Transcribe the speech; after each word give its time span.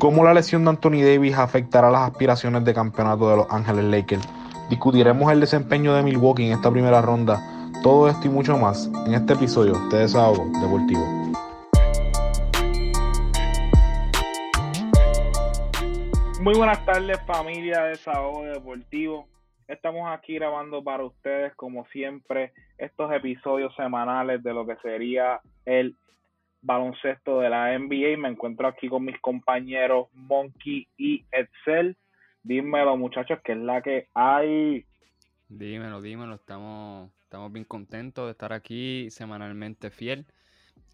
cómo 0.00 0.24
la 0.24 0.32
lesión 0.32 0.64
de 0.64 0.70
Anthony 0.70 1.02
Davis 1.02 1.36
afectará 1.36 1.90
las 1.90 2.10
aspiraciones 2.10 2.64
de 2.64 2.72
campeonato 2.72 3.28
de 3.28 3.36
Los 3.36 3.46
Ángeles 3.50 3.84
Lakers. 3.84 4.26
Discutiremos 4.70 5.30
el 5.30 5.40
desempeño 5.40 5.94
de 5.94 6.02
Milwaukee 6.02 6.46
en 6.46 6.52
esta 6.54 6.70
primera 6.70 7.02
ronda. 7.02 7.38
Todo 7.82 8.08
esto 8.08 8.26
y 8.26 8.30
mucho 8.30 8.56
más 8.56 8.90
en 9.06 9.12
este 9.12 9.34
episodio 9.34 9.74
de 9.90 9.98
Desahogo 9.98 10.46
Deportivo. 10.58 11.04
Muy 16.40 16.54
buenas 16.56 16.82
tardes 16.86 17.20
familia 17.26 17.82
de 17.82 17.88
Desahogo 17.90 18.44
Deportivo. 18.44 19.28
Estamos 19.68 20.10
aquí 20.10 20.36
grabando 20.36 20.82
para 20.82 21.04
ustedes 21.04 21.54
como 21.56 21.84
siempre 21.88 22.54
estos 22.78 23.12
episodios 23.12 23.76
semanales 23.76 24.42
de 24.42 24.54
lo 24.54 24.66
que 24.66 24.76
sería 24.76 25.42
el 25.66 25.94
baloncesto 26.62 27.40
de 27.40 27.50
la 27.50 27.78
NBA. 27.78 28.16
Me 28.18 28.28
encuentro 28.28 28.68
aquí 28.68 28.88
con 28.88 29.04
mis 29.04 29.18
compañeros 29.20 30.08
Monkey 30.12 30.86
y 30.96 31.24
Excel. 31.32 31.96
Dímelo, 32.42 32.96
muchachos, 32.96 33.38
que 33.44 33.52
es 33.52 33.58
la 33.58 33.82
que 33.82 34.08
hay. 34.14 34.84
Dímelo, 35.48 36.00
dímelo. 36.00 36.34
Estamos, 36.36 37.10
estamos 37.22 37.52
bien 37.52 37.64
contentos 37.64 38.26
de 38.26 38.32
estar 38.32 38.52
aquí 38.52 39.10
semanalmente 39.10 39.90
fiel. 39.90 40.26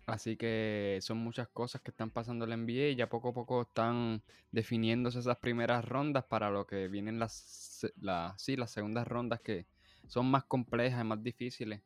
Así 0.06 0.36
que 0.36 0.98
son 1.02 1.18
muchas 1.18 1.48
cosas 1.48 1.80
que 1.80 1.90
están 1.90 2.10
pasando 2.10 2.44
en 2.44 2.50
la 2.50 2.56
NBA 2.56 2.90
y 2.90 2.94
ya 2.94 3.08
poco 3.08 3.30
a 3.30 3.34
poco 3.34 3.62
están 3.62 4.22
definiéndose 4.52 5.18
esas 5.18 5.36
primeras 5.38 5.84
rondas 5.84 6.24
para 6.24 6.48
lo 6.48 6.64
que 6.64 6.86
vienen 6.86 7.18
las, 7.18 7.84
las, 8.00 8.40
sí, 8.40 8.56
las 8.56 8.70
segundas 8.70 9.08
rondas 9.08 9.40
que 9.40 9.66
son 10.06 10.30
más 10.30 10.44
complejas 10.44 11.00
y 11.00 11.04
más 11.04 11.20
difíciles, 11.22 11.80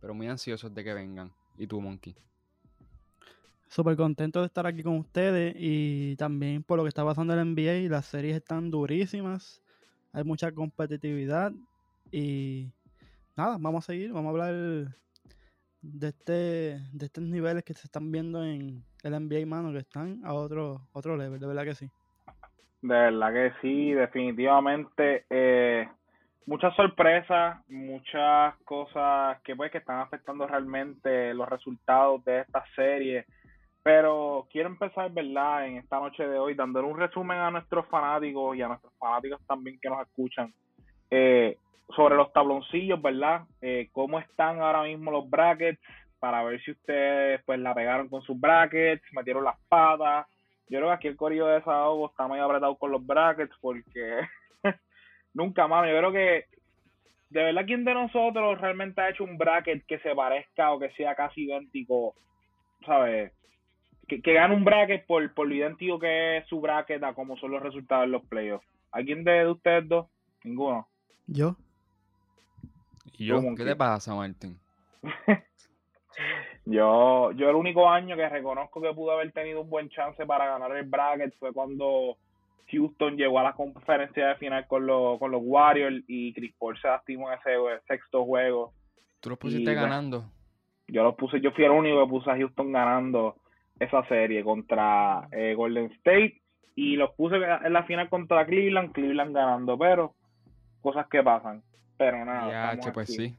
pero 0.00 0.12
muy 0.12 0.26
ansiosos 0.26 0.74
de 0.74 0.84
que 0.84 0.92
vengan. 0.92 1.32
¿Y 1.56 1.66
tú, 1.66 1.80
Monkey? 1.80 2.14
Súper 3.72 3.96
contento 3.96 4.40
de 4.40 4.46
estar 4.46 4.66
aquí 4.66 4.82
con 4.82 4.98
ustedes 4.98 5.54
y 5.56 6.14
también 6.16 6.62
por 6.62 6.76
lo 6.76 6.84
que 6.84 6.90
está 6.90 7.04
pasando 7.04 7.32
en 7.32 7.38
la 7.38 7.44
NBA. 7.44 7.90
Las 7.90 8.04
series 8.04 8.36
están 8.36 8.70
durísimas, 8.70 9.62
hay 10.12 10.24
mucha 10.24 10.52
competitividad 10.52 11.52
y 12.10 12.70
nada, 13.34 13.56
vamos 13.58 13.84
a 13.84 13.92
seguir, 13.92 14.12
vamos 14.12 14.26
a 14.26 14.30
hablar 14.30 14.54
de 15.80 16.08
este 16.08 16.80
de 16.92 17.06
estos 17.06 17.24
niveles 17.24 17.64
que 17.64 17.72
se 17.72 17.86
están 17.86 18.12
viendo 18.12 18.44
en 18.44 18.84
el 19.02 19.12
NBA, 19.12 19.46
mano, 19.46 19.72
que 19.72 19.78
están 19.78 20.20
a 20.22 20.34
otro 20.34 20.82
otro 20.92 21.16
level, 21.16 21.40
de 21.40 21.46
verdad 21.46 21.64
que 21.64 21.74
sí. 21.74 21.90
De 22.82 22.94
verdad 22.94 23.32
que 23.32 23.52
sí, 23.62 23.92
definitivamente. 23.92 25.24
Eh, 25.30 25.88
muchas 26.44 26.74
sorpresas, 26.76 27.56
muchas 27.68 28.54
cosas 28.64 29.40
que 29.42 29.56
pues 29.56 29.72
que 29.72 29.78
están 29.78 30.00
afectando 30.00 30.46
realmente 30.46 31.32
los 31.32 31.48
resultados 31.48 32.22
de 32.26 32.40
esta 32.40 32.62
serie 32.76 33.24
pero 33.82 34.46
quiero 34.50 34.68
empezar, 34.68 35.10
¿verdad?, 35.10 35.66
en 35.66 35.78
esta 35.78 35.98
noche 35.98 36.26
de 36.26 36.38
hoy, 36.38 36.54
dándole 36.54 36.86
un 36.86 36.98
resumen 36.98 37.38
a 37.38 37.50
nuestros 37.50 37.86
fanáticos 37.86 38.56
y 38.56 38.62
a 38.62 38.68
nuestros 38.68 38.92
fanáticos 38.98 39.40
también 39.46 39.78
que 39.80 39.90
nos 39.90 40.06
escuchan 40.06 40.52
eh, 41.10 41.56
sobre 41.94 42.16
los 42.16 42.32
tabloncillos, 42.32 43.00
¿verdad? 43.02 43.42
Eh, 43.60 43.88
cómo 43.92 44.18
están 44.18 44.60
ahora 44.60 44.82
mismo 44.84 45.10
los 45.10 45.28
brackets, 45.28 45.80
para 46.22 46.44
ver 46.44 46.62
si 46.62 46.70
ustedes 46.70 47.42
pues 47.44 47.58
la 47.58 47.74
pegaron 47.74 48.08
con 48.08 48.22
sus 48.22 48.38
brackets, 48.38 49.02
metieron 49.12 49.42
las 49.42 49.58
patas. 49.68 50.24
Yo 50.68 50.78
creo 50.78 50.90
que 50.90 50.94
aquí 50.94 51.08
el 51.08 51.16
corrido 51.16 51.48
de 51.48 51.54
desahogo 51.54 52.10
está 52.10 52.28
muy 52.28 52.38
apretado 52.38 52.76
con 52.76 52.92
los 52.92 53.04
brackets 53.04 53.52
porque 53.60 54.20
nunca 55.34 55.66
más. 55.66 55.84
Yo 55.90 55.98
creo 55.98 56.12
que 56.12 56.46
de 57.30 57.42
verdad, 57.42 57.64
¿quién 57.66 57.84
de 57.84 57.94
nosotros 57.94 58.60
realmente 58.60 59.00
ha 59.00 59.08
hecho 59.08 59.24
un 59.24 59.36
bracket 59.36 59.84
que 59.84 59.98
se 59.98 60.14
parezca 60.14 60.70
o 60.72 60.78
que 60.78 60.90
sea 60.90 61.16
casi 61.16 61.42
idéntico, 61.42 62.14
¿sabes? 62.86 63.32
Que, 64.08 64.20
que 64.20 64.32
gane 64.32 64.54
un 64.54 64.64
bracket 64.64 65.06
por, 65.06 65.32
por 65.34 65.48
lo 65.48 65.54
idéntico 65.54 65.98
que 65.98 66.38
es 66.38 66.46
su 66.48 66.60
bracket 66.60 67.02
a 67.02 67.14
como 67.14 67.36
son 67.36 67.52
los 67.52 67.62
resultados 67.62 68.04
en 68.04 68.12
los 68.12 68.24
playoffs. 68.24 68.66
¿Alguien 68.90 69.24
de, 69.24 69.48
ustedes 69.48 69.88
dos? 69.88 70.06
Ninguno. 70.44 70.86
¿Yo? 71.26 71.56
¿Y 73.16 73.26
yo? 73.26 73.40
¿Qué 73.56 73.64
te 73.64 73.76
pasa, 73.76 74.14
Martín? 74.14 74.58
yo, 76.66 77.32
yo 77.32 77.48
el 77.48 77.56
único 77.56 77.88
año 77.88 78.16
que 78.16 78.28
reconozco 78.28 78.80
que 78.80 78.92
pude 78.92 79.12
haber 79.12 79.32
tenido 79.32 79.62
un 79.62 79.70
buen 79.70 79.88
chance 79.88 80.26
para 80.26 80.46
ganar 80.46 80.76
el 80.76 80.86
bracket 80.86 81.34
fue 81.38 81.52
cuando 81.52 82.16
Houston 82.70 83.16
llegó 83.16 83.38
a 83.38 83.44
la 83.44 83.52
conferencia 83.54 84.28
de 84.28 84.34
final 84.36 84.66
con, 84.66 84.86
los, 84.86 85.18
con 85.18 85.30
los 85.30 85.42
Warriors 85.44 86.04
y 86.08 86.32
Chris 86.34 86.54
Paul 86.58 86.78
se 86.80 86.88
lastimó 86.88 87.30
en 87.30 87.38
ese 87.38 87.84
sexto 87.86 88.24
juego. 88.24 88.72
¿Tú 89.20 89.30
los 89.30 89.38
pusiste 89.38 89.74
ganando? 89.74 90.24
yo 90.88 91.02
los 91.02 91.14
puse, 91.14 91.40
yo 91.40 91.52
fui 91.52 91.64
el 91.64 91.70
único 91.70 92.04
que 92.04 92.10
puse 92.10 92.30
a 92.30 92.36
Houston 92.36 92.72
ganando 92.72 93.36
esa 93.78 94.06
serie 94.06 94.44
contra 94.44 95.28
eh, 95.32 95.54
Golden 95.54 95.90
State 95.92 96.40
y 96.74 96.96
los 96.96 97.10
puse 97.14 97.36
en 97.36 97.72
la 97.72 97.84
final 97.84 98.08
contra 98.08 98.46
Cleveland, 98.46 98.92
Cleveland 98.92 99.34
ganando, 99.34 99.78
pero 99.78 100.14
cosas 100.80 101.06
que 101.08 101.22
pasan. 101.22 101.62
Pero 101.98 102.24
nada. 102.24 102.74
Ya, 102.74 102.92
pues 102.92 103.14
sí. 103.14 103.34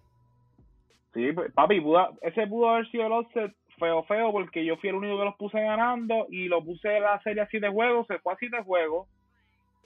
Sí, 1.14 1.32
pues, 1.32 1.52
papi, 1.54 1.84
ese 2.22 2.48
pudo 2.48 2.70
haber 2.70 2.90
sido 2.90 3.08
el 3.08 3.14
offset 3.14 3.54
feo, 3.80 4.04
feo, 4.04 4.32
porque 4.32 4.66
yo 4.66 4.78
fui 4.78 4.90
el 4.90 4.96
único 4.96 5.18
que 5.18 5.26
los 5.26 5.36
puse 5.36 5.60
ganando 5.60 6.28
y 6.30 6.48
lo 6.48 6.64
puse 6.64 6.98
en 6.98 7.04
la 7.04 7.22
serie 7.22 7.42
así 7.42 7.60
de 7.60 7.70
juego, 7.70 8.06
se 8.06 8.20
fue 8.20 8.34
así 8.34 8.48
de 8.50 8.64
juego. 8.64 9.08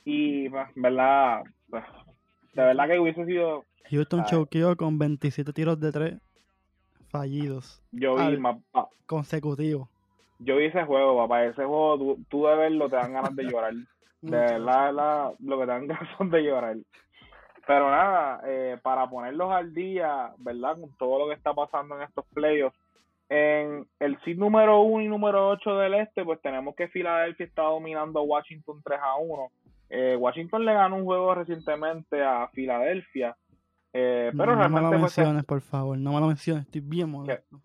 Y, 0.06 0.50
pues, 0.50 0.68
verdad, 0.76 1.44
pues, 1.70 1.84
de 2.54 2.64
verdad 2.64 2.88
que 2.88 3.00
hubiese 3.00 3.26
sido. 3.26 3.66
Houston 3.90 4.26
choqueó 4.26 4.76
con 4.76 4.98
27 5.00 5.54
tiros 5.54 5.80
de 5.80 5.92
tres 5.92 6.14
fallidos. 7.10 7.82
Yo 7.92 8.16
vi 8.16 8.38
más. 8.38 8.58
Consecutivo 9.06 9.90
yo 10.40 10.58
vi 10.58 10.66
ese 10.66 10.84
juego, 10.84 11.18
papá. 11.18 11.46
Ese 11.46 11.64
juego, 11.64 12.18
tú, 12.30 12.46
de 12.46 12.56
verlo 12.56 12.90
te 12.90 12.96
dan 12.96 13.14
ganas 13.14 13.36
de 13.36 13.44
llorar. 13.44 13.74
De 14.20 14.32
verdad, 14.32 15.36
lo 15.40 15.60
que 15.60 15.66
te 15.66 15.72
dan 15.72 15.88
ganas 15.88 16.10
son 16.18 16.32
de 16.32 16.42
llorar. 16.42 16.76
Pero 17.68 17.92
nada, 17.92 18.42
eh, 18.46 18.78
para 18.82 19.08
ponerlos 19.08 19.52
al 19.52 19.74
día, 19.74 20.32
¿verdad? 20.40 20.76
Con 20.80 20.92
todo 20.98 21.20
lo 21.20 21.28
que 21.28 21.36
está 21.36 21.54
pasando 21.54 21.96
en 21.96 22.02
estos 22.02 22.26
playoffs. 22.34 22.78
En 23.30 23.86
el 24.00 24.18
seed 24.24 24.38
número 24.38 24.82
1 24.82 25.04
y 25.04 25.08
número 25.08 25.50
8 25.50 25.78
del 25.78 25.94
este, 25.96 26.26
pues 26.26 26.42
tenemos 26.42 26.76
que 26.76 26.88
Filadelfia 26.88 27.46
está 27.46 27.64
dominando 27.64 28.20
a 28.20 28.24
Washington 28.24 28.82
3 28.84 29.00
a 29.02 29.18
1. 29.18 29.52
Eh, 29.90 30.16
Washington 30.18 30.66
le 30.66 30.74
ganó 30.74 30.96
un 30.96 31.06
juego 31.06 31.36
recientemente 31.36 32.24
a 32.24 32.48
Filadelfia. 32.48 33.38
Eh, 33.94 34.32
pero 34.36 34.54
no, 34.54 34.60
realmente. 34.60 34.82
No 34.82 34.90
me 34.90 34.96
lo 34.96 35.02
menciones, 35.02 35.44
por 35.44 35.62
favor, 35.62 35.98
no 35.98 36.14
me 36.14 36.20
lo 36.22 36.28
menciones, 36.28 36.66
estoy 36.66 36.82
bien 36.82 37.12
molesto. 37.12 37.60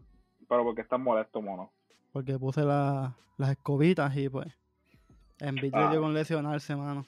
Pero 0.49 0.65
porque 0.65 0.83
estás 0.83 1.01
molesto, 1.01 1.41
mono 1.41 1.71
porque 2.13 2.39
puse 2.39 2.65
las 2.65 3.51
escobitas 3.51 4.17
y 4.17 4.29
pues 4.29 4.53
en 5.41 5.59
ah. 5.75 5.93
con 5.99 6.15
lesionarse, 6.15 6.77
mano. 6.77 7.05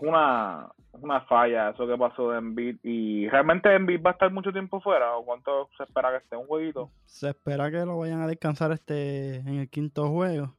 Una, 0.00 0.68
una 0.92 1.20
falla 1.22 1.70
eso 1.70 1.86
que 1.86 1.96
pasó 1.96 2.30
de 2.30 2.38
Embiid 2.38 2.78
y 2.82 3.28
realmente 3.28 3.74
Embiid 3.74 4.02
va 4.02 4.10
a 4.10 4.12
estar 4.12 4.30
mucho 4.30 4.52
tiempo 4.52 4.80
fuera 4.80 5.16
o 5.16 5.24
cuánto 5.24 5.68
se 5.76 5.84
espera 5.84 6.10
que 6.10 6.18
esté 6.18 6.36
un 6.36 6.46
jueguito 6.46 6.90
se 7.06 7.30
espera 7.30 7.70
que 7.70 7.78
lo 7.78 7.98
vayan 7.98 8.20
a 8.20 8.26
descansar 8.26 8.72
este 8.72 9.36
en 9.36 9.60
el 9.60 9.70
quinto 9.70 10.08
juego 10.10 10.54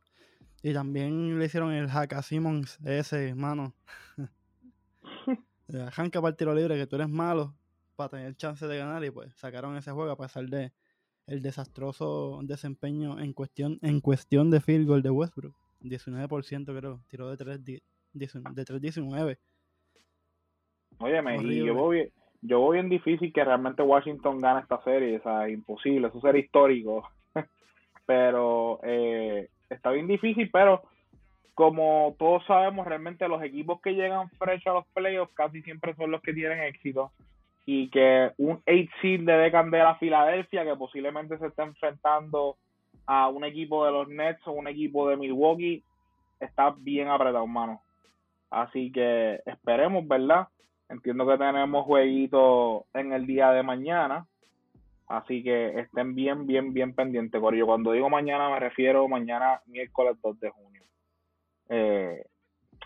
y 0.63 0.73
también 0.73 1.37
le 1.37 1.45
hicieron 1.45 1.71
el 1.71 1.87
hack 1.87 2.13
a 2.13 2.23
Simmons 2.23 2.79
ese 2.83 3.35
mano 3.35 3.73
arranca 5.87 6.19
para 6.19 6.31
el 6.31 6.35
tiro 6.35 6.55
libre 6.55 6.75
que 6.75 6.87
tú 6.87 6.95
eres 6.95 7.09
malo 7.09 7.53
para 7.95 8.09
tener 8.09 8.35
chance 8.35 8.65
de 8.65 8.77
ganar 8.77 9.03
y 9.03 9.11
pues 9.11 9.35
sacaron 9.35 9.77
ese 9.77 9.91
juego 9.91 10.11
a 10.11 10.17
pesar 10.17 10.45
de 10.45 10.71
el 11.27 11.41
desastroso 11.41 12.39
desempeño 12.43 13.19
en 13.19 13.33
cuestión, 13.33 13.79
en 13.81 13.99
cuestión 13.99 14.49
de 14.49 14.61
field 14.61 14.87
goal 14.87 15.01
de 15.01 15.09
Westbrook. 15.09 15.55
19% 15.81 16.79
creo, 16.79 17.01
tiró 17.07 17.29
de 17.29 17.37
3, 17.37 17.63
de 17.63 17.79
3-19. 18.13 19.37
Óyeme, 20.99 21.37
y 21.43 21.65
yo 21.65 21.75
voy, 21.75 22.11
yo 22.41 22.59
voy 22.59 22.77
bien 22.77 22.89
difícil 22.89 23.31
que 23.31 23.43
realmente 23.43 23.83
Washington 23.83 24.41
gane 24.41 24.61
esta 24.61 24.81
serie, 24.83 25.17
o 25.19 25.23
sea, 25.23 25.49
imposible, 25.49 26.07
eso 26.07 26.19
sería 26.21 26.41
histórico. 26.41 27.07
pero 28.05 28.79
eh, 28.83 29.49
está 29.69 29.91
bien 29.91 30.07
difícil, 30.07 30.49
pero 30.51 30.81
como 31.53 32.15
todos 32.17 32.45
sabemos, 32.45 32.87
realmente 32.87 33.27
los 33.27 33.43
equipos 33.43 33.81
que 33.81 33.93
llegan 33.93 34.29
fresh 34.31 34.67
a 34.67 34.73
los 34.73 34.87
playoffs 34.87 35.33
casi 35.33 35.61
siempre 35.61 35.93
son 35.95 36.11
los 36.11 36.21
que 36.21 36.33
tienen 36.33 36.59
éxito 36.61 37.11
y 37.69 37.89
que 37.89 38.31
un 38.37 38.63
8 38.65 38.91
seed 39.01 39.25
de 39.25 39.51
Candela 39.51 39.95
Filadelfia 39.95 40.63
que 40.63 40.77
posiblemente 40.77 41.37
se 41.37 41.47
esté 41.47 41.63
enfrentando 41.63 42.55
a 43.05 43.27
un 43.27 43.43
equipo 43.43 43.85
de 43.85 43.91
los 43.91 44.07
Nets 44.07 44.39
o 44.47 44.53
un 44.53 44.69
equipo 44.69 45.09
de 45.09 45.17
Milwaukee 45.17 45.83
está 46.39 46.73
bien 46.77 47.09
apretado, 47.09 47.45
mano. 47.45 47.81
Así 48.49 48.89
que 48.89 49.41
esperemos, 49.45 50.07
¿verdad? 50.07 50.47
Entiendo 50.87 51.27
que 51.27 51.37
tenemos 51.37 51.85
jueguitos 51.85 52.83
en 52.93 53.11
el 53.11 53.27
día 53.27 53.51
de 53.51 53.63
mañana. 53.63 54.25
Así 55.07 55.43
que 55.43 55.77
estén 55.77 56.15
bien, 56.15 56.47
bien, 56.47 56.73
bien 56.73 56.95
pendientes. 56.95 57.41
Corillo, 57.41 57.65
cuando 57.65 57.91
digo 57.91 58.09
mañana 58.09 58.49
me 58.49 58.61
refiero 58.61 59.09
mañana 59.09 59.61
miércoles 59.65 60.15
2 60.23 60.39
de 60.39 60.49
junio. 60.51 60.83
Eh, 61.67 62.25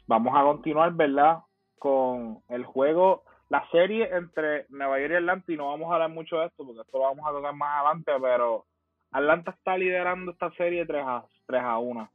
vamos 0.07 0.33
a 0.35 0.41
continuar, 0.41 0.91
¿verdad? 0.93 1.37
Con 1.77 2.39
el 2.49 2.65
juego 2.65 3.25
la 3.51 3.67
serie 3.69 4.07
entre 4.15 4.65
Nueva 4.69 4.97
York 5.01 5.11
y 5.11 5.15
Atlanta, 5.15 5.51
y 5.51 5.57
no 5.57 5.67
vamos 5.67 5.91
a 5.91 5.95
hablar 5.95 6.09
mucho 6.09 6.37
de 6.37 6.45
esto 6.45 6.65
porque 6.65 6.79
esto 6.79 6.97
lo 6.97 7.03
vamos 7.03 7.27
a 7.27 7.33
tocar 7.33 7.53
más 7.53 7.79
adelante, 7.79 8.13
pero 8.21 8.65
Atlanta 9.11 9.51
está 9.51 9.77
liderando 9.77 10.31
esta 10.31 10.51
serie 10.51 10.85
3 10.85 11.03
a, 11.05 11.25
3 11.47 11.61
a 11.61 11.77
1. 11.77 12.09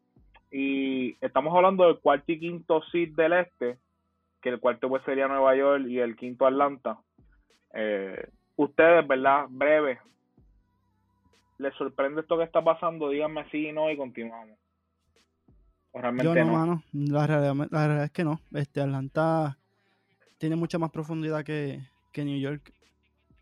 y 0.52 1.14
estamos 1.20 1.54
hablando 1.54 1.84
del 1.84 1.98
cuarto 1.98 2.32
y 2.32 2.40
quinto 2.40 2.82
seed 2.90 3.14
del 3.14 3.34
este, 3.34 3.76
que 4.40 4.48
el 4.48 4.60
cuarto 4.60 4.88
pues 4.88 5.04
sería 5.04 5.28
Nueva 5.28 5.54
York 5.54 5.84
y 5.86 5.98
el 5.98 6.16
quinto 6.16 6.46
Atlanta. 6.46 7.00
Eh, 7.74 8.30
ustedes, 8.56 9.06
¿verdad? 9.06 9.44
Breve. 9.50 10.00
¿Les 11.58 11.74
sorprende 11.74 12.22
esto 12.22 12.38
que 12.38 12.44
está 12.44 12.64
pasando? 12.64 13.10
Díganme 13.10 13.44
sí 13.50 13.68
y 13.68 13.72
no 13.72 13.90
y 13.90 13.96
continuamos. 13.98 14.58
realmente 15.92 16.24
Yo 16.24 16.44
no, 16.46 16.50
Mano. 16.50 16.82
La, 16.94 17.26
realidad, 17.26 18.04
es 18.04 18.10
que 18.10 18.24
no. 18.24 18.40
Este 18.54 18.80
Atlanta 18.80 19.58
tiene 20.38 20.56
mucha 20.56 20.78
más 20.78 20.90
profundidad 20.90 21.44
que, 21.44 21.80
que 22.12 22.24
New 22.24 22.38
York. 22.38 22.72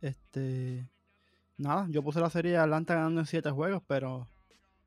Este. 0.00 0.88
Nada, 1.56 1.87
yo 1.88 2.02
puse 2.02 2.20
la 2.20 2.31
serie 2.31 2.56
Atlanta 2.56 2.94
ganando 2.94 3.20
en 3.20 3.26
siete 3.26 3.50
juegos, 3.50 3.82
pero 3.87 4.29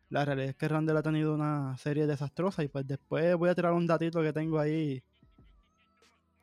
la 0.09 0.25
realidad 0.25 0.50
es 0.50 0.56
que 0.56 0.68
Randall 0.68 0.98
ha 0.98 1.04
tenido 1.04 1.33
una 1.33 1.77
serie 1.77 2.07
desastrosa 2.07 2.63
y 2.63 2.68
pues 2.68 2.86
después 2.86 3.36
voy 3.36 3.50
a 3.50 3.56
tirar 3.56 3.74
un 3.74 3.88
datito 3.88 4.21
que 4.21 4.33
tengo 4.33 4.59
ahí 4.59 5.01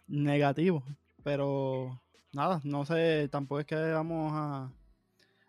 negativo. 0.07 0.83
Pero 1.23 2.01
nada, 2.33 2.61
no 2.65 2.85
sé, 2.85 3.29
tampoco 3.31 3.61
es 3.61 3.67
que 3.67 3.77
vamos 3.77 4.33
a, 4.35 4.73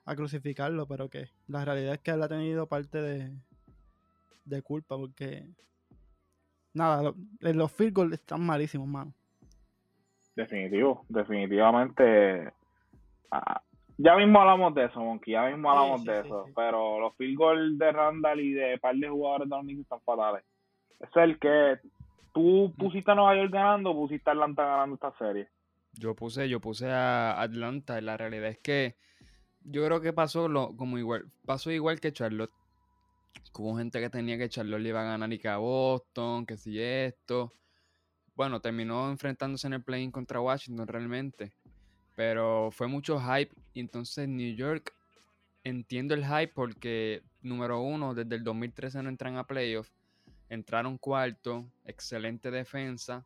a 0.06 0.16
crucificarlo, 0.16 0.88
pero 0.88 1.10
que 1.10 1.30
la 1.48 1.66
realidad 1.66 1.96
es 1.96 2.00
que 2.02 2.12
él 2.12 2.24
ha 2.24 2.28
tenido 2.28 2.68
parte 2.68 3.02
de, 3.02 3.34
de 4.46 4.62
culpa 4.62 4.98
porque 4.98 5.50
nada, 6.74 7.14
los 7.40 7.72
field 7.72 7.94
goals 7.94 8.14
están 8.14 8.42
malísimos, 8.42 8.88
mano. 8.88 9.14
Definitivo, 10.36 11.06
definitivamente. 11.10 12.52
Ah, 13.32 13.62
ya 13.98 14.16
mismo 14.16 14.42
hablamos 14.42 14.76
de 14.76 14.86
eso, 14.86 15.00
Monkey, 15.00 15.34
ya 15.34 15.46
mismo 15.46 15.72
hablamos 15.72 16.04
de 16.04 16.20
eso. 16.20 16.46
Pero 16.56 17.00
los 17.00 17.16
field 17.16 17.38
goals 17.38 17.78
de 17.78 17.92
Randall 17.92 18.40
y 18.42 18.52
de 18.52 18.78
par 18.78 18.96
de 18.96 19.08
jugadores 19.08 19.50
de 19.50 19.56
los 19.56 19.64
Knicks 19.64 19.82
están 19.82 20.02
fatales. 20.02 20.44
Es 21.00 21.10
el 21.16 21.40
que 21.40 21.80
tú 22.34 22.74
pusiste 22.78 23.12
a 23.12 23.16
Nueva 23.16 23.36
York 23.36 23.52
ganando 23.52 23.92
o 23.92 23.96
pusiste 23.96 24.30
a 24.30 24.34
Atlanta 24.34 24.66
ganando 24.66 24.96
esta 24.96 25.18
serie. 25.18 25.48
Yo 25.94 26.14
puse, 26.14 26.50
yo 26.50 26.60
puse 26.60 26.92
a 26.92 27.42
Atlanta 27.42 27.98
y 27.98 28.02
la 28.02 28.18
realidad 28.18 28.50
es 28.50 28.60
que 28.60 28.96
yo 29.64 29.86
creo 29.86 30.02
que 30.02 30.12
pasó 30.12 30.50
lo, 30.50 30.76
como 30.76 30.98
igual, 30.98 31.26
pasó 31.46 31.72
igual 31.72 32.02
que 32.02 32.12
Charlotte. 32.12 32.52
Hubo 33.58 33.78
gente 33.78 34.02
que 34.02 34.10
tenía 34.10 34.38
que 34.38 34.50
Charlotte 34.50 34.81
le 34.81 34.90
iba 34.90 35.02
a 35.02 35.06
ganar 35.06 35.31
y 35.31 35.40
que 35.40 35.48
a 35.48 35.58
Boston, 35.58 36.46
que 36.46 36.58
si 36.58 36.81
esto. 36.81 37.54
Bueno, 38.36 38.60
terminó 38.60 39.10
enfrentándose 39.10 39.68
en 39.68 39.74
el 39.74 39.84
play-in 39.84 40.12
contra 40.12 40.42
Washington 40.42 40.88
realmente. 40.88 41.54
Pero 42.16 42.70
fue 42.72 42.88
mucho 42.88 43.20
hype. 43.20 43.54
Y 43.74 43.80
entonces 43.80 44.28
New 44.28 44.56
York, 44.56 44.94
entiendo 45.64 46.14
el 46.14 46.26
hype 46.26 46.50
porque, 46.54 47.24
número 47.42 47.82
uno, 47.82 48.14
desde 48.14 48.36
el 48.36 48.44
2013 48.44 49.04
no 49.04 49.10
entran 49.10 49.38
a 49.38 49.46
playoffs. 49.46 49.92
Entraron 50.50 50.98
cuarto, 50.98 51.66
excelente 51.86 52.52
defensa. 52.52 53.26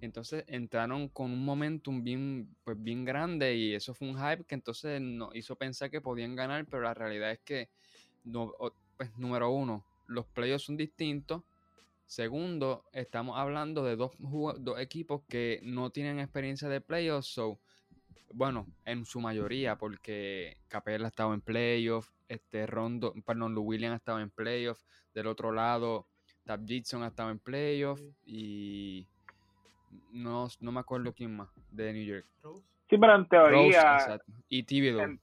Entonces 0.00 0.44
entraron 0.48 1.08
con 1.08 1.30
un 1.30 1.44
momentum 1.44 2.02
bien, 2.02 2.48
pues 2.64 2.80
bien 2.82 3.04
grande 3.04 3.54
y 3.54 3.74
eso 3.74 3.94
fue 3.94 4.08
un 4.08 4.16
hype 4.16 4.44
que 4.44 4.54
entonces 4.54 5.00
nos 5.00 5.34
hizo 5.34 5.56
pensar 5.56 5.90
que 5.90 6.00
podían 6.00 6.34
ganar, 6.34 6.66
pero 6.66 6.82
la 6.82 6.94
realidad 6.94 7.30
es 7.30 7.38
que, 7.40 7.68
no, 8.24 8.52
pues, 8.96 9.16
número 9.16 9.50
uno, 9.50 9.84
los 10.06 10.26
playoffs 10.26 10.64
son 10.64 10.76
distintos. 10.76 11.42
Segundo, 12.14 12.84
estamos 12.92 13.36
hablando 13.36 13.82
de 13.82 13.96
dos, 13.96 14.12
dos 14.20 14.78
equipos 14.78 15.22
que 15.28 15.58
no 15.64 15.90
tienen 15.90 16.20
experiencia 16.20 16.68
de 16.68 16.80
playoffs, 16.80 17.26
so 17.26 17.58
bueno, 18.32 18.68
en 18.84 19.04
su 19.04 19.20
mayoría, 19.20 19.76
porque 19.76 20.58
Capella 20.68 21.06
ha 21.06 21.08
estado 21.08 21.34
en 21.34 21.40
playoffs, 21.40 22.12
este 22.28 22.68
Rondo, 22.68 23.12
perdón, 23.26 23.52
Lou 23.52 23.64
Williams 23.64 23.94
ha 23.94 23.96
estado 23.96 24.20
en 24.20 24.30
playoffs, 24.30 24.86
del 25.12 25.26
otro 25.26 25.50
lado, 25.50 26.06
Tab 26.44 26.64
Gibson 26.64 27.02
ha 27.02 27.08
estado 27.08 27.30
en 27.30 27.40
playoffs 27.40 28.04
y 28.24 29.08
no, 30.12 30.46
no 30.60 30.70
me 30.70 30.78
acuerdo 30.78 31.12
quién 31.12 31.36
más 31.36 31.48
de 31.72 31.92
New 31.94 32.04
York. 32.04 32.26
Sí, 32.88 32.96
pero 32.96 33.16
en 33.16 33.28
teoría. 33.28 34.20
y 34.48 34.62
Thibodeau 34.62 35.18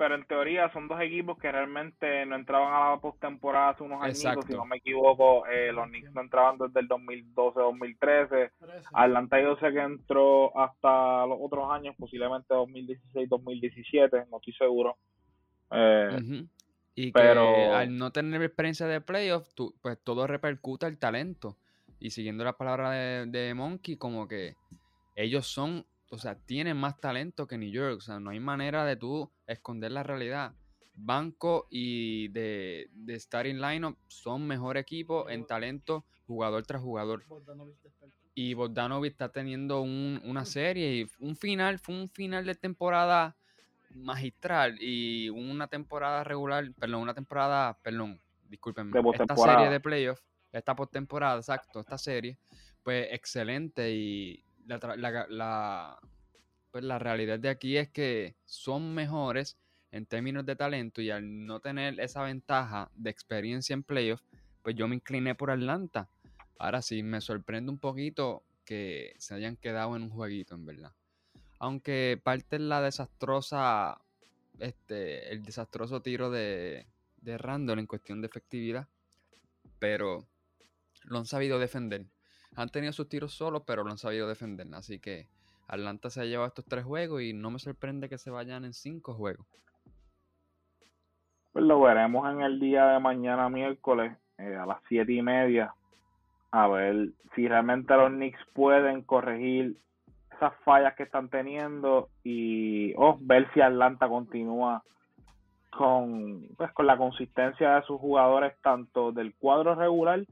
pero 0.00 0.14
en 0.14 0.24
teoría 0.24 0.72
son 0.72 0.88
dos 0.88 0.98
equipos 1.02 1.36
que 1.36 1.52
realmente 1.52 2.24
no 2.24 2.34
entraban 2.34 2.72
a 2.72 2.90
la 2.92 3.00
postemporada 3.02 3.68
hace 3.68 3.82
unos 3.82 4.02
años, 4.02 4.46
si 4.46 4.54
no 4.54 4.64
me 4.64 4.78
equivoco, 4.78 5.46
eh, 5.46 5.74
los 5.74 5.88
Knicks 5.88 6.14
no 6.14 6.22
entraban 6.22 6.56
desde 6.56 6.80
el 6.80 6.88
2012-2013, 6.88 8.50
Atlanta 8.94 9.42
yo 9.42 9.56
sé 9.56 9.70
que 9.70 9.80
entró 9.80 10.58
hasta 10.58 11.26
los 11.26 11.36
otros 11.42 11.70
años, 11.70 11.94
posiblemente 11.98 12.54
2016-2017, 12.54 14.26
no 14.30 14.38
estoy 14.38 14.54
seguro. 14.54 14.96
Eh, 15.70 16.46
y 16.94 17.12
pero... 17.12 17.74
al 17.74 17.94
no 17.94 18.10
tener 18.10 18.40
experiencia 18.42 18.86
de 18.86 19.02
playoff, 19.02 19.50
pues 19.82 19.98
todo 20.02 20.26
repercute 20.26 20.86
el 20.86 20.96
talento. 20.96 21.58
Y 21.98 22.08
siguiendo 22.08 22.42
la 22.42 22.54
palabra 22.54 22.92
de, 22.92 23.26
de 23.26 23.52
Monkey, 23.52 23.98
como 23.98 24.26
que 24.26 24.54
ellos 25.14 25.46
son 25.46 25.84
o 26.10 26.18
sea, 26.18 26.34
tienen 26.34 26.76
más 26.76 27.00
talento 27.00 27.46
que 27.46 27.56
New 27.56 27.70
York. 27.70 27.98
O 27.98 28.00
sea, 28.00 28.20
no 28.20 28.30
hay 28.30 28.40
manera 28.40 28.84
de 28.84 28.96
tú 28.96 29.30
esconder 29.46 29.92
la 29.92 30.02
realidad. 30.02 30.54
Banco 30.92 31.66
y 31.70 32.28
de, 32.28 32.90
de 32.92 33.18
starting 33.18 33.60
lineup 33.60 33.96
son 34.08 34.46
mejor 34.46 34.76
equipo 34.76 35.30
en 35.30 35.46
talento, 35.46 36.04
jugador 36.26 36.66
tras 36.66 36.82
jugador. 36.82 37.24
Y 38.34 38.54
Bogdanovic 38.54 39.12
está 39.12 39.30
teniendo 39.30 39.82
una 39.82 40.44
serie 40.44 40.96
y 40.96 41.06
un 41.20 41.36
final, 41.36 41.78
fue 41.78 41.94
un 41.94 42.08
final 42.10 42.44
de 42.44 42.54
temporada 42.54 43.36
magistral 43.94 44.76
y 44.80 45.28
una 45.30 45.68
temporada 45.68 46.22
regular, 46.24 46.72
perdón, 46.78 47.02
una 47.02 47.14
temporada, 47.14 47.78
perdón, 47.82 48.20
discúlpenme, 48.48 49.00
esta 49.14 49.36
serie 49.36 49.68
de 49.68 49.80
playoffs, 49.80 50.22
esta 50.52 50.74
postemporada, 50.74 51.38
exacto, 51.38 51.80
esta 51.80 51.98
serie, 51.98 52.38
pues 52.82 53.08
excelente 53.10 53.92
y 53.92 54.44
la, 54.78 55.98
pues 56.70 56.84
la 56.84 56.98
realidad 56.98 57.38
de 57.38 57.48
aquí 57.48 57.76
es 57.76 57.88
que 57.88 58.36
son 58.46 58.94
mejores 58.94 59.56
en 59.92 60.06
términos 60.06 60.46
de 60.46 60.56
talento 60.56 61.02
y 61.02 61.10
al 61.10 61.46
no 61.46 61.60
tener 61.60 61.98
esa 61.98 62.22
ventaja 62.22 62.90
de 62.94 63.10
experiencia 63.10 63.74
en 63.74 63.82
playoffs, 63.82 64.24
pues 64.62 64.76
yo 64.76 64.86
me 64.86 64.94
incliné 64.94 65.34
por 65.34 65.50
Atlanta. 65.50 66.08
Ahora 66.58 66.82
sí, 66.82 67.02
me 67.02 67.20
sorprende 67.20 67.72
un 67.72 67.78
poquito 67.78 68.44
que 68.64 69.14
se 69.18 69.34
hayan 69.34 69.56
quedado 69.56 69.96
en 69.96 70.02
un 70.02 70.10
jueguito, 70.10 70.54
en 70.54 70.66
verdad. 70.66 70.92
Aunque 71.58 72.20
parte 72.22 72.58
la 72.58 72.80
desastrosa, 72.80 74.00
este, 74.60 75.32
el 75.32 75.42
desastroso 75.42 76.02
tiro 76.02 76.30
de, 76.30 76.86
de 77.20 77.38
Randall 77.38 77.80
en 77.80 77.86
cuestión 77.86 78.20
de 78.20 78.28
efectividad, 78.28 78.86
pero 79.78 80.24
lo 81.04 81.18
han 81.18 81.26
sabido 81.26 81.58
defender 81.58 82.06
han 82.60 82.68
tenido 82.68 82.92
sus 82.92 83.08
tiros 83.08 83.32
solos, 83.32 83.62
pero 83.66 83.84
lo 83.84 83.90
han 83.90 83.98
sabido 83.98 84.28
defender. 84.28 84.66
Así 84.74 84.98
que 84.98 85.26
Atlanta 85.68 86.10
se 86.10 86.20
ha 86.20 86.24
llevado 86.24 86.48
estos 86.48 86.64
tres 86.64 86.84
juegos 86.84 87.22
y 87.22 87.32
no 87.32 87.50
me 87.50 87.58
sorprende 87.58 88.08
que 88.08 88.18
se 88.18 88.30
vayan 88.30 88.64
en 88.64 88.72
cinco 88.72 89.14
juegos. 89.14 89.46
Pues 91.52 91.64
lo 91.64 91.80
veremos 91.80 92.30
en 92.32 92.42
el 92.42 92.60
día 92.60 92.86
de 92.86 93.00
mañana, 93.00 93.48
miércoles, 93.48 94.16
eh, 94.38 94.56
a 94.56 94.66
las 94.66 94.78
siete 94.88 95.12
y 95.12 95.22
media. 95.22 95.74
A 96.52 96.68
ver 96.68 97.10
si 97.34 97.48
realmente 97.48 97.94
los 97.94 98.10
Knicks 98.10 98.40
pueden 98.52 99.02
corregir 99.02 99.76
esas 100.36 100.52
fallas 100.64 100.94
que 100.96 101.04
están 101.04 101.28
teniendo 101.28 102.08
y 102.24 102.94
oh, 102.96 103.18
ver 103.20 103.52
si 103.52 103.60
Atlanta 103.60 104.08
continúa 104.08 104.82
con, 105.70 106.48
pues, 106.56 106.72
con 106.72 106.86
la 106.86 106.96
consistencia 106.96 107.76
de 107.76 107.82
sus 107.82 108.00
jugadores, 108.00 108.54
tanto 108.62 109.12
del 109.12 109.34
cuadro 109.34 109.74
regular 109.74 110.24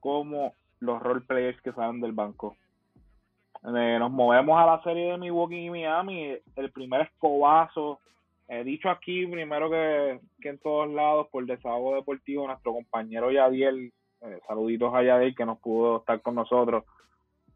como 0.00 0.52
los 0.80 1.02
role 1.02 1.22
players 1.22 1.60
que 1.62 1.72
salen 1.72 2.00
del 2.00 2.12
banco. 2.12 2.56
Eh, 3.64 3.96
nos 3.98 4.10
movemos 4.10 4.58
a 4.58 4.66
la 4.66 4.82
serie 4.82 5.12
de 5.12 5.18
Milwaukee 5.18 5.66
y 5.66 5.70
Miami. 5.70 6.36
El 6.54 6.70
primer 6.70 7.02
escobazo, 7.02 8.00
he 8.48 8.62
dicho 8.64 8.88
aquí 8.88 9.26
primero 9.26 9.70
que, 9.70 10.20
en 10.40 10.58
todos 10.58 10.88
lados 10.90 11.28
por 11.30 11.44
desahogo 11.46 11.96
deportivo, 11.96 12.46
nuestro 12.46 12.72
compañero 12.72 13.30
Yadiel, 13.30 13.92
eh, 14.22 14.40
saluditos 14.46 14.94
a 14.94 15.02
Yadiel 15.02 15.34
que 15.34 15.46
nos 15.46 15.58
pudo 15.58 15.98
estar 15.98 16.20
con 16.22 16.36
nosotros, 16.36 16.84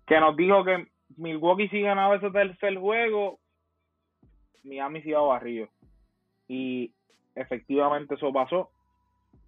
que 0.06 0.18
nos 0.18 0.36
dijo 0.36 0.64
que 0.64 0.88
Milwaukee 1.16 1.68
si 1.68 1.80
ganaba 1.82 2.16
ese 2.16 2.30
tercer 2.30 2.76
juego, 2.76 3.38
Miami 4.64 5.02
se 5.02 5.10
iba 5.10 5.20
a 5.20 5.22
barrio. 5.22 5.68
Y 6.48 6.92
efectivamente 7.34 8.14
eso 8.14 8.32
pasó. 8.32 8.70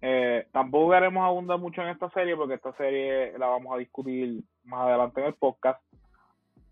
Eh, 0.05 0.47
tampoco 0.51 0.91
queremos 0.91 1.23
abundar 1.23 1.57
mucho 1.57 1.81
en 1.81 1.87
esta 1.87 2.09
serie 2.09 2.35
porque 2.35 2.55
esta 2.55 2.75
serie 2.75 3.37
la 3.37 3.47
vamos 3.47 3.73
a 3.73 3.77
discutir 3.77 4.43
más 4.65 4.81
adelante 4.81 5.21
en 5.21 5.27
el 5.27 5.33
podcast. 5.35 5.81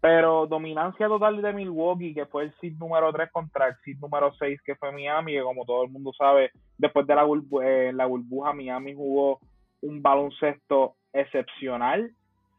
Pero 0.01 0.47
dominancia 0.47 1.07
total 1.07 1.41
de 1.41 1.53
Milwaukee, 1.53 2.13
que 2.13 2.25
fue 2.25 2.43
el 2.43 2.53
seed 2.59 2.73
número 2.77 3.09
3 3.13 3.31
contra 3.31 3.69
el 3.69 3.75
seed 3.85 3.99
número 3.99 4.33
6, 4.33 4.59
que 4.65 4.75
fue 4.75 4.91
Miami, 4.91 5.31
que 5.31 5.43
como 5.43 5.63
todo 5.63 5.85
el 5.85 5.91
mundo 5.91 6.11
sabe, 6.11 6.51
después 6.77 7.07
de 7.07 7.15
la, 7.15 7.25
eh, 7.63 7.93
la 7.93 8.05
burbuja, 8.05 8.51
Miami 8.51 8.93
jugó 8.95 9.39
un 9.81 10.01
baloncesto 10.01 10.95
excepcional 11.13 12.11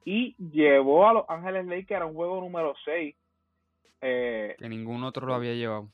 y 0.06 0.34
llevó 0.38 1.06
a 1.06 1.12
Los 1.12 1.24
Ángeles 1.28 1.66
Lakers 1.66 2.00
a 2.00 2.06
un 2.06 2.14
juego 2.14 2.40
número 2.40 2.72
6. 2.86 3.14
Eh, 4.00 4.56
que 4.58 4.68
ningún 4.70 5.04
otro 5.04 5.26
lo 5.26 5.34
había 5.34 5.52
llevado 5.52 5.90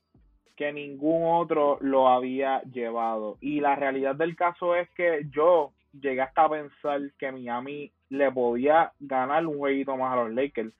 que 0.58 0.72
ningún 0.72 1.22
otro 1.24 1.78
lo 1.80 2.08
había 2.08 2.60
llevado. 2.62 3.38
Y 3.40 3.60
la 3.60 3.76
realidad 3.76 4.16
del 4.16 4.34
caso 4.34 4.74
es 4.74 4.90
que 4.90 5.24
yo, 5.30 5.72
llegué 5.92 6.20
hasta 6.20 6.46
a 6.46 6.50
pensar 6.50 7.00
que 7.16 7.30
Miami 7.30 7.92
le 8.08 8.32
podía 8.32 8.92
ganar 8.98 9.46
un 9.46 9.56
jueguito 9.56 9.96
más 9.96 10.12
a 10.12 10.24
los 10.24 10.34
Lakers. 10.34 10.74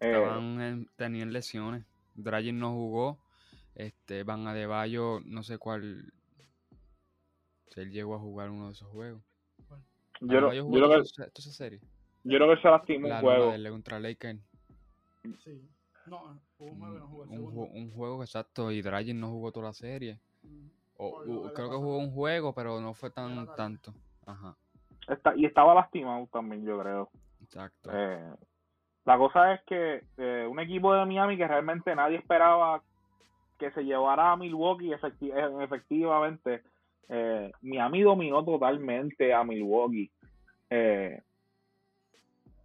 Eh, 0.00 0.86
tenían 0.96 1.34
lesiones. 1.34 1.84
Dragic 2.14 2.54
no 2.54 2.72
jugó. 2.72 3.18
Este, 3.74 4.22
Van 4.22 4.46
Adebayo, 4.46 5.20
no 5.26 5.42
sé 5.42 5.58
cuál. 5.58 6.10
Si 7.66 7.80
él 7.80 7.90
llegó 7.90 8.14
a 8.14 8.18
jugar 8.18 8.48
uno 8.48 8.68
de 8.68 8.72
esos 8.72 8.88
juegos. 8.88 9.22
Yo, 10.22 10.40
lo, 10.40 10.54
yo, 10.54 10.70
creo 10.70 11.02
que, 11.02 11.42
serie? 11.42 11.80
yo 12.22 12.38
creo 12.38 12.54
que 12.54 12.62
se 12.62 12.68
lastimó 12.68 13.08
un 13.08 13.20
juego. 13.20 13.50
La 13.50 13.58
de 13.58 13.70
contra 13.70 14.00
Lakers. 14.00 14.40
Sí. 15.40 15.60
No, 16.06 16.22
un 16.58 16.78
juego 16.78 16.98
no 16.98 17.06
jugó 17.06 17.66
un, 17.66 17.90
juego 17.90 18.22
exacto 18.22 18.70
y 18.70 18.82
Dragic 18.82 19.16
no 19.16 19.30
jugó 19.30 19.52
toda 19.52 19.66
la 19.66 19.72
serie. 19.72 20.18
Mm. 20.42 20.66
O, 20.96 21.52
creo 21.54 21.70
que 21.70 21.76
jugó 21.76 21.98
un 21.98 22.12
juego, 22.12 22.54
pero 22.54 22.80
no 22.80 22.94
fue 22.94 23.10
tan 23.10 23.46
tanto. 23.56 23.92
Ajá. 24.26 24.56
Está, 25.08 25.34
y 25.36 25.44
estaba 25.44 25.74
lastimado 25.74 26.26
también, 26.32 26.64
yo 26.64 26.78
creo. 26.78 27.10
Exacto. 27.42 27.90
Eh, 27.92 28.34
la 29.04 29.18
cosa 29.18 29.54
es 29.54 29.62
que 29.64 30.04
eh, 30.16 30.46
un 30.48 30.60
equipo 30.60 30.94
de 30.94 31.04
Miami 31.04 31.36
que 31.36 31.46
realmente 31.46 31.94
nadie 31.94 32.16
esperaba 32.16 32.82
que 33.58 33.70
se 33.72 33.84
llevara 33.84 34.32
a 34.32 34.36
Milwaukee, 34.36 34.92
efectivamente, 34.92 36.62
eh, 37.08 37.52
Miami 37.62 38.02
dominó 38.02 38.44
totalmente 38.44 39.32
a 39.32 39.44
Milwaukee. 39.44 40.10
Eh, 40.70 41.22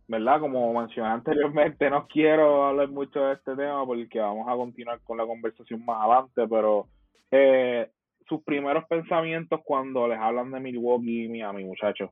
¿Verdad? 0.10 0.40
Como 0.40 0.74
mencioné 0.74 1.12
anteriormente, 1.12 1.88
no 1.88 2.08
quiero 2.08 2.66
hablar 2.66 2.90
mucho 2.90 3.20
de 3.26 3.34
este 3.34 3.56
tema 3.56 3.86
porque 3.86 4.20
vamos 4.20 4.48
a 4.48 4.56
continuar 4.56 5.00
con 5.02 5.20
la 5.20 5.26
conversación 5.28 5.86
más 5.86 6.02
adelante, 6.02 6.48
pero 6.50 6.88
eh, 7.30 7.92
sus 8.28 8.42
primeros 8.42 8.86
pensamientos 8.86 9.62
cuando 9.64 10.08
les 10.08 10.18
hablan 10.18 10.50
de 10.50 10.62
Milwaukee 10.62 11.26
y 11.26 11.30
Miami, 11.30 11.64
muchachos 11.64 12.10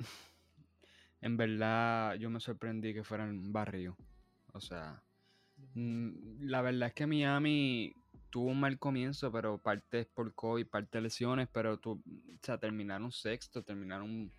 en 1.20 1.36
verdad 1.36 2.16
yo 2.16 2.30
me 2.30 2.40
sorprendí 2.40 2.92
que 2.92 3.04
fueran 3.04 3.52
barrio. 3.52 3.96
O 4.54 4.60
sea, 4.60 5.00
mm, 5.74 6.40
la 6.40 6.62
verdad 6.62 6.88
es 6.88 6.94
que 6.94 7.06
Miami 7.06 7.94
tuvo 8.30 8.50
un 8.50 8.58
mal 8.58 8.76
comienzo, 8.80 9.30
pero 9.30 9.58
parte 9.58 10.00
es 10.00 10.06
por 10.06 10.34
COVID, 10.34 10.66
parte 10.66 11.00
lesiones, 11.00 11.46
pero 11.52 11.78
tu, 11.78 11.92
o 11.92 12.38
sea, 12.42 12.58
terminaron 12.58 13.12
sexto, 13.12 13.62
terminaron 13.62 14.32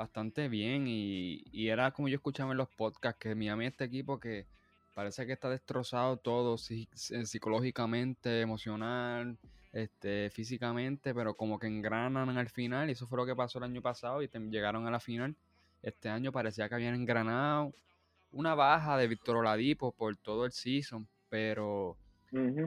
bastante 0.00 0.48
bien 0.48 0.86
y, 0.86 1.44
y, 1.52 1.68
era 1.68 1.90
como 1.90 2.08
yo 2.08 2.16
escuchaba 2.16 2.52
en 2.52 2.56
los 2.56 2.70
podcasts, 2.70 3.20
que 3.20 3.34
Miami 3.34 3.66
es 3.66 3.72
este 3.72 3.84
equipo 3.84 4.18
que 4.18 4.46
parece 4.94 5.26
que 5.26 5.34
está 5.34 5.50
destrozado 5.50 6.16
todo 6.16 6.56
psicológicamente, 6.56 8.40
emocional, 8.40 9.36
este, 9.72 10.30
físicamente, 10.30 11.14
pero 11.14 11.34
como 11.34 11.58
que 11.58 11.66
engranan 11.66 12.30
al 12.30 12.48
final 12.48 12.88
y 12.88 12.92
eso 12.92 13.06
fue 13.06 13.18
lo 13.18 13.26
que 13.26 13.36
pasó 13.36 13.58
el 13.58 13.64
año 13.64 13.82
pasado 13.82 14.22
y 14.22 14.30
llegaron 14.50 14.86
a 14.86 14.90
la 14.90 15.00
final. 15.00 15.36
Este 15.82 16.08
año 16.08 16.32
parecía 16.32 16.66
que 16.70 16.76
habían 16.76 16.94
engranado 16.94 17.74
una 18.32 18.54
baja 18.54 18.96
de 18.96 19.06
Víctor 19.06 19.36
Oladipo 19.36 19.92
por 19.92 20.16
todo 20.16 20.46
el 20.46 20.52
season, 20.52 21.06
pero 21.28 21.98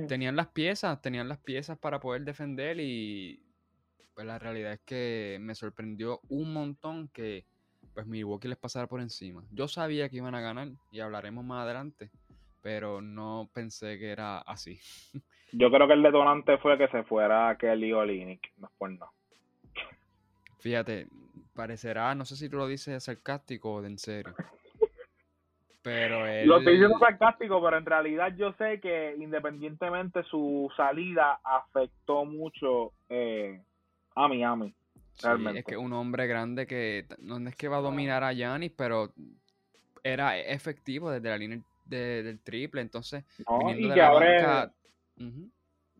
tenían 0.07 0.35
las 0.35 0.49
piezas, 0.49 1.01
tenían 1.01 1.27
las 1.27 1.39
piezas 1.39 1.79
para 1.79 1.99
poder 1.99 2.25
defender 2.25 2.79
y 2.79 3.41
pues 4.13 4.27
la 4.27 4.39
realidad 4.39 4.73
es 4.73 4.81
que 4.81 5.37
me 5.41 5.55
sorprendió 5.55 6.19
un 6.29 6.53
montón 6.53 7.07
que 7.09 7.45
pues 7.93 8.07
Milwaukee 8.07 8.47
les 8.47 8.57
pasara 8.57 8.87
por 8.87 9.01
encima. 9.01 9.43
Yo 9.51 9.67
sabía 9.67 10.09
que 10.09 10.17
iban 10.17 10.35
a 10.35 10.41
ganar 10.41 10.69
y 10.91 10.99
hablaremos 10.99 11.45
más 11.45 11.63
adelante, 11.63 12.09
pero 12.61 13.01
no 13.01 13.49
pensé 13.53 13.99
que 13.99 14.09
era 14.09 14.39
así. 14.39 14.79
Yo 15.51 15.69
creo 15.69 15.87
que 15.87 15.93
el 15.93 16.01
detonante 16.01 16.57
fue 16.57 16.77
que 16.77 16.87
se 16.87 17.03
fuera 17.03 17.55
Kelly 17.59 17.93
Olinick, 17.93 18.51
no 18.57 18.67
es 18.67 18.73
por 18.77 18.89
nada. 18.89 19.11
Fíjate, 20.59 21.07
parecerá, 21.53 22.15
no 22.15 22.25
sé 22.25 22.35
si 22.35 22.49
tú 22.49 22.57
lo 22.57 22.67
dices 22.67 23.03
sarcástico 23.03 23.73
o 23.73 23.81
de 23.81 23.89
en 23.89 23.99
serio. 23.99 24.33
Pero 25.83 26.25
él... 26.25 26.47
Lo 26.47 26.57
estoy 26.57 26.73
diciendo 26.73 26.97
sarcástico, 26.97 27.61
pero 27.61 27.77
en 27.77 27.85
realidad 27.85 28.33
yo 28.35 28.53
sé 28.53 28.79
que 28.79 29.15
independientemente 29.19 30.23
su 30.23 30.71
salida 30.75 31.39
afectó 31.43 32.25
mucho 32.25 32.93
eh, 33.09 33.61
a 34.15 34.27
Miami. 34.27 34.73
Realmente. 35.21 35.59
es 35.59 35.65
que 35.65 35.77
un 35.77 35.93
hombre 35.93 36.25
grande 36.25 36.65
que 36.65 37.05
no 37.19 37.37
es 37.47 37.55
que 37.55 37.67
va 37.67 37.77
a 37.77 37.81
dominar 37.81 38.23
a 38.23 38.33
Giannis, 38.33 38.71
pero 38.75 39.13
era 40.03 40.37
efectivo 40.37 41.11
desde 41.11 41.29
la 41.29 41.37
línea 41.37 41.59
del 41.85 42.39
triple, 42.39 42.81
entonces 42.81 43.23
y 43.37 43.89
que 43.91 44.01
ahora 44.01 44.71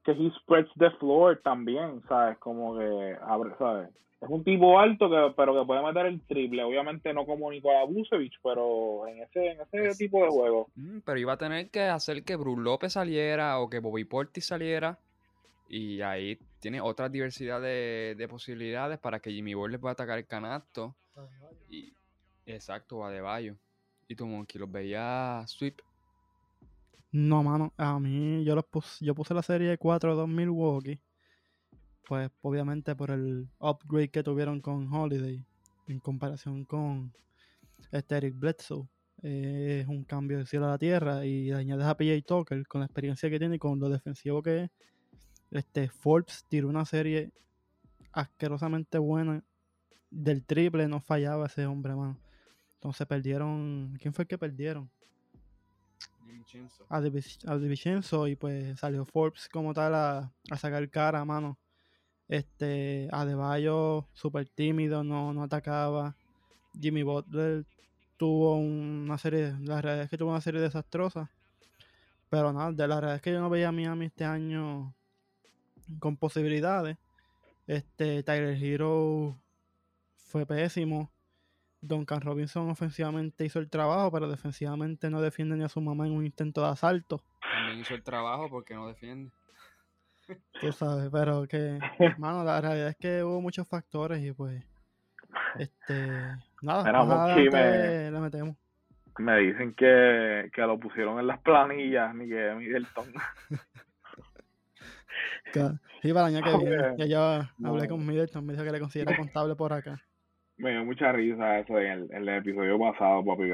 que 0.03 0.11
he 0.11 0.31
spreads 0.31 0.71
the 0.79 0.89
floor 0.99 1.39
también, 1.43 2.01
¿sabes? 2.09 2.37
Como 2.39 2.77
que 2.77 3.15
abre, 3.21 3.51
¿sabes? 3.57 3.89
es 4.23 4.29
un 4.29 4.43
tipo 4.43 4.79
alto 4.79 5.09
que 5.09 5.33
pero 5.35 5.53
que 5.53 5.65
puede 5.65 5.83
meter 5.83 6.05
el 6.05 6.21
triple 6.21 6.63
obviamente 6.63 7.13
no 7.13 7.25
como 7.25 7.51
Nikola 7.51 7.83
Vucevic 7.83 8.33
pero 8.41 9.07
en 9.07 9.21
ese 9.21 9.51
en 9.51 9.59
ese 9.61 9.97
tipo 9.97 10.23
de 10.23 10.29
juego 10.29 10.69
mm, 10.75 10.99
pero 11.05 11.19
iba 11.19 11.33
a 11.33 11.37
tener 11.37 11.69
que 11.69 11.81
hacer 11.81 12.23
que 12.23 12.35
Bruce 12.35 12.61
López 12.61 12.93
saliera 12.93 13.59
o 13.59 13.69
que 13.69 13.79
Bobby 13.79 14.05
Portis 14.05 14.45
saliera 14.45 14.97
y 15.75 16.03
ahí 16.03 16.37
tiene 16.59 16.81
otra 16.81 17.09
diversidad 17.09 17.59
de, 17.59 18.27
posibilidades 18.29 18.99
para 18.99 19.19
que 19.19 19.31
Jimmy 19.31 19.55
Butler 19.55 19.79
pueda 19.79 19.93
atacar 19.93 20.19
el 20.19 20.27
canasto 20.27 20.95
y 21.67 21.91
exacto 22.45 23.07
de 23.07 23.21
Bayo 23.21 23.55
y 24.07 24.15
tu 24.15 24.27
Monkey 24.27 24.59
los 24.59 24.71
veía 24.71 25.43
sweep 25.47 25.81
no 27.11 27.41
mano 27.41 27.73
a 27.75 27.99
mí 27.99 28.43
yo 28.45 28.53
los 28.53 28.65
puse, 28.65 29.03
yo 29.03 29.15
puse 29.15 29.33
la 29.33 29.41
serie 29.41 29.79
4-2 29.79 30.27
Milwaukee 30.27 30.99
pues 32.07 32.29
obviamente 32.43 32.95
por 32.95 33.09
el 33.09 33.49
upgrade 33.57 34.09
que 34.09 34.21
tuvieron 34.21 34.61
con 34.61 34.93
Holiday 34.93 35.43
en 35.87 35.99
comparación 35.99 36.65
con 36.65 37.11
este 37.91 38.17
Eric 38.17 38.35
Bledsoe. 38.37 38.87
es 39.23 39.87
un 39.87 40.03
cambio 40.03 40.37
de 40.37 40.45
cielo 40.45 40.67
a 40.67 40.71
la 40.71 40.77
tierra 40.77 41.25
y 41.25 41.51
añades 41.51 41.87
a 41.87 41.97
PJ 41.97 42.21
Tucker 42.27 42.67
con 42.67 42.81
la 42.81 42.85
experiencia 42.85 43.27
que 43.27 43.39
tiene 43.39 43.55
y 43.55 43.59
con 43.59 43.79
lo 43.79 43.89
defensivo 43.89 44.43
que 44.43 44.65
es. 44.65 44.69
Este 45.53 45.87
Forbes 45.87 46.45
tiró 46.49 46.67
una 46.67 46.83
serie 46.85 47.31
asquerosamente 48.11 48.97
buena. 48.97 49.43
Del 50.09 50.43
triple 50.43 50.87
no 50.87 50.99
fallaba 50.99 51.45
ese 51.45 51.65
hombre, 51.67 51.95
mano. 51.95 52.17
Entonces 52.75 53.05
perdieron. 53.05 53.95
¿Quién 54.01 54.13
fue 54.13 54.23
el 54.23 54.27
que 54.27 54.37
perdieron? 54.37 54.89
A 57.45 57.57
Divincenzo 57.57 58.27
y 58.27 58.35
pues 58.35 58.79
salió 58.79 59.05
Forbes 59.05 59.47
como 59.47 59.73
tal 59.73 59.95
a, 59.95 60.33
a 60.49 60.57
sacar 60.57 60.89
cara, 60.89 61.23
mano. 61.23 61.57
Este, 62.27 63.07
Adebayo, 63.11 64.07
súper 64.13 64.49
tímido, 64.49 65.03
no, 65.03 65.33
no 65.33 65.43
atacaba. 65.43 66.15
Jimmy 66.79 67.03
Butler 67.03 67.65
tuvo 68.17 68.55
una 68.55 69.17
serie, 69.17 69.53
la 69.61 69.81
realidad 69.81 70.05
es 70.05 70.09
que 70.09 70.17
tuvo 70.17 70.31
una 70.31 70.41
serie 70.41 70.61
desastrosa. 70.61 71.29
Pero 72.29 72.51
nada, 72.51 72.71
de 72.71 72.87
la 72.87 72.99
realidad 72.99 73.15
es 73.17 73.21
que 73.21 73.31
yo 73.31 73.39
no 73.39 73.49
veía 73.49 73.69
a 73.69 73.71
Miami 73.71 74.05
este 74.05 74.25
año 74.25 74.95
con 75.99 76.17
posibilidades. 76.17 76.97
Este, 77.67 78.23
Tyler 78.23 78.57
Hero 78.61 79.37
fue 80.15 80.45
pésimo. 80.45 81.11
Duncan 81.81 82.21
Robinson 82.21 82.69
ofensivamente 82.69 83.45
hizo 83.45 83.59
el 83.59 83.69
trabajo, 83.69 84.11
pero 84.11 84.29
defensivamente 84.29 85.09
no 85.09 85.21
defiende 85.21 85.57
ni 85.57 85.63
a 85.63 85.69
su 85.69 85.81
mamá 85.81 86.07
en 86.07 86.13
un 86.13 86.25
intento 86.25 86.61
de 86.61 86.69
asalto. 86.69 87.21
También 87.41 87.79
hizo 87.79 87.93
el 87.93 88.03
trabajo 88.03 88.49
porque 88.49 88.73
no 88.73 88.87
defiende. 88.87 89.31
Tú 90.61 90.71
sabes, 90.71 91.09
pero 91.11 91.45
que, 91.47 91.79
mano, 92.17 92.43
la 92.43 92.61
realidad 92.61 92.89
es 92.89 92.95
que 92.95 93.23
hubo 93.23 93.41
muchos 93.41 93.67
factores 93.67 94.23
y 94.23 94.31
pues, 94.31 94.63
este, 95.59 96.07
nada, 96.61 97.03
más 97.03 97.35
me, 97.35 98.11
le 98.11 98.19
metemos. 98.19 98.55
Me 99.19 99.37
dicen 99.39 99.73
que, 99.75 100.49
que 100.53 100.61
lo 100.61 100.79
pusieron 100.79 101.19
en 101.19 101.27
las 101.27 101.39
planillas, 101.39 102.15
ni 102.15 102.27
que 102.27 102.53
Middleton. 102.55 103.13
Sí, 106.01 106.13
para 106.13 106.27
el 106.27 106.35
año 106.35 106.43
que 106.43 106.65
viene. 106.65 106.97
Ya 106.97 107.05
yo 107.05 107.69
hablé 107.69 107.87
con 107.87 108.05
Middleton, 108.05 108.45
me 108.45 108.53
dijo 108.53 108.65
que 108.65 108.71
le 108.71 108.79
considera 108.79 109.15
contable 109.17 109.55
por 109.55 109.73
acá. 109.73 110.01
Me 110.57 110.71
dio 110.71 110.85
mucha 110.85 111.11
risa 111.11 111.59
eso 111.59 111.79
en 111.79 112.07
el, 112.11 112.29
episodio 112.29 112.77
pasado, 112.77 113.25
papi, 113.25 113.49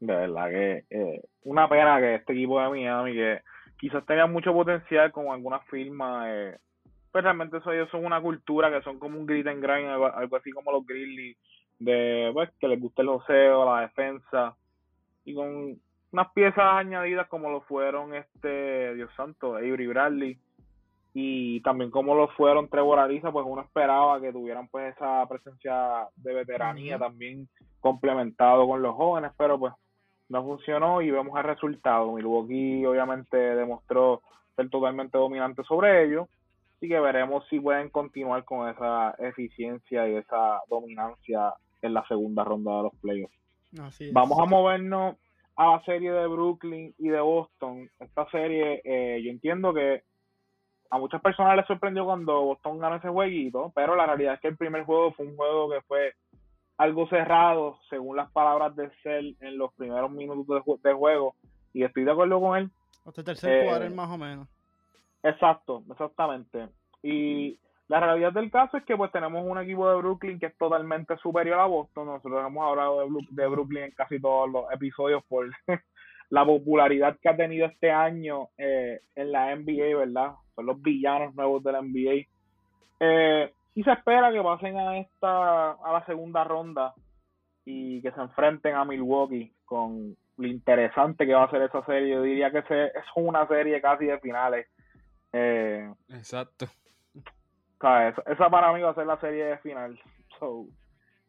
De 0.00 0.14
verdad 0.14 0.48
que 0.50 0.84
eh, 0.90 1.22
una 1.44 1.68
pena 1.68 1.98
que 1.98 2.16
este 2.16 2.32
equipo 2.32 2.60
de 2.60 2.68
Miami 2.68 3.12
que 3.12 3.40
quizás 3.78 4.04
tengan 4.06 4.32
mucho 4.32 4.52
potencial 4.52 5.12
con 5.12 5.28
algunas 5.28 5.64
firmas. 5.66 6.26
Eh, 6.28 6.56
pues 7.12 7.24
realmente 7.24 7.56
eso, 7.56 7.72
ellos 7.72 7.88
son 7.90 8.04
una 8.04 8.20
cultura 8.20 8.70
que 8.70 8.82
son 8.82 8.98
como 8.98 9.18
un 9.18 9.26
grit 9.26 9.46
and 9.46 9.62
grind, 9.62 9.88
algo, 9.88 10.36
así 10.36 10.50
como 10.50 10.70
los 10.70 10.86
Grizzlies, 10.86 11.36
de 11.78 12.30
pues, 12.32 12.50
que 12.60 12.68
les 12.68 12.78
gusta 12.78 13.00
el 13.02 13.08
joseo, 13.08 13.64
la 13.64 13.82
defensa, 13.82 14.54
y 15.24 15.34
con 15.34 15.80
unas 16.16 16.32
piezas 16.32 16.64
añadidas 16.64 17.28
como 17.28 17.50
lo 17.50 17.60
fueron 17.60 18.14
este 18.14 18.94
Dios 18.94 19.10
santo, 19.14 19.56
Avery 19.56 19.86
Bradley, 19.86 20.38
y 21.12 21.60
también 21.60 21.90
como 21.90 22.14
lo 22.14 22.28
fueron 22.28 22.68
Trevor 22.68 23.00
Ariza, 23.00 23.30
pues 23.30 23.44
uno 23.46 23.60
esperaba 23.60 24.18
que 24.18 24.32
tuvieran 24.32 24.66
pues 24.68 24.94
esa 24.94 25.26
presencia 25.28 26.08
de 26.16 26.32
veteranía 26.32 26.98
también 26.98 27.46
complementado 27.80 28.66
con 28.66 28.80
los 28.80 28.94
jóvenes, 28.94 29.32
pero 29.36 29.58
pues 29.58 29.74
no 30.30 30.42
funcionó 30.42 31.02
y 31.02 31.10
vemos 31.10 31.38
el 31.38 31.44
resultado. 31.44 32.10
Milwaukee 32.12 32.86
obviamente 32.86 33.36
demostró 33.36 34.22
ser 34.56 34.70
totalmente 34.70 35.18
dominante 35.18 35.64
sobre 35.64 36.02
ellos 36.02 36.28
Así 36.76 36.88
que 36.88 36.98
veremos 36.98 37.44
si 37.50 37.60
pueden 37.60 37.90
continuar 37.90 38.44
con 38.44 38.70
esa 38.70 39.14
eficiencia 39.18 40.08
y 40.08 40.16
esa 40.16 40.60
dominancia 40.70 41.52
en 41.82 41.92
la 41.92 42.06
segunda 42.08 42.42
ronda 42.42 42.76
de 42.76 42.82
los 42.84 42.94
playoffs. 43.02 43.34
Vamos 44.12 44.38
a 44.38 44.44
movernos 44.46 45.16
a 45.56 45.72
la 45.72 45.84
serie 45.84 46.12
de 46.12 46.26
Brooklyn 46.26 46.94
y 46.98 47.08
de 47.08 47.20
Boston. 47.20 47.90
Esta 47.98 48.28
serie, 48.30 48.82
eh, 48.84 49.22
yo 49.22 49.30
entiendo 49.30 49.72
que 49.72 50.02
a 50.90 50.98
muchas 50.98 51.20
personas 51.20 51.56
les 51.56 51.66
sorprendió 51.66 52.04
cuando 52.04 52.42
Boston 52.42 52.78
ganó 52.78 52.96
ese 52.96 53.08
jueguito, 53.08 53.72
pero 53.74 53.96
la 53.96 54.06
realidad 54.06 54.34
es 54.34 54.40
que 54.40 54.48
el 54.48 54.56
primer 54.56 54.84
juego 54.84 55.12
fue 55.12 55.26
un 55.26 55.36
juego 55.36 55.70
que 55.70 55.80
fue 55.82 56.12
algo 56.78 57.08
cerrado, 57.08 57.78
según 57.88 58.16
las 58.16 58.30
palabras 58.32 58.76
de 58.76 58.90
Cell 59.02 59.34
en 59.40 59.56
los 59.56 59.72
primeros 59.74 60.10
minutos 60.10 60.62
de, 60.82 60.92
juego, 60.92 61.34
y 61.72 61.84
estoy 61.84 62.04
de 62.04 62.12
acuerdo 62.12 62.38
con 62.38 62.58
él. 62.58 62.70
Hasta 63.06 63.22
el 63.22 63.24
tercer 63.24 63.82
eh, 63.82 63.90
más 63.90 64.10
o 64.10 64.18
menos. 64.18 64.48
Exacto, 65.22 65.82
exactamente. 65.90 66.68
Y 67.02 67.58
la 67.88 68.00
realidad 68.00 68.32
del 68.32 68.50
caso 68.50 68.76
es 68.76 68.84
que 68.84 68.96
pues 68.96 69.12
tenemos 69.12 69.44
un 69.46 69.58
equipo 69.58 69.88
de 69.88 69.96
Brooklyn 69.96 70.40
que 70.40 70.46
es 70.46 70.58
totalmente 70.58 71.16
superior 71.18 71.60
a 71.60 71.66
Boston. 71.66 72.06
Nosotros 72.06 72.44
hemos 72.44 72.66
hablado 72.66 73.06
de, 73.30 73.46
Brooklyn 73.46 73.84
en 73.84 73.90
casi 73.92 74.20
todos 74.20 74.50
los 74.50 74.64
episodios 74.72 75.22
por 75.28 75.48
la 76.30 76.44
popularidad 76.44 77.16
que 77.22 77.28
ha 77.28 77.36
tenido 77.36 77.66
este 77.66 77.92
año 77.92 78.48
eh, 78.58 79.00
en 79.14 79.30
la 79.30 79.54
NBA, 79.54 79.96
¿verdad? 79.96 80.32
Son 80.56 80.66
los 80.66 80.82
villanos 80.82 81.34
nuevos 81.36 81.62
de 81.62 81.72
la 81.72 81.80
NBA. 81.80 82.26
Eh, 82.98 83.52
y 83.74 83.82
se 83.84 83.92
espera 83.92 84.32
que 84.32 84.42
pasen 84.42 84.76
a 84.78 84.98
esta 84.98 85.72
a 85.72 85.92
la 85.92 86.04
segunda 86.06 86.42
ronda 86.42 86.92
y 87.64 88.02
que 88.02 88.10
se 88.10 88.20
enfrenten 88.20 88.74
a 88.74 88.84
Milwaukee 88.84 89.52
con 89.64 90.16
lo 90.38 90.46
interesante 90.46 91.24
que 91.24 91.34
va 91.34 91.44
a 91.44 91.50
ser 91.50 91.62
esa 91.62 91.84
serie. 91.84 92.14
Yo 92.14 92.22
diría 92.22 92.50
que 92.50 92.58
es 92.58 93.04
una 93.14 93.46
serie 93.46 93.80
casi 93.80 94.06
de 94.06 94.18
finales. 94.18 94.66
Eh, 95.32 95.88
Exacto. 96.08 96.66
Esa, 97.78 98.50
para 98.50 98.72
mí 98.72 98.80
va 98.80 98.90
a 98.90 98.94
ser 98.94 99.06
la 99.06 99.20
serie 99.20 99.44
de 99.44 99.58
final. 99.58 99.98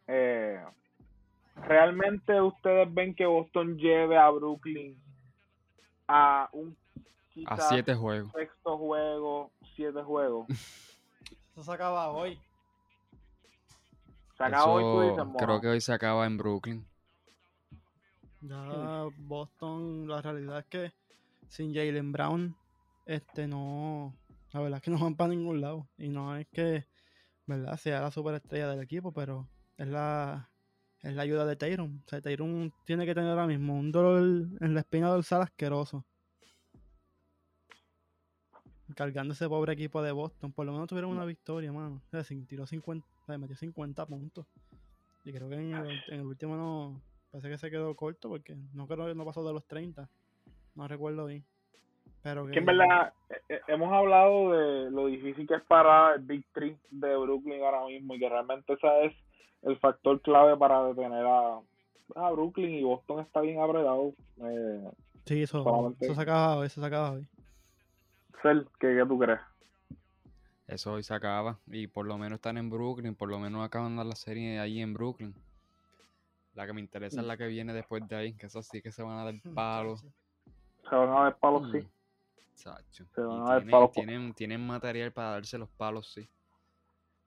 Eh, 0.08 0.64
¿Realmente 1.56 2.42
ustedes 2.42 2.94
ven 2.94 3.16
que 3.16 3.26
Boston 3.26 3.78
lleve 3.78 4.18
a 4.18 4.30
Brooklyn 4.30 4.98
a 6.08 6.50
un 6.54 6.78
a 7.46 7.58
siete 7.58 7.96
juegos? 7.96 8.32
Sexto 8.32 8.78
juego, 8.78 9.52
siete 9.76 10.02
juegos. 10.04 10.48
Eso 11.52 11.64
se 11.64 11.72
acaba 11.72 12.10
hoy. 12.12 12.40
Se 14.38 14.44
acaba 14.44 14.72
hoy, 14.72 15.16
Creo 15.38 15.62
que 15.62 15.68
hoy 15.68 15.82
se 15.82 15.94
acaba 15.94 16.26
en 16.26 16.38
Brooklyn. 16.38 16.86
Ya 18.42 19.06
Boston, 19.18 20.08
la 20.08 20.22
realidad 20.22 20.60
es 20.60 20.66
que 20.66 20.94
sin 21.48 21.74
Jalen 21.74 22.12
Brown, 22.12 22.56
este 23.06 23.48
no, 23.48 24.14
la 24.58 24.64
verdad 24.64 24.78
es 24.78 24.84
que 24.84 24.92
no 24.92 24.98
van 24.98 25.16
para 25.16 25.30
ningún 25.30 25.62
lado. 25.62 25.88
Y 25.98 26.10
no 26.10 26.36
es 26.36 26.48
que, 26.48 26.88
¿verdad? 27.46 27.78
Sea 27.78 28.02
la 28.02 28.12
superestrella 28.12 28.68
del 28.70 28.82
equipo, 28.82 29.12
pero 29.12 29.48
es 29.78 29.88
la, 29.88 30.50
es 31.04 31.14
la 31.14 31.22
ayuda 31.22 31.46
de 31.46 31.56
Tyron. 31.56 32.02
O 32.04 32.10
sea, 32.10 32.22
Tyron 32.22 32.74
tiene 32.84 33.06
que 33.06 33.14
tener 33.14 33.30
ahora 33.30 33.46
mismo 33.46 33.78
un 33.78 33.92
dolor 33.92 34.20
en 34.60 34.74
la 34.74 34.80
espina 34.80 35.10
dorsal 35.10 35.44
asqueroso. 35.44 36.04
Cargando 38.96 39.36
ese 39.36 39.48
pobre 39.48 39.74
equipo 39.74 40.02
de 40.02 40.12
Boston. 40.12 40.52
Por 40.52 40.66
lo 40.66 40.72
menos 40.72 40.88
tuvieron 40.88 41.12
una 41.12 41.26
victoria, 41.26 41.72
mano. 41.72 42.02
O 42.08 42.10
sea, 42.10 42.24
tiró 42.48 42.66
50, 42.66 43.06
metió 43.38 43.56
50 43.56 44.06
puntos. 44.08 44.48
Y 45.24 45.34
creo 45.34 45.50
que 45.50 45.56
en 45.56 45.74
el, 46.08 46.26
último 46.26 46.56
no. 46.56 47.02
Parece 47.30 47.50
que 47.50 47.58
se 47.60 47.70
quedó 47.70 47.96
corto 47.96 48.30
porque 48.30 48.56
no 48.74 48.88
creo 48.88 49.06
que 49.06 49.14
no 49.14 49.24
pasó 49.24 49.46
de 49.46 49.54
los 49.54 49.68
30. 49.68 50.10
No 50.74 50.88
recuerdo 50.88 51.28
bien. 51.28 51.46
Pero 52.28 52.46
que, 52.48 52.60
en 52.60 52.66
verdad 52.66 53.14
eh, 53.30 53.42
eh, 53.48 53.62
hemos 53.70 53.94
hablado 53.94 54.52
de 54.52 54.92
lo 54.92 55.06
difícil 55.06 55.48
que 55.48 55.56
es 55.56 55.64
para 55.64 56.16
el 56.16 56.22
Big 56.24 56.44
Three 56.52 56.78
de 56.92 57.16
Brooklyn 57.16 57.64
ahora 57.64 57.86
mismo 57.86 58.16
y 58.16 58.20
que 58.20 58.28
realmente 58.28 58.74
ese 58.74 59.06
es 59.06 59.14
el 59.62 59.78
factor 59.80 60.22
clave 60.22 60.58
para 60.58 60.84
detener 60.84 61.26
a, 61.26 61.60
a 62.16 62.32
Brooklyn 62.32 62.76
y 62.76 62.84
Boston 62.84 63.22
está 63.22 63.40
bien 63.40 63.62
apretado. 63.62 64.14
Eh, 64.42 64.92
sí, 65.24 65.44
eso, 65.44 65.96
eso 66.02 66.16
se 66.16 66.22
acaba 66.22 66.66
eso 66.66 66.82
se 66.82 66.88
acaba 66.88 67.12
hoy. 67.12 67.28
Cel, 68.42 68.68
¿qué, 68.78 69.06
tú 69.08 69.18
crees? 69.18 69.40
Eso 70.68 70.94
hoy 70.94 71.04
se 71.04 71.14
acaba. 71.14 71.60
Y 71.68 71.88
por 71.88 72.06
lo 72.06 72.18
menos 72.18 72.38
están 72.38 72.58
en 72.58 72.70
Brooklyn. 72.70 73.16
Por 73.16 73.30
lo 73.30 73.40
menos 73.40 73.66
acaban 73.66 73.96
de 73.96 74.04
la 74.04 74.16
serie 74.16 74.60
ahí 74.60 74.82
en 74.82 74.94
Brooklyn. 74.94 75.34
La 76.56 76.68
que 76.68 76.74
me 76.74 76.82
interesa 76.82 77.22
es 77.22 77.26
mm. 77.26 77.30
la 77.30 77.38
que 77.38 77.48
viene 77.48 77.74
después 77.74 78.06
de 78.06 78.16
ahí. 78.18 78.34
Que 78.34 78.48
eso 78.48 78.62
sí 78.62 78.82
que 78.82 78.92
se 78.92 79.02
van 79.02 79.18
a 79.18 79.24
dar 79.24 79.34
palos. 79.56 80.06
Se 80.90 80.96
van 80.96 81.10
a 81.10 81.24
dar 81.24 81.38
palos, 81.38 81.72
sí. 81.72 81.88
Exacto. 82.58 83.06
Se 83.14 83.22
van 83.22 83.42
a 83.42 83.50
dar 83.50 83.58
tienen, 83.60 83.72
palos. 83.72 83.92
Tienen, 83.92 84.34
tienen, 84.34 84.68
material 84.68 85.12
para 85.12 85.32
darse 85.32 85.60
los 85.60 85.70
palos, 85.70 86.12
sí. 86.12 86.28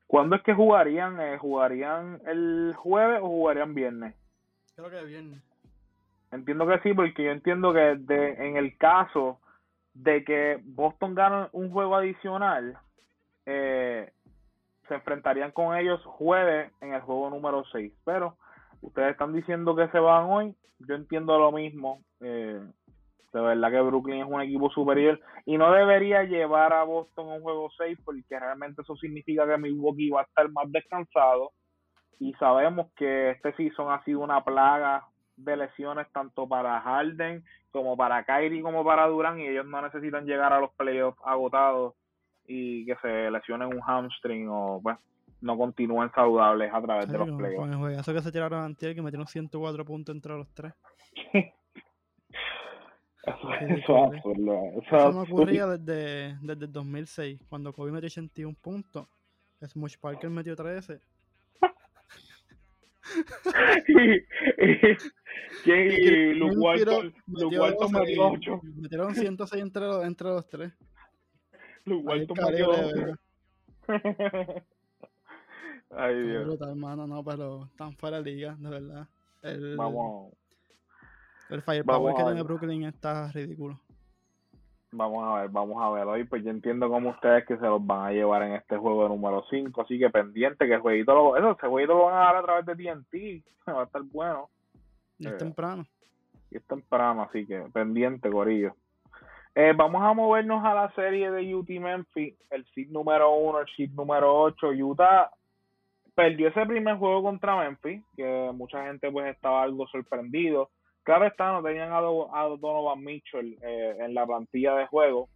¿Cuándo 0.08 0.34
es 0.34 0.42
que 0.42 0.54
jugarían? 0.54 1.20
Eh, 1.20 1.38
¿Jugarían 1.38 2.20
el 2.26 2.74
jueves 2.76 3.20
o 3.22 3.28
jugarían 3.28 3.72
viernes? 3.72 4.16
Creo 4.74 4.90
que 4.90 5.04
viernes. 5.04 5.40
Entiendo 6.32 6.66
que 6.66 6.80
sí, 6.80 6.92
porque 6.94 7.24
yo 7.24 7.30
entiendo 7.30 7.72
que 7.72 7.96
de, 7.96 8.32
en 8.32 8.56
el 8.56 8.76
caso 8.76 9.38
de 9.94 10.24
que 10.24 10.60
Boston 10.64 11.14
gane 11.14 11.48
un 11.52 11.70
juego 11.70 11.94
adicional, 11.94 12.76
eh, 13.46 14.12
se 14.88 14.94
enfrentarían 14.94 15.52
con 15.52 15.76
ellos 15.76 16.02
jueves 16.04 16.72
en 16.80 16.92
el 16.94 17.02
juego 17.02 17.30
número 17.30 17.64
6. 17.70 17.92
Pero 18.04 18.36
ustedes 18.80 19.12
están 19.12 19.32
diciendo 19.32 19.76
que 19.76 19.88
se 19.88 20.00
van 20.00 20.24
hoy, 20.24 20.56
yo 20.80 20.96
entiendo 20.96 21.38
lo 21.38 21.52
mismo. 21.52 22.02
Eh, 22.20 22.60
de 23.32 23.40
verdad 23.40 23.70
que 23.70 23.80
Brooklyn 23.80 24.22
es 24.22 24.28
un 24.28 24.40
equipo 24.40 24.70
superior 24.70 25.20
y 25.46 25.56
no 25.56 25.72
debería 25.72 26.24
llevar 26.24 26.72
a 26.72 26.82
Boston 26.82 27.28
a 27.28 27.34
un 27.34 27.42
juego 27.42 27.70
6 27.78 27.98
porque 28.04 28.38
realmente 28.38 28.82
eso 28.82 28.96
significa 28.96 29.46
que 29.46 29.56
Milwaukee 29.56 30.10
va 30.10 30.22
a 30.22 30.24
estar 30.24 30.50
más 30.50 30.70
descansado 30.72 31.52
y 32.18 32.32
sabemos 32.34 32.92
que 32.96 33.30
este 33.30 33.54
season 33.54 33.92
ha 33.92 34.02
sido 34.04 34.20
una 34.20 34.44
plaga 34.44 35.04
de 35.36 35.56
lesiones 35.56 36.06
tanto 36.12 36.48
para 36.48 36.80
Harden 36.80 37.44
como 37.70 37.96
para 37.96 38.24
Kyrie 38.24 38.62
como 38.62 38.84
para 38.84 39.06
Durán 39.06 39.40
y 39.40 39.46
ellos 39.46 39.66
no 39.66 39.80
necesitan 39.80 40.26
llegar 40.26 40.52
a 40.52 40.60
los 40.60 40.72
playoffs 40.72 41.18
agotados 41.24 41.94
y 42.46 42.84
que 42.84 42.96
se 42.96 43.30
lesionen 43.30 43.68
un 43.68 43.80
hamstring 43.80 44.48
o 44.48 44.80
pues 44.82 44.98
no 45.40 45.56
continúen 45.56 46.10
saludables 46.12 46.70
a 46.72 46.82
través 46.82 47.08
de 47.08 47.16
los 47.16 47.30
playoffs. 47.30 47.76
Con 47.76 47.90
el 47.90 48.04
que 48.04 48.22
se 48.22 48.32
tiraron 48.32 48.62
antes 48.62 48.94
que 48.94 49.00
metieron 49.00 49.26
104 49.26 49.84
puntos 49.86 50.14
entre 50.14 50.36
los 50.36 50.52
tres. 50.52 50.74
eso, 53.22 53.52
eso, 53.60 54.12
eso, 54.14 55.12
no 55.12 55.22
ocurría 55.22 55.66
desde, 55.66 56.38
desde 56.40 56.64
el 56.64 56.72
2006, 56.72 57.40
cuando 57.48 57.72
Kobe 57.72 57.92
metió 57.92 58.06
81 58.06 58.56
puntos, 58.60 59.06
Smush 59.62 59.98
Parker 59.98 60.30
metió 60.30 60.56
13 60.56 61.00
y, 63.88 65.70
y, 65.70 66.34
Luke 66.34 66.56
Walton, 66.56 67.14
Luke 67.26 67.58
Walton 67.58 67.92
metió 67.92 68.28
8. 68.28 68.60
Metieron 68.76 69.14
106 69.14 69.62
entre 69.62 69.82
los, 69.82 70.04
entre 70.04 70.28
los 70.28 70.48
tres. 70.48 70.72
Luke 71.84 72.06
Walton 72.06 72.36
metió 72.50 72.70
8. 72.70 73.18
Ay, 75.90 76.22
Dios. 76.22 76.46
Brutal, 76.46 76.70
hermano, 76.70 77.06
no, 77.06 77.24
pero 77.24 77.64
están 77.64 77.96
fuera 77.96 78.22
de 78.22 78.30
liga, 78.30 78.56
de 78.58 78.70
verdad. 78.70 79.08
El, 79.42 79.76
Vamos. 79.76 80.32
El 81.50 81.62
firepower 81.62 82.14
que 82.14 82.22
tiene 82.22 82.42
Brooklyn 82.42 82.84
está 82.84 83.30
ridículo. 83.32 83.78
Vamos 84.92 85.24
a 85.24 85.42
ver, 85.42 85.50
vamos 85.50 85.82
a 85.82 85.90
ver. 85.90 86.06
Hoy 86.06 86.24
pues 86.24 86.42
yo 86.44 86.50
entiendo 86.50 86.88
como 86.88 87.10
ustedes 87.10 87.46
que 87.46 87.56
se 87.56 87.66
los 87.66 87.84
van 87.84 88.06
a 88.06 88.12
llevar 88.12 88.42
en 88.42 88.54
este 88.54 88.76
juego 88.76 89.08
número 89.08 89.44
5, 89.48 89.82
así 89.82 89.98
que 89.98 90.10
pendiente 90.10 90.66
que 90.66 90.74
el 90.74 90.80
jueguito 90.80 91.14
lo, 91.14 91.36
eso, 91.36 91.52
ese 91.52 91.68
jueguito 91.68 91.94
lo 91.94 92.06
van 92.06 92.14
a 92.14 92.24
dar 92.24 92.36
a 92.36 92.42
través 92.42 92.66
de 92.66 92.74
TNT, 92.74 93.44
va 93.68 93.82
a 93.82 93.84
estar 93.84 94.02
bueno. 94.02 94.48
Y 95.18 95.26
es 95.26 95.34
eh, 95.34 95.36
temprano. 95.36 95.86
Y 96.50 96.56
es 96.56 96.66
temprano, 96.66 97.22
así 97.22 97.46
que 97.46 97.60
pendiente, 97.72 98.30
Corillo. 98.30 98.74
Eh, 99.54 99.72
vamos 99.76 100.02
a 100.02 100.12
movernos 100.12 100.64
a 100.64 100.74
la 100.74 100.92
serie 100.94 101.30
de 101.30 101.54
UT 101.54 101.68
Memphis, 101.68 102.34
el 102.50 102.64
seed 102.74 102.88
número 102.90 103.32
1, 103.32 103.60
el 103.60 103.66
seed 103.76 103.90
número 103.90 104.34
8. 104.42 104.68
Utah 104.70 105.30
perdió 106.14 106.48
ese 106.48 106.66
primer 106.66 106.96
juego 106.96 107.22
contra 107.22 107.56
Memphis, 107.56 108.02
que 108.16 108.50
mucha 108.54 108.86
gente 108.86 109.10
pues 109.10 109.34
estaba 109.34 109.62
algo 109.62 109.86
sorprendido 109.88 110.70
Claro 111.10 111.26
está, 111.26 111.50
no 111.50 111.60
tenían 111.60 111.90
a, 111.92 112.00
Donovan 112.00 113.02
Mitchell 113.02 113.58
eh, 113.62 113.96
en 113.98 114.14
la 114.14 114.24
plantilla 114.24 114.76
de 114.76 114.86
juego. 114.86 115.28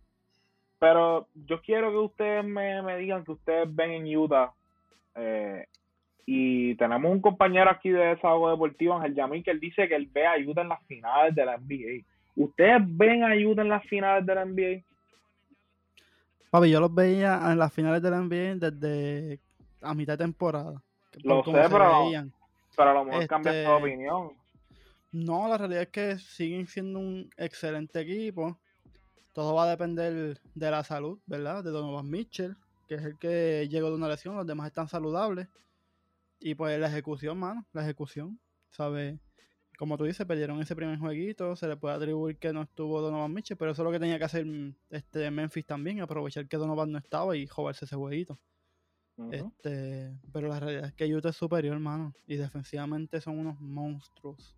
Pero 0.79 1.27
yo 1.35 1.61
quiero 1.63 1.91
que 1.91 1.97
ustedes 1.97 2.45
me, 2.45 2.97
digan 2.97 3.25
que 3.25 3.33
ustedes 3.33 3.75
ven 3.75 3.91
en 3.91 4.17
Utah. 4.17 4.53
Eh, 5.17 5.67
y 6.27 6.77
tenemos 6.77 7.11
un 7.11 7.21
compañero 7.21 7.69
aquí 7.71 7.91
de 7.91 8.07
Desahogo 8.07 8.53
Deportivo, 8.53 8.95
Ángel 8.95 9.17
Yamil, 9.17 9.43
que 9.43 9.51
él 9.51 9.59
dice 9.59 9.89
que 9.89 9.97
él 9.97 10.09
ve 10.13 10.25
a 10.25 10.37
Utah 10.37 10.63
en 10.63 10.69
las 10.69 10.87
finales 10.87 11.35
de 11.35 11.45
la 11.45 11.57
NBA. 11.59 12.05
¿Ustedes 12.37 12.81
ven 12.87 13.25
a 13.25 13.35
Utah 13.35 13.63
en 13.63 13.69
las 13.69 13.85
finales 13.87 14.25
de 14.25 14.35
la 14.37 14.45
NBA? 14.45 14.85
Papi, 16.51 16.71
yo 16.71 16.79
los 16.79 16.95
veía 16.95 17.51
en 17.51 17.59
las 17.59 17.73
finales 17.73 18.01
de 18.01 18.11
la 18.13 18.21
NBA 18.21 18.71
desde 18.71 19.41
a 19.83 19.93
mitad 19.93 20.17
de 20.17 20.25
temporada. 20.25 20.81
Lo 21.25 21.43
sé, 21.43 21.51
pero, 21.51 21.69
pero 22.77 22.91
a 22.91 22.95
lo 22.95 23.05
mejor 23.07 23.23
este, 23.25 23.51
de 23.51 23.67
opinión. 23.67 24.44
No, 25.15 25.47
la 25.47 25.57
realidad 25.57 25.83
es 25.83 25.89
que 25.91 26.19
siguen 26.19 26.67
siendo 26.67 26.99
un 26.99 27.31
excelente 27.37 28.01
equipo. 28.01 28.59
Todo 29.33 29.55
va 29.55 29.63
a 29.63 29.71
depender 29.71 30.41
de 30.57 30.71
la 30.73 30.83
salud, 30.83 31.21
¿verdad? 31.27 31.63
De 31.63 31.71
Donovan 31.71 32.11
Mitchell. 32.11 32.57
que 32.89 32.97
es 32.97 33.03
el 33.05 33.17
que 33.19 33.69
llegó 33.71 33.91
de 33.91 33.95
una 33.95 34.09
lesión, 34.09 34.35
los 34.35 34.45
demás 34.45 34.67
están 34.67 34.89
saludables. 34.89 35.47
Y 36.41 36.57
pues 36.57 36.81
la 36.81 36.89
ejecución, 36.89 37.39
mano, 37.39 37.65
la 37.73 37.85
ejecución, 37.85 38.41
¿sabes? 38.71 39.21
Como 39.79 39.97
tú 39.97 40.03
dices, 40.03 40.27
perdieron 40.27 40.61
ese 40.61 40.75
primer 40.75 40.99
jueguito, 40.99 41.55
se 41.55 41.69
le 41.69 41.77
puede 41.77 41.95
atribuir 41.95 42.37
que 42.37 42.53
no 42.53 42.63
estuvo 42.63 43.01
Donovan 43.01 43.33
Mitchell, 43.33 43.57
pero 43.57 43.71
eso 43.71 43.83
es 43.83 43.85
lo 43.85 43.93
que 43.93 44.01
tenía 44.01 44.19
que 44.19 44.25
hacer 44.25 44.45
este 44.91 45.31
Memphis 45.31 45.65
también, 45.65 46.01
aprovechar 46.01 46.49
que 46.49 46.57
Donovan 46.57 46.91
no 46.91 46.99
estaba 46.99 47.37
y 47.37 47.47
jugarse 47.47 47.85
ese 47.85 47.95
jueguito. 47.95 48.37
este, 49.31 50.13
pero 50.33 50.49
la 50.49 50.59
realidad 50.59 50.87
es 50.87 50.95
que 50.95 51.15
Utah 51.15 51.29
es 51.29 51.37
superior, 51.37 51.75
hermano, 51.75 52.13
y 52.27 52.35
defensivamente 52.35 53.21
son 53.21 53.39
unos 53.39 53.61
monstruos. 53.61 54.57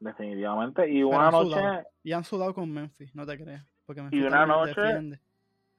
Definitivamente, 0.00 0.88
y 0.88 1.02
una 1.02 1.30
noche... 1.30 1.86
Y 2.04 2.12
han 2.12 2.24
sudado 2.24 2.54
con 2.54 2.72
Memphis, 2.72 3.14
no 3.14 3.26
te 3.26 3.36
creas, 3.36 3.64
porque 3.84 4.02
Memphis 4.02 4.20
y 4.20 4.26
una 4.26 4.46
noche... 4.46 5.18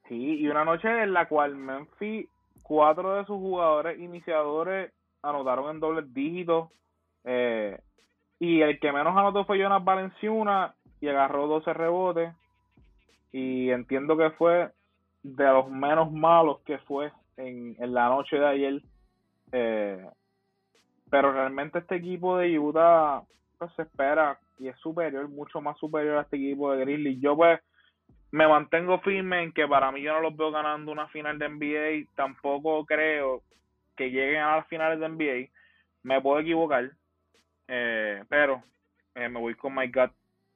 Sí, 0.08 0.40
y 0.40 0.48
una 0.48 0.64
noche 0.64 0.88
en 1.04 1.12
la 1.12 1.28
cual 1.28 1.54
Memphis, 1.54 2.26
cuatro 2.62 3.14
de 3.14 3.24
sus 3.26 3.36
jugadores 3.36 3.98
iniciadores 4.00 4.92
anotaron 5.22 5.70
en 5.70 5.80
dobles 5.80 6.12
dígitos 6.12 6.70
eh, 7.24 7.78
y 8.38 8.62
el 8.62 8.80
que 8.80 8.92
menos 8.92 9.16
anotó 9.16 9.44
fue 9.44 9.58
Jonas 9.58 9.84
Valenciuna 9.84 10.74
y 11.00 11.08
agarró 11.08 11.46
12 11.46 11.72
rebotes. 11.74 12.34
Y 13.32 13.70
entiendo 13.70 14.16
que 14.16 14.30
fue 14.30 14.70
de 15.22 15.44
los 15.44 15.70
menos 15.70 16.10
malos 16.10 16.60
que 16.64 16.78
fue 16.78 17.12
en, 17.36 17.76
la 17.78 18.08
noche 18.08 18.36
de 18.36 18.46
ayer. 18.46 18.82
Eh, 19.52 20.06
pero 21.10 21.32
realmente 21.32 21.80
este 21.80 21.96
equipo 21.96 22.38
de 22.38 22.58
Utah 22.58 23.22
se 23.68 23.82
espera 23.82 24.38
y 24.58 24.68
es 24.68 24.76
superior, 24.78 25.28
mucho 25.28 25.60
más 25.60 25.78
superior 25.78 26.18
a 26.18 26.22
este 26.22 26.36
equipo 26.36 26.72
de 26.72 26.80
Grizzlies. 26.84 27.20
Yo 27.20 27.36
pues 27.36 27.60
me 28.32 28.46
mantengo 28.46 29.00
firme 29.00 29.42
en 29.42 29.52
que 29.52 29.66
para 29.66 29.90
mí 29.92 30.02
yo 30.02 30.12
no 30.12 30.20
los 30.20 30.36
veo 30.36 30.50
ganando 30.50 30.92
una 30.92 31.08
final 31.08 31.38
de 31.38 31.48
NBA. 31.48 32.10
Tampoco 32.14 32.84
creo 32.86 33.42
que 33.96 34.10
lleguen 34.10 34.42
a 34.42 34.56
las 34.56 34.68
finales 34.68 35.00
de 35.00 35.08
NBA. 35.08 35.50
Me 36.02 36.20
puedo 36.20 36.40
equivocar, 36.40 36.90
eh, 37.68 38.24
pero 38.28 38.62
eh, 39.14 39.28
me 39.28 39.40
voy 39.40 39.54
con 39.54 39.74
My 39.74 39.88
God 39.88 40.10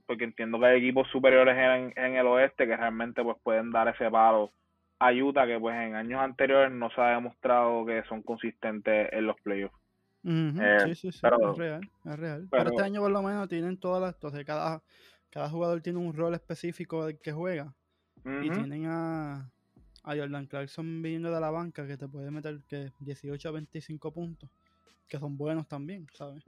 porque 0.07 0.25
entiendo 0.25 0.59
que 0.61 0.67
hay 0.67 0.79
equipos 0.79 1.09
superiores 1.09 1.57
en, 1.97 2.17
el 2.17 2.27
oeste 2.27 2.67
que 2.67 2.77
realmente 2.77 3.23
pues 3.23 3.37
pueden 3.43 3.71
dar 3.71 3.88
ese 3.88 4.11
palo 4.11 4.53
a 4.99 5.12
Utah 5.12 5.47
que 5.47 5.59
pues 5.59 5.75
en 5.77 5.95
años 5.95 6.21
anteriores 6.21 6.71
no 6.71 6.90
se 6.90 7.01
ha 7.01 7.14
demostrado 7.14 7.87
que 7.87 8.03
son 8.05 8.23
consistentes 8.23 9.09
en 9.12 9.27
los 9.27 9.40
playoffs. 9.40 9.84
Eh, 10.24 10.78
sí, 10.87 10.94
sí, 10.94 11.12
sí, 11.12 11.20
es 11.22 11.56
real, 11.56 11.80
es 12.04 12.18
real. 12.18 12.48
Pero, 12.50 12.70
este 12.70 12.82
año 12.82 13.00
por 13.00 13.10
lo 13.10 13.22
menos 13.22 13.48
tienen 13.48 13.76
todas 13.76 14.00
las, 14.00 14.14
entonces 14.14 14.44
cada, 14.44 14.82
cada 15.30 15.50
jugador 15.50 15.80
tiene 15.82 15.98
un 15.98 16.14
rol 16.14 16.34
específico 16.34 17.06
del 17.06 17.18
que 17.20 17.32
juega. 17.32 17.74
Y 18.24 18.48
tienen 18.48 18.87
a, 18.87 19.50
a 20.02 20.16
Jordan 20.16 20.46
Clarkson 20.46 21.02
viniendo 21.02 21.30
de 21.30 21.38
la 21.38 21.50
banca 21.50 21.87
que 21.87 21.98
te 21.98 22.08
puede 22.08 22.30
meter 22.30 22.60
que 22.66 22.90
18 23.00 23.48
a 23.50 23.52
25 23.52 24.12
puntos, 24.12 24.48
que 25.06 25.18
son 25.18 25.37
buenos 25.37 25.68
también, 25.68 26.06
¿sabes? 26.14 26.42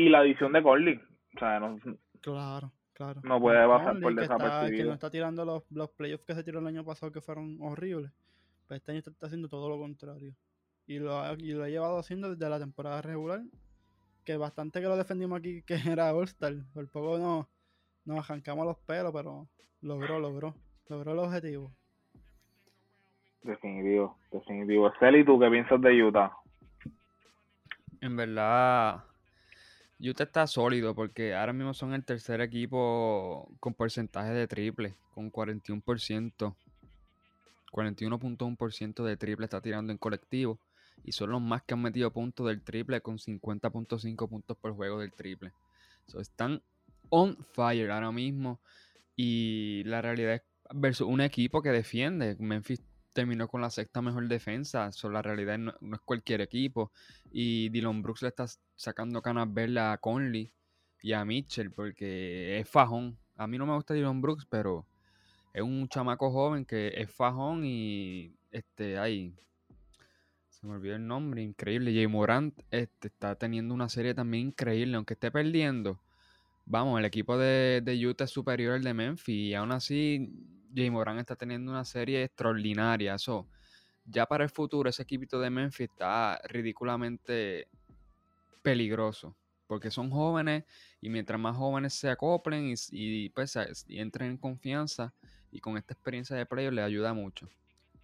y 0.00 0.08
la 0.08 0.20
adición 0.20 0.52
de 0.52 0.62
Conley. 0.62 1.00
O 1.36 1.38
sea, 1.38 1.60
no, 1.60 1.78
claro, 2.20 2.72
claro. 2.94 3.20
No 3.22 3.40
puede 3.40 3.66
pasar 3.66 4.00
por 4.00 4.14
desapercibido. 4.14 4.82
que 4.82 4.88
no 4.88 4.94
está 4.94 5.10
tirando 5.10 5.44
los, 5.44 5.70
los 5.70 5.90
playoffs 5.90 6.24
que 6.24 6.34
se 6.34 6.42
tiró 6.42 6.60
el 6.60 6.66
año 6.66 6.84
pasado 6.84 7.12
que 7.12 7.20
fueron 7.20 7.58
horribles. 7.60 8.10
Pero 8.10 8.66
pues 8.68 8.80
este 8.80 8.92
año 8.92 8.98
está, 9.00 9.26
haciendo 9.26 9.48
todo 9.48 9.68
lo 9.68 9.78
contrario. 9.78 10.34
Y 10.90 10.98
lo, 10.98 11.22
y 11.34 11.52
lo 11.52 11.62
ha 11.62 11.68
llevado 11.68 11.98
haciendo 12.00 12.34
desde 12.34 12.50
la 12.50 12.58
temporada 12.58 13.00
regular. 13.00 13.42
Que 14.24 14.36
bastante 14.36 14.80
que 14.80 14.88
lo 14.88 14.96
defendimos 14.96 15.38
aquí, 15.38 15.62
que 15.62 15.74
era 15.88 16.12
All-Star. 16.12 16.52
Por 16.74 16.88
poco 16.88 17.16
no, 17.16 17.48
nos 18.04 18.28
arrancamos 18.28 18.66
los 18.66 18.76
pelos, 18.78 19.12
pero 19.12 19.46
logró, 19.82 20.18
logró. 20.18 20.52
Logró 20.88 21.12
el 21.12 21.20
objetivo. 21.20 21.70
Definitivo, 23.44 24.18
definitivo. 24.32 24.92
Celi, 24.98 25.24
¿tú 25.24 25.38
qué 25.38 25.48
piensas 25.48 25.80
de 25.80 26.02
Utah? 26.02 26.32
En 28.00 28.16
verdad, 28.16 29.04
Utah 30.00 30.24
está 30.24 30.48
sólido 30.48 30.92
porque 30.96 31.36
ahora 31.36 31.52
mismo 31.52 31.72
son 31.72 31.94
el 31.94 32.04
tercer 32.04 32.40
equipo 32.40 33.48
con 33.60 33.74
porcentaje 33.74 34.32
de 34.32 34.48
triple, 34.48 34.96
con 35.14 35.30
41%. 35.30 36.56
41.1% 37.70 39.04
de 39.04 39.16
triple 39.16 39.44
está 39.44 39.60
tirando 39.60 39.92
en 39.92 39.98
colectivo. 39.98 40.58
Y 41.04 41.12
son 41.12 41.30
los 41.30 41.40
más 41.40 41.62
que 41.62 41.74
han 41.74 41.82
metido 41.82 42.12
puntos 42.12 42.46
del 42.46 42.62
triple 42.62 43.00
con 43.00 43.18
50.5 43.18 44.28
puntos 44.28 44.56
por 44.56 44.74
juego 44.74 45.00
del 45.00 45.12
triple. 45.12 45.52
están 46.18 46.62
on 47.08 47.36
fire 47.52 47.90
ahora 47.90 48.12
mismo. 48.12 48.60
Y 49.16 49.82
la 49.84 50.02
realidad 50.02 50.34
es 50.34 50.42
versus 50.72 51.06
un 51.06 51.20
equipo 51.20 51.62
que 51.62 51.70
defiende. 51.70 52.36
Memphis 52.38 52.82
terminó 53.12 53.48
con 53.48 53.60
la 53.60 53.70
sexta 53.70 54.02
mejor 54.02 54.28
defensa. 54.28 54.88
Eso 54.88 55.10
la 55.10 55.22
realidad 55.22 55.58
no, 55.58 55.74
es 55.94 56.00
cualquier 56.04 56.40
equipo. 56.40 56.92
Y 57.30 57.68
Dylan 57.70 58.02
Brooks 58.02 58.22
le 58.22 58.28
está 58.28 58.46
sacando 58.76 59.22
canas 59.22 59.52
verdes 59.52 59.78
a 59.78 59.98
Conley 59.98 60.52
y 61.02 61.12
a 61.12 61.24
Mitchell 61.24 61.70
porque 61.70 62.58
es 62.58 62.68
fajón. 62.68 63.18
A 63.36 63.46
mí 63.46 63.58
no 63.58 63.66
me 63.66 63.74
gusta 63.74 63.94
Dylan 63.94 64.20
Brooks, 64.20 64.46
pero 64.48 64.86
es 65.52 65.62
un 65.62 65.88
chamaco 65.88 66.30
joven 66.30 66.64
que 66.64 66.92
es 66.96 67.10
fajón 67.10 67.64
y 67.64 68.34
este 68.50 68.98
ahí 68.98 69.34
se 70.60 70.66
me 70.66 70.74
olvidó 70.74 70.96
el 70.96 71.06
nombre, 71.06 71.42
increíble. 71.42 71.92
Jay 71.94 72.06
Morant 72.06 72.58
este, 72.70 73.08
está 73.08 73.34
teniendo 73.34 73.72
una 73.72 73.88
serie 73.88 74.14
también 74.14 74.48
increíble, 74.48 74.96
aunque 74.96 75.14
esté 75.14 75.30
perdiendo. 75.30 75.98
Vamos, 76.66 76.98
el 76.98 77.06
equipo 77.06 77.38
de, 77.38 77.80
de 77.82 78.06
Utah 78.06 78.24
es 78.24 78.30
superior 78.30 78.74
al 78.74 78.82
de 78.82 78.92
Memphis 78.92 79.34
y 79.34 79.54
aún 79.54 79.72
así 79.72 80.30
Jay 80.74 80.90
Moran 80.90 81.18
está 81.18 81.34
teniendo 81.34 81.72
una 81.72 81.84
serie 81.84 82.24
extraordinaria. 82.24 83.14
Eso, 83.14 83.48
ya 84.04 84.26
para 84.26 84.44
el 84.44 84.50
futuro, 84.50 84.90
ese 84.90 85.02
equipito 85.02 85.40
de 85.40 85.48
Memphis 85.48 85.88
está 85.90 86.40
ridículamente 86.44 87.66
peligroso. 88.62 89.34
Porque 89.66 89.90
son 89.90 90.10
jóvenes 90.10 90.64
y 91.00 91.08
mientras 91.08 91.40
más 91.40 91.56
jóvenes 91.56 91.94
se 91.94 92.10
acoplen 92.10 92.74
y, 92.90 93.28
pues, 93.30 93.56
entren 93.88 94.32
en 94.32 94.36
confianza 94.36 95.14
y 95.52 95.60
con 95.60 95.78
esta 95.78 95.94
experiencia 95.94 96.36
de 96.36 96.44
playoff 96.44 96.74
les 96.74 96.84
ayuda 96.84 97.14
mucho. 97.14 97.48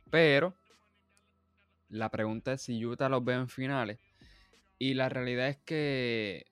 Pero 0.08 0.54
la 1.88 2.10
pregunta 2.10 2.54
es 2.54 2.62
si 2.62 2.84
Utah 2.84 3.08
los 3.08 3.24
ve 3.24 3.34
en 3.34 3.48
finales. 3.48 3.98
Y 4.78 4.94
la 4.94 5.08
realidad 5.08 5.48
es 5.48 5.58
que 5.58 6.46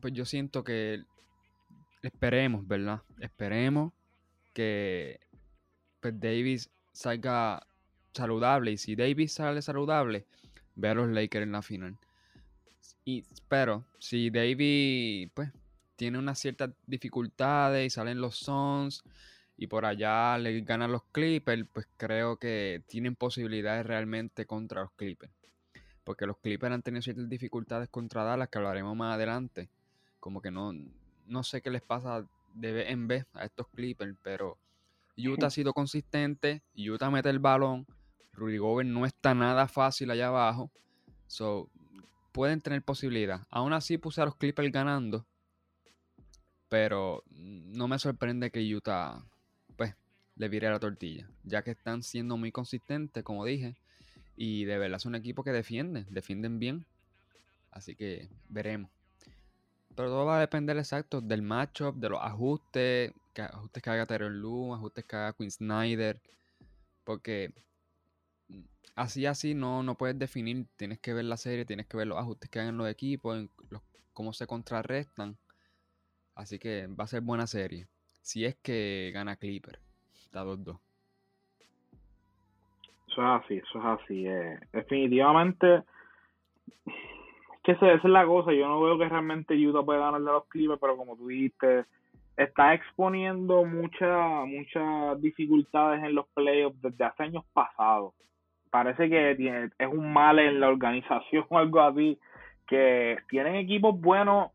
pues 0.00 0.14
yo 0.14 0.24
siento 0.24 0.62
que 0.64 1.02
esperemos, 2.02 2.66
¿verdad? 2.66 3.02
Esperemos 3.20 3.92
que 4.54 5.20
pues 6.00 6.18
Davis 6.20 6.70
salga 6.92 7.66
saludable. 8.12 8.72
Y 8.72 8.78
si 8.78 8.96
Davis 8.96 9.32
sale 9.34 9.62
saludable, 9.62 10.26
ve 10.76 10.88
a 10.88 10.94
los 10.94 11.08
Lakers 11.08 11.44
en 11.44 11.52
la 11.52 11.62
final. 11.62 11.96
Y, 13.04 13.24
pero 13.48 13.84
si 13.98 14.30
Davis 14.30 15.30
pues, 15.34 15.50
tiene 15.96 16.18
unas 16.18 16.38
ciertas 16.38 16.70
dificultades 16.86 17.86
y 17.86 17.90
salen 17.90 18.20
los 18.20 18.36
Suns 18.36 19.02
y 19.60 19.66
por 19.66 19.84
allá 19.84 20.38
le 20.38 20.60
ganan 20.60 20.92
los 20.92 21.02
Clippers, 21.10 21.66
pues 21.72 21.88
creo 21.96 22.36
que 22.36 22.84
tienen 22.86 23.16
posibilidades 23.16 23.84
realmente 23.84 24.46
contra 24.46 24.82
los 24.82 24.92
Clippers. 24.92 25.32
Porque 26.04 26.26
los 26.26 26.38
Clippers 26.38 26.72
han 26.72 26.82
tenido 26.82 27.02
ciertas 27.02 27.28
dificultades 27.28 27.88
contra 27.88 28.22
Dallas 28.22 28.48
que 28.48 28.58
hablaremos 28.58 28.96
más 28.96 29.16
adelante. 29.16 29.68
Como 30.20 30.40
que 30.40 30.52
no, 30.52 30.72
no 31.26 31.42
sé 31.42 31.60
qué 31.60 31.70
les 31.70 31.82
pasa 31.82 32.24
de 32.54 32.72
vez 32.72 32.90
en 32.90 33.08
vez 33.08 33.26
a 33.34 33.44
estos 33.44 33.66
Clippers, 33.74 34.16
pero 34.22 34.58
Utah 35.16 35.48
ha 35.48 35.50
sido 35.50 35.74
consistente, 35.74 36.62
Utah 36.76 37.10
mete 37.10 37.28
el 37.28 37.40
balón, 37.40 37.84
Rudy 38.32 38.58
Gobert 38.58 38.88
no 38.88 39.06
está 39.06 39.34
nada 39.34 39.66
fácil 39.66 40.12
allá 40.12 40.28
abajo, 40.28 40.70
so 41.26 41.68
pueden 42.30 42.60
tener 42.60 42.82
posibilidad. 42.82 43.44
Aún 43.50 43.72
así 43.72 43.98
puse 43.98 44.22
a 44.22 44.24
los 44.24 44.36
Clippers 44.36 44.70
ganando, 44.70 45.26
pero 46.68 47.24
no 47.26 47.88
me 47.88 47.98
sorprende 47.98 48.52
que 48.52 48.62
Utah 48.72 49.24
le 50.38 50.48
vire 50.48 50.70
la 50.70 50.78
tortilla, 50.78 51.28
ya 51.42 51.62
que 51.62 51.72
están 51.72 52.02
siendo 52.02 52.36
muy 52.36 52.52
consistentes, 52.52 53.24
como 53.24 53.44
dije, 53.44 53.76
y 54.36 54.64
de 54.64 54.78
verdad 54.78 54.96
es 54.96 55.04
un 55.04 55.16
equipo 55.16 55.42
que 55.42 55.50
defiende, 55.50 56.06
defienden 56.10 56.60
bien, 56.60 56.86
así 57.72 57.96
que 57.96 58.28
veremos. 58.48 58.90
Pero 59.96 60.10
todo 60.10 60.26
va 60.26 60.38
a 60.38 60.40
depender 60.40 60.76
exacto 60.78 61.20
del 61.20 61.42
matchup, 61.42 61.96
de 61.96 62.08
los 62.08 62.22
ajustes, 62.22 63.12
que, 63.34 63.42
ajustes 63.42 63.82
que 63.82 63.90
haga 63.90 64.06
Terrell 64.06 64.40
Lu, 64.40 64.72
ajustes 64.72 65.04
que 65.04 65.16
haga 65.16 65.32
Quinn 65.32 65.50
Snyder. 65.50 66.20
Porque 67.02 67.52
así 68.94 69.26
así 69.26 69.54
no, 69.54 69.82
no 69.82 69.96
puedes 69.96 70.16
definir, 70.16 70.66
tienes 70.76 71.00
que 71.00 71.14
ver 71.14 71.24
la 71.24 71.36
serie, 71.36 71.64
tienes 71.64 71.86
que 71.86 71.96
ver 71.96 72.06
los 72.06 72.16
ajustes 72.16 72.48
que 72.48 72.60
hagan 72.60 72.76
los 72.76 72.88
equipos, 72.88 73.48
cómo 74.12 74.32
se 74.32 74.46
contrarrestan. 74.46 75.36
Así 76.36 76.60
que 76.60 76.86
va 76.86 77.02
a 77.02 77.08
ser 77.08 77.22
buena 77.22 77.48
serie. 77.48 77.88
Si 78.22 78.44
es 78.44 78.54
que 78.54 79.10
gana 79.12 79.34
Clipper. 79.34 79.80
Está 80.28 80.44
2-2. 80.44 80.78
Eso 83.08 83.22
es 83.22 83.44
así, 83.44 83.56
eso 83.56 83.78
es 83.78 83.84
así. 83.84 84.26
Eh. 84.26 84.60
Definitivamente 84.72 85.82
esa, 87.72 87.92
es 87.92 88.04
la 88.04 88.24
cosa. 88.24 88.52
Yo 88.52 88.66
no 88.66 88.80
veo 88.80 88.98
que 88.98 89.08
realmente 89.08 89.54
Utah 89.54 89.82
pueda 89.82 90.00
ganarle 90.00 90.30
a 90.30 90.34
los 90.34 90.46
Clippers, 90.46 90.80
pero 90.80 90.96
como 90.96 91.16
tú 91.16 91.28
dijiste, 91.28 91.84
está 92.36 92.74
exponiendo 92.74 93.64
muchas 93.64 94.46
muchas 94.46 95.20
dificultades 95.20 96.02
en 96.02 96.14
los 96.14 96.26
playoffs 96.28 96.80
desde 96.80 97.04
hace 97.04 97.22
años 97.24 97.44
pasados. 97.52 98.14
Parece 98.70 99.08
que 99.08 99.34
tiene, 99.36 99.70
es 99.78 99.88
un 99.88 100.12
mal 100.12 100.38
en 100.38 100.60
la 100.60 100.68
organización 100.68 101.44
o 101.50 101.58
algo 101.58 101.80
así, 101.80 102.18
que 102.66 103.18
tienen 103.28 103.56
equipos 103.56 103.98
buenos 104.00 104.50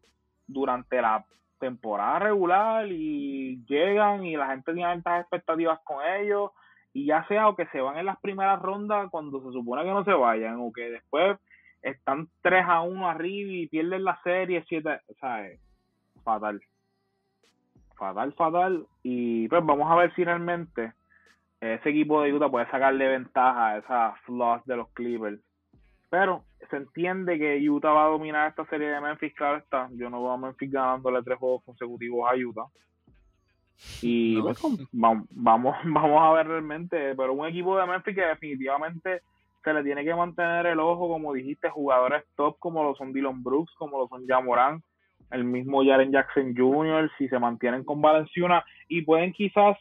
durante 0.48 1.02
la 1.02 1.26
temporada 1.64 2.20
regular 2.20 2.88
y 2.92 3.64
llegan 3.66 4.26
y 4.26 4.36
la 4.36 4.48
gente 4.48 4.74
tiene 4.74 4.86
altas 4.86 5.22
expectativas 5.22 5.80
con 5.84 6.06
ellos 6.06 6.52
y 6.94 7.06
ya 7.06 7.26
sea 7.28 7.48
o 7.48 7.56
que 7.56 7.66
se 7.68 7.82
van 7.82 7.98
en 7.98 8.06
las 8.06 8.20
primeras 8.20 8.62
rondas 8.62 9.10
cuando 9.10 9.42
se 9.42 9.52
supone 9.52 9.84
que 9.84 9.90
no 9.90 10.04
se 10.04 10.14
vayan 10.14 10.58
o 10.60 10.72
que 10.72 10.90
después 10.92 11.40
están 11.82 12.28
3 12.42 12.66
a 12.68 12.82
1 12.82 13.10
arriba 13.10 13.52
y 13.52 13.68
pierden 13.68 14.04
la 14.04 14.20
serie 14.24 14.64
7, 14.68 14.90
o 15.08 15.14
sea, 15.16 15.48
fatal. 16.24 16.62
Fatal, 17.96 18.34
fatal. 18.34 18.86
Y 19.04 19.48
pues 19.48 19.66
vamos 19.66 19.90
a 19.92 19.96
ver 19.96 20.14
si 20.16 20.24
realmente 20.24 20.94
ese 21.60 21.90
equipo 21.90 22.22
de 22.22 22.34
Utah 22.34 22.50
puede 22.50 22.70
sacarle 22.70 23.08
ventaja 23.08 23.68
a 23.68 23.78
esas 23.78 24.20
flaws 24.22 24.66
de 24.66 24.78
los 24.78 24.90
Clippers. 24.90 25.40
Pero 26.14 26.44
se 26.70 26.78
entiende 26.78 27.40
que 27.40 27.68
Utah 27.68 27.90
va 27.90 28.06
a 28.06 28.10
dominar 28.10 28.48
esta 28.48 28.64
serie 28.68 28.88
de 28.88 29.02
Memphis, 29.02 29.34
claro 29.34 29.58
está. 29.58 29.90
Yo 29.94 30.12
no 30.12 30.20
voy 30.20 30.32
a 30.32 30.38
Memphis 30.38 30.72
ganándole 30.72 31.24
tres 31.24 31.40
juegos 31.40 31.64
consecutivos 31.64 32.30
a 32.32 32.36
Utah. 32.36 32.68
Y 34.00 34.40
pues, 34.40 34.62
vamos, 34.92 35.28
vamos, 35.32 35.76
vamos 35.86 36.22
a 36.22 36.34
ver 36.34 36.50
realmente, 36.50 37.16
pero 37.16 37.34
un 37.34 37.48
equipo 37.48 37.76
de 37.80 37.88
Memphis 37.88 38.14
que 38.14 38.26
definitivamente 38.26 39.24
se 39.64 39.74
le 39.74 39.84
tiene 39.84 40.06
que 40.06 40.14
mantener 40.14 40.68
el 40.68 40.80
ojo, 40.80 41.08
como 41.08 41.34
dijiste, 41.34 41.68
jugadores 41.72 42.24
top 42.36 42.60
como 42.60 42.84
lo 42.84 42.94
son 42.94 43.12
Dylan 43.12 43.42
Brooks, 43.42 43.74
como 43.80 43.98
lo 43.98 44.08
son 44.08 44.28
Jamoran, 44.28 44.84
el 45.32 45.44
mismo 45.44 45.84
Jaren 45.84 46.12
Jackson 46.12 46.54
Jr., 46.56 47.10
si 47.18 47.28
se 47.28 47.40
mantienen 47.40 47.84
con 47.84 48.04
Valenciuna 48.04 48.64
y 48.88 49.02
pueden 49.02 49.34
quizás 49.34 49.76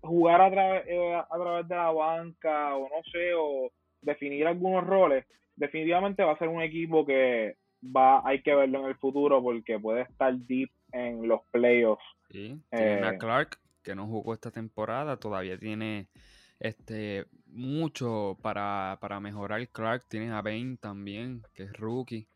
jugar 0.00 0.40
a, 0.40 0.50
través 0.50 0.82
eh, 0.88 1.14
a 1.14 1.38
través 1.38 1.68
de 1.68 1.76
la 1.76 1.92
banca 1.92 2.74
o 2.74 2.88
no 2.88 3.02
sé, 3.12 3.34
o 3.34 3.70
definir 4.02 4.48
algunos 4.48 4.84
roles, 4.84 5.24
definitivamente 5.60 6.24
va 6.24 6.32
a 6.32 6.38
ser 6.38 6.48
un 6.48 6.62
equipo 6.62 7.04
que 7.04 7.56
va 7.84 8.26
hay 8.26 8.42
que 8.42 8.54
verlo 8.54 8.80
en 8.80 8.86
el 8.86 8.96
futuro 8.96 9.42
porque 9.42 9.78
puede 9.78 10.02
estar 10.02 10.34
deep 10.34 10.70
en 10.92 11.28
los 11.28 11.42
playoffs. 11.52 12.02
Sí, 12.30 12.58
tiene 12.70 13.06
a 13.06 13.12
eh, 13.12 13.18
Clark 13.18 13.58
que 13.82 13.94
no 13.94 14.06
jugó 14.06 14.34
esta 14.34 14.50
temporada, 14.50 15.18
todavía 15.18 15.58
tiene 15.58 16.08
este 16.58 17.26
mucho 17.46 18.38
para, 18.42 18.98
para 19.00 19.20
mejorar. 19.20 19.66
Clark 19.68 20.04
tiene 20.08 20.30
a 20.32 20.42
Bane 20.42 20.76
también, 20.80 21.42
que 21.54 21.64
es 21.64 21.72
rookie. 21.74 22.26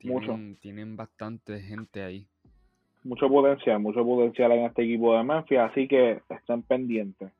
tienen, 0.00 0.56
tienen 0.56 0.96
bastante 0.96 1.60
gente 1.60 2.02
ahí. 2.02 2.26
Mucho 3.04 3.28
potencial, 3.28 3.78
mucho 3.80 4.04
potencial 4.04 4.52
en 4.52 4.64
este 4.64 4.82
equipo 4.82 5.16
de 5.16 5.24
Memphis, 5.24 5.58
así 5.58 5.88
que 5.88 6.22
estén 6.28 6.62
pendientes. 6.62 7.30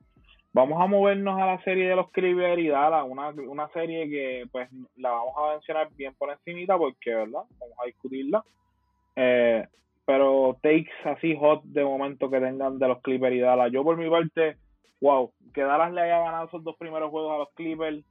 Vamos 0.51 0.81
a 0.81 0.87
movernos 0.87 1.39
a 1.39 1.45
la 1.45 1.63
serie 1.63 1.89
de 1.89 1.95
los 1.95 2.09
Clippers 2.09 2.59
y 2.59 2.69
Dallas, 2.69 3.05
una, 3.07 3.29
una 3.29 3.69
serie 3.69 4.09
que 4.09 4.47
pues 4.51 4.67
la 4.95 5.11
vamos 5.11 5.33
a 5.37 5.51
mencionar 5.53 5.89
bien 5.95 6.15
por 6.15 6.31
encimita 6.31 6.77
porque, 6.77 7.13
¿verdad? 7.13 7.43
Vamos 7.59 7.77
a 7.81 7.85
discutirla. 7.85 8.43
Eh, 9.15 9.67
pero 10.05 10.57
takes 10.63 10.91
así 11.05 11.35
hot 11.35 11.61
de 11.65 11.83
momento 11.83 12.31
que 12.31 12.39
tengan 12.39 12.79
de 12.79 12.87
los 12.87 12.99
Clippers 13.01 13.35
y 13.35 13.39
Dallas. 13.41 13.71
Yo 13.71 13.83
por 13.83 13.95
mi 13.95 14.09
parte, 14.09 14.57
wow, 15.01 15.31
que 15.53 15.61
Dallas 15.61 15.93
le 15.93 16.01
haya 16.01 16.19
ganado 16.19 16.47
esos 16.47 16.63
dos 16.63 16.75
primeros 16.77 17.11
juegos 17.11 17.31
a 17.31 17.37
los 17.37 17.49
Clippers, 17.53 18.03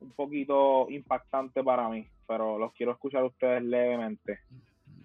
un 0.00 0.12
poquito 0.12 0.86
impactante 0.88 1.62
para 1.62 1.90
mí, 1.90 2.08
pero 2.26 2.58
los 2.58 2.72
quiero 2.72 2.92
escuchar 2.92 3.24
ustedes 3.24 3.62
levemente. 3.62 4.38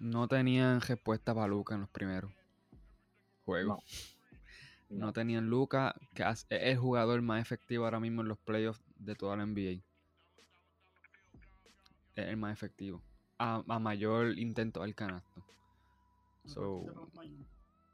No 0.00 0.26
tenían 0.26 0.80
respuesta 0.80 1.34
para 1.34 1.48
Luca 1.48 1.74
en 1.74 1.82
los 1.82 1.90
primeros 1.90 2.32
juegos. 3.44 3.76
No, 3.76 4.17
tenían 5.12 5.48
Luca, 5.48 5.94
que 6.14 6.22
es 6.22 6.46
el 6.48 6.78
jugador 6.78 7.20
más 7.22 7.42
efectivo 7.42 7.84
ahora 7.84 8.00
mismo 8.00 8.22
en 8.22 8.28
los 8.28 8.38
playoffs 8.38 8.82
de 8.96 9.14
toda 9.14 9.36
la 9.36 9.46
NBA. 9.46 9.82
Es 12.14 12.26
el 12.26 12.36
más 12.36 12.52
efectivo. 12.52 13.02
A, 13.38 13.62
mayor 13.78 14.38
intento 14.38 14.82
al 14.82 14.94
canasto. 14.94 15.44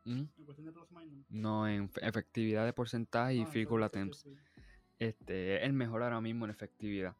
¿Mm? 0.04 0.22
No, 1.30 1.68
en 1.68 1.90
efectividad 2.00 2.64
de 2.64 2.72
porcentaje 2.72 3.34
y 3.34 3.42
ah, 3.42 3.46
field 3.46 3.82
attempts. 3.82 4.26
Este, 4.98 5.56
es 5.56 5.62
el 5.64 5.72
mejor 5.72 6.02
ahora 6.02 6.20
mismo 6.20 6.44
en 6.44 6.50
efectividad. 6.50 7.16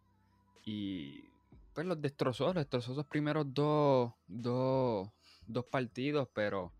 Y 0.65 1.25
pues 1.75 1.87
los 1.87 2.01
destrozó, 2.01 2.47
los 2.47 2.55
destrozó 2.55 2.93
esos 2.93 3.07
primeros 3.07 3.53
dos, 3.53 4.13
dos, 4.27 5.11
dos 5.47 5.65
partidos, 5.67 6.29
pero 6.33 6.73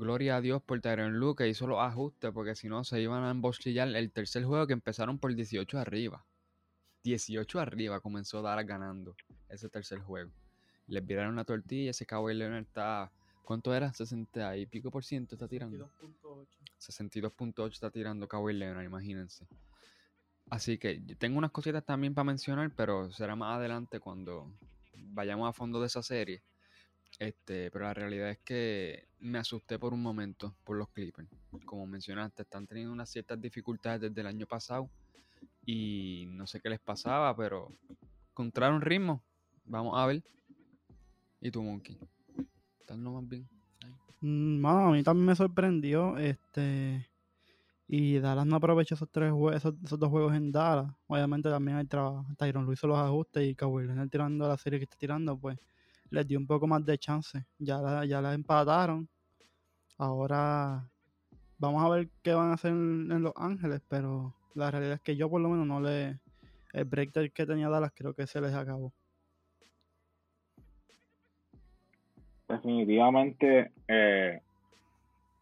gloria 0.00 0.36
a 0.36 0.40
Dios 0.40 0.62
por 0.62 0.80
Tyron 0.80 1.18
Luke 1.18 1.44
que 1.44 1.48
hizo 1.48 1.66
los 1.66 1.78
ajustes, 1.78 2.32
porque 2.32 2.54
si 2.56 2.68
no 2.68 2.82
se 2.84 3.00
iban 3.00 3.22
a 3.22 3.30
embostillar 3.30 3.86
el 3.88 4.10
tercer 4.10 4.44
juego 4.44 4.66
que 4.66 4.72
empezaron 4.72 5.18
por 5.18 5.34
18 5.34 5.78
arriba. 5.78 6.24
18 7.04 7.60
arriba 7.60 8.00
comenzó 8.00 8.42
Dallas 8.42 8.66
ganando 8.66 9.14
ese 9.48 9.68
tercer 9.68 10.00
juego. 10.00 10.30
Les 10.86 11.06
viraron 11.06 11.36
la 11.36 11.44
tortilla, 11.44 11.90
ese 11.90 12.06
Kawhi 12.06 12.34
Leonard 12.34 12.62
está... 12.62 13.12
¿Cuánto 13.44 13.74
era? 13.74 13.92
60 13.92 14.56
y 14.58 14.66
pico 14.66 14.90
por 14.90 15.04
ciento 15.04 15.34
está 15.34 15.48
tirando. 15.48 15.90
62.8. 15.98 16.46
62.8 16.78 17.72
está 17.72 17.90
tirando 17.90 18.26
Kawhi 18.26 18.54
Leonard, 18.54 18.84
imagínense. 18.84 19.46
Así 20.48 20.78
que 20.78 21.00
tengo 21.18 21.38
unas 21.38 21.50
cositas 21.50 21.84
también 21.84 22.14
para 22.14 22.24
mencionar, 22.24 22.72
pero 22.74 23.12
será 23.12 23.36
más 23.36 23.56
adelante 23.56 24.00
cuando 24.00 24.52
vayamos 24.94 25.48
a 25.48 25.52
fondo 25.52 25.80
de 25.80 25.88
esa 25.88 26.02
serie. 26.02 26.42
Este, 27.20 27.70
pero 27.70 27.84
la 27.84 27.92
realidad 27.92 28.30
es 28.30 28.38
que 28.38 29.06
me 29.18 29.38
asusté 29.38 29.78
por 29.78 29.92
un 29.92 30.00
momento 30.00 30.56
por 30.64 30.78
los 30.78 30.88
Clippers. 30.88 31.28
Como 31.66 31.86
mencionaste, 31.86 32.42
están 32.42 32.66
teniendo 32.66 32.94
unas 32.94 33.10
ciertas 33.10 33.38
dificultades 33.38 34.00
desde 34.00 34.22
el 34.22 34.26
año 34.26 34.46
pasado 34.46 34.88
y 35.66 36.24
no 36.30 36.46
sé 36.46 36.60
qué 36.62 36.70
les 36.70 36.80
pasaba, 36.80 37.36
pero 37.36 37.76
encontraron 38.30 38.80
ritmo. 38.80 39.22
Vamos 39.66 39.98
a 39.98 40.06
ver. 40.06 40.24
¿Y 41.42 41.50
tu 41.50 41.62
Monkey? 41.62 41.98
¿Están 42.80 43.04
lo 43.04 43.12
más 43.12 43.28
bien? 43.28 43.46
Mm, 44.22 44.64
a 44.64 44.90
mí 44.90 45.02
también 45.02 45.26
me 45.26 45.36
sorprendió. 45.36 46.16
Este 46.16 47.06
y 47.86 48.18
Dallas 48.18 48.46
no 48.46 48.56
aprovechó 48.56 48.94
esos 48.94 49.10
tres 49.10 49.34
esos, 49.52 49.74
dos 49.78 50.08
juegos 50.08 50.34
en 50.34 50.50
Dallas. 50.52 50.90
Obviamente 51.06 51.50
también 51.50 51.76
hay 51.76 51.84
trabajo. 51.84 52.24
Tyron 52.38 52.64
Luis 52.64 52.78
hizo 52.78 52.86
los 52.86 52.96
ajustes 52.96 53.46
y 53.46 53.54
Kawhi 53.54 53.88
tirando 54.08 54.48
la 54.48 54.56
serie 54.56 54.78
que 54.78 54.84
está 54.84 54.96
tirando, 54.96 55.38
pues 55.38 55.58
les 56.10 56.26
dio 56.26 56.38
un 56.38 56.46
poco 56.46 56.66
más 56.66 56.84
de 56.84 56.98
chance. 56.98 57.44
Ya 57.58 57.78
la, 57.78 58.04
ya 58.04 58.20
la 58.20 58.34
empataron. 58.34 59.08
Ahora 59.98 60.84
vamos 61.58 61.84
a 61.84 61.88
ver 61.88 62.08
qué 62.22 62.32
van 62.32 62.50
a 62.50 62.54
hacer 62.54 62.72
en, 62.72 63.22
Los 63.22 63.34
Ángeles, 63.36 63.82
pero 63.88 64.34
la 64.54 64.70
realidad 64.70 64.94
es 64.94 65.00
que 65.00 65.16
yo 65.16 65.28
por 65.30 65.40
lo 65.40 65.48
menos 65.48 65.66
no 65.66 65.80
le... 65.80 66.18
El 66.72 66.84
break 66.84 67.32
que 67.32 67.46
tenía 67.46 67.68
Dallas 67.68 67.92
creo 67.94 68.14
que 68.14 68.26
se 68.26 68.40
les 68.40 68.54
acabó. 68.54 68.92
Definitivamente 72.48 73.72
eh, 73.88 74.40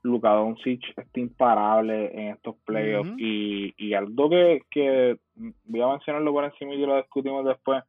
Luka 0.03 0.31
Doncic 0.31 0.83
está 0.97 1.21
imparable 1.21 2.11
en 2.13 2.35
estos 2.35 2.57
playoffs 2.65 3.13
y, 3.19 3.93
algo 3.95 4.31
que, 4.31 4.63
que, 4.71 5.19
voy 5.65 5.81
a 5.81 5.89
mencionarlo 5.89 6.33
por 6.33 6.45
encima 6.45 6.75
y 6.75 6.79
lo 6.79 6.97
discutimos 6.97 7.45
después. 7.45 7.83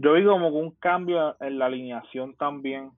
Yo 0.00 0.12
vi 0.12 0.24
como 0.24 0.48
un 0.48 0.70
cambio 0.72 1.36
en 1.40 1.58
la 1.58 1.66
alineación 1.66 2.34
también. 2.36 2.92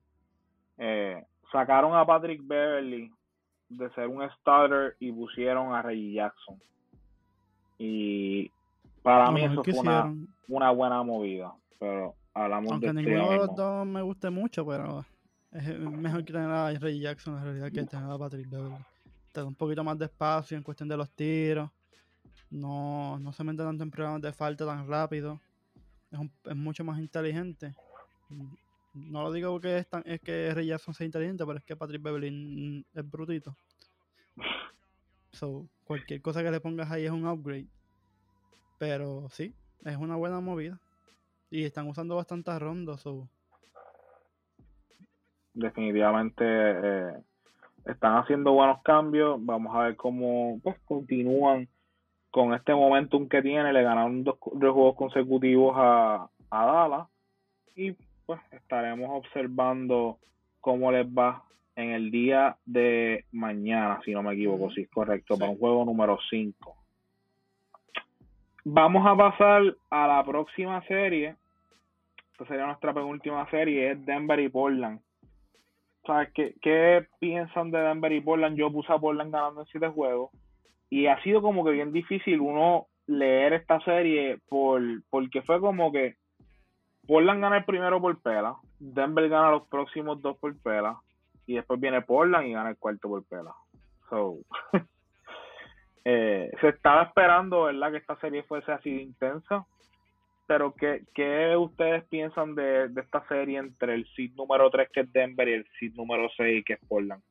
Eh, 0.77 1.23
sacaron 1.51 1.95
a 1.95 2.05
Patrick 2.05 2.41
Beverly 2.43 3.11
de 3.69 3.89
ser 3.91 4.07
un 4.07 4.29
starter 4.29 4.95
y 4.99 5.11
pusieron 5.11 5.73
a 5.73 5.81
Reggie 5.81 6.13
Jackson. 6.13 6.61
Y 7.79 8.51
para 9.01 9.31
mí 9.31 9.43
eso 9.43 9.63
fue 9.63 9.79
una, 9.79 10.13
una, 10.47 10.69
buena 10.69 11.01
movida. 11.01 11.51
Pero 11.79 12.13
hablamos 12.35 12.73
Aunque 12.73 12.87
de 12.87 12.93
ninguno 12.93 13.31
de 13.31 13.37
los 13.37 13.55
dos 13.55 13.87
me 13.87 14.03
guste 14.03 14.29
mucho, 14.29 14.63
pero 14.63 15.03
es 15.51 15.79
mejor 15.79 16.23
que 16.23 16.33
tener 16.33 16.51
a 16.51 16.71
Ray 16.71 16.99
Jackson 16.99 17.35
en 17.37 17.43
realidad 17.43 17.71
que 17.71 17.83
tener 17.83 18.11
a 18.11 18.17
Patrick 18.19 18.47
Beverly. 18.47 18.75
Te 19.31 19.39
da 19.39 19.47
un 19.47 19.55
poquito 19.55 19.83
más 19.83 19.97
de 19.97 20.05
espacio 20.05 20.55
en 20.55 20.61
cuestión 20.61 20.87
de 20.87 20.97
los 20.97 21.09
tiros. 21.09 21.71
No, 22.51 23.17
no 23.17 23.33
se 23.33 23.43
mete 23.43 23.63
tanto 23.63 23.83
en 23.83 23.89
programas 23.89 24.21
de 24.21 24.33
falta 24.33 24.67
tan 24.67 24.87
rápido. 24.87 25.39
Es, 26.11 26.55
mucho 26.55 26.83
más 26.83 26.99
inteligente. 26.99 27.73
No 28.93 29.23
lo 29.23 29.31
digo 29.31 29.51
porque 29.51 29.77
es, 29.77 29.87
tan, 29.87 30.03
es 30.05 30.19
que 30.21 30.53
Ray 30.53 30.67
Jackson 30.67 30.93
sea 30.93 31.05
inteligente, 31.05 31.45
pero 31.45 31.59
es 31.59 31.65
que 31.65 31.75
Patrick 31.75 32.01
Beverly 32.01 32.85
es 32.93 33.09
brutito. 33.09 33.55
So, 35.31 35.65
cualquier 35.85 36.21
cosa 36.21 36.43
que 36.43 36.51
le 36.51 36.59
pongas 36.59 36.91
ahí 36.91 37.05
es 37.05 37.11
un 37.11 37.25
upgrade. 37.25 37.67
Pero 38.77 39.29
sí, 39.29 39.53
es 39.85 39.95
una 39.95 40.15
buena 40.15 40.41
movida. 40.41 40.79
Y 41.49 41.63
están 41.63 41.87
usando 41.87 42.15
bastantes 42.15 42.59
rondas. 42.59 43.01
So, 43.01 43.29
definitivamente 45.53 46.43
eh, 46.45 47.13
están 47.85 48.17
haciendo 48.17 48.51
buenos 48.53 48.81
cambios. 48.83 49.43
Vamos 49.43 49.75
a 49.75 49.83
ver 49.83 49.95
cómo 49.95 50.59
pues, 50.63 50.77
continúan 50.85 51.67
con 52.31 52.53
este 52.53 52.73
momentum 52.73 53.27
que 53.27 53.41
tiene. 53.41 53.71
Le 53.71 53.83
ganaron 53.83 54.23
dos, 54.23 54.37
juegos 54.39 54.95
consecutivos 54.95 55.75
a, 55.77 56.29
a 56.49 56.65
Dallas 56.65 57.07
y 57.75 57.93
pues 58.25 58.39
estaremos 58.51 59.09
observando 59.11 60.17
cómo 60.61 60.91
les 60.91 61.05
va 61.05 61.43
en 61.75 61.91
el 61.91 62.11
día 62.11 62.57
de 62.65 63.25
mañana, 63.31 63.99
si 64.03 64.11
no 64.11 64.23
me 64.23 64.33
equivoco, 64.33 64.71
si 64.71 64.81
es 64.81 64.89
correcto, 64.89 65.37
para 65.37 65.51
un 65.51 65.57
juego 65.57 65.85
número 65.85 66.17
5. 66.29 66.75
Vamos 68.63 69.05
a 69.07 69.15
pasar 69.15 69.75
a 69.89 70.07
la 70.07 70.23
próxima 70.23 70.81
serie. 70.85 71.35
Esta 72.33 72.45
sería 72.45 72.67
nuestra 72.67 72.93
penúltima 72.93 73.49
serie, 73.49 73.91
es 73.91 74.05
Denver 74.05 74.39
y 74.39 74.49
Portland. 74.49 74.99
¿Sabes 76.05 76.29
qué, 76.33 76.55
qué 76.61 77.07
piensan 77.19 77.71
de 77.71 77.79
Denver 77.79 78.11
y 78.11 78.21
Portland? 78.21 78.57
Yo 78.57 78.71
puse 78.71 78.91
a 78.91 78.99
Portland 78.99 79.31
ganando 79.31 79.61
en 79.61 79.67
siete 79.67 79.87
juegos. 79.87 80.31
Y 80.91 81.07
ha 81.07 81.19
sido 81.23 81.41
como 81.41 81.63
que 81.63 81.71
bien 81.71 81.93
difícil 81.93 82.41
uno 82.41 82.87
leer 83.07 83.53
esta 83.53 83.79
serie 83.79 84.39
por, 84.49 84.81
porque 85.09 85.41
fue 85.41 85.59
como 85.61 85.89
que 85.89 86.17
Portland 87.07 87.41
gana 87.41 87.57
el 87.59 87.65
primero 87.65 88.01
por 88.01 88.21
pela, 88.21 88.57
Denver 88.77 89.29
gana 89.29 89.51
los 89.51 89.67
próximos 89.67 90.21
dos 90.21 90.37
por 90.37 90.55
pela, 90.61 90.99
y 91.47 91.55
después 91.55 91.79
viene 91.79 92.01
Portland 92.01 92.47
y 92.47 92.51
gana 92.51 92.71
el 92.71 92.77
cuarto 92.77 93.07
por 93.07 93.23
pela. 93.25 93.53
So, 94.09 94.39
eh, 96.05 96.51
se 96.59 96.67
estaba 96.67 97.03
esperando, 97.03 97.63
¿verdad?, 97.63 97.91
que 97.91 97.97
esta 97.97 98.19
serie 98.19 98.43
fuese 98.43 98.73
así 98.73 98.91
de 98.93 99.03
intensa. 99.03 99.65
Pero, 100.45 100.73
¿qué, 100.73 101.03
qué 101.15 101.55
ustedes 101.55 102.03
piensan 102.09 102.53
de, 102.55 102.89
de, 102.89 102.99
esta 102.99 103.25
serie 103.29 103.59
entre 103.59 103.93
el 103.93 104.05
seed 104.13 104.33
número 104.35 104.69
3, 104.69 104.89
que 104.91 104.99
es 105.01 105.13
Denver, 105.13 105.47
y 105.47 105.53
el 105.53 105.67
seed 105.79 105.93
número 105.93 106.29
6, 106.35 106.65
que 106.65 106.73
es 106.73 106.79
Portland? 106.89 107.23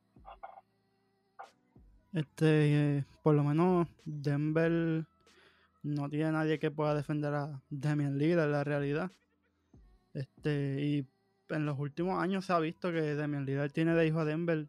Este, 2.13 2.97
eh, 2.97 3.05
por 3.23 3.35
lo 3.35 3.43
menos 3.43 3.87
Denver 4.05 5.05
no 5.83 6.09
tiene 6.09 6.31
nadie 6.31 6.59
que 6.59 6.71
pueda 6.71 6.93
defender 6.93 7.33
a 7.33 7.61
Damian 7.69 8.17
Lillard, 8.17 8.49
la 8.49 8.63
realidad. 8.63 9.11
Este, 10.13 10.77
y 10.81 11.07
en 11.49 11.65
los 11.65 11.79
últimos 11.79 12.21
años 12.21 12.45
se 12.45 12.53
ha 12.53 12.59
visto 12.59 12.91
que 12.91 13.15
Damian 13.15 13.45
Lillard 13.45 13.71
tiene 13.71 13.93
de 13.95 14.07
hijo 14.07 14.19
a 14.19 14.25
Denver 14.25 14.67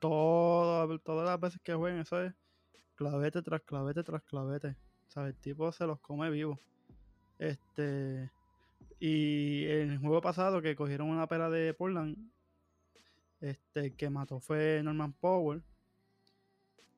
todo, 0.00 0.98
todas 0.98 1.28
las 1.28 1.40
veces 1.40 1.60
que 1.62 1.74
juegan, 1.74 2.00
eso 2.00 2.20
es 2.20 2.34
clavete 2.96 3.42
tras 3.42 3.62
clavete 3.62 4.02
tras 4.02 4.22
clavete. 4.22 4.76
O 5.14 5.20
el 5.20 5.34
tipo 5.36 5.70
se 5.72 5.86
los 5.86 6.00
come 6.00 6.30
vivo. 6.30 6.58
Este, 7.38 8.30
y 8.98 9.66
en 9.66 9.90
el 9.90 9.98
juego 9.98 10.20
pasado 10.20 10.62
que 10.62 10.76
cogieron 10.76 11.08
una 11.08 11.26
pera 11.26 11.50
de 11.50 11.74
Portland, 11.74 12.16
este, 13.40 13.94
que 13.94 14.10
mató 14.10 14.40
fue 14.40 14.80
Norman 14.82 15.12
Powell. 15.12 15.62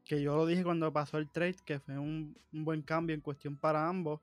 Que 0.04 0.20
yo 0.20 0.36
lo 0.36 0.46
dije 0.46 0.62
cuando 0.62 0.92
pasó 0.92 1.18
el 1.18 1.30
trade, 1.30 1.56
que 1.64 1.80
fue 1.80 1.98
un, 1.98 2.36
un 2.52 2.64
buen 2.64 2.82
cambio 2.82 3.14
en 3.14 3.20
cuestión 3.20 3.56
para 3.56 3.88
ambos. 3.88 4.20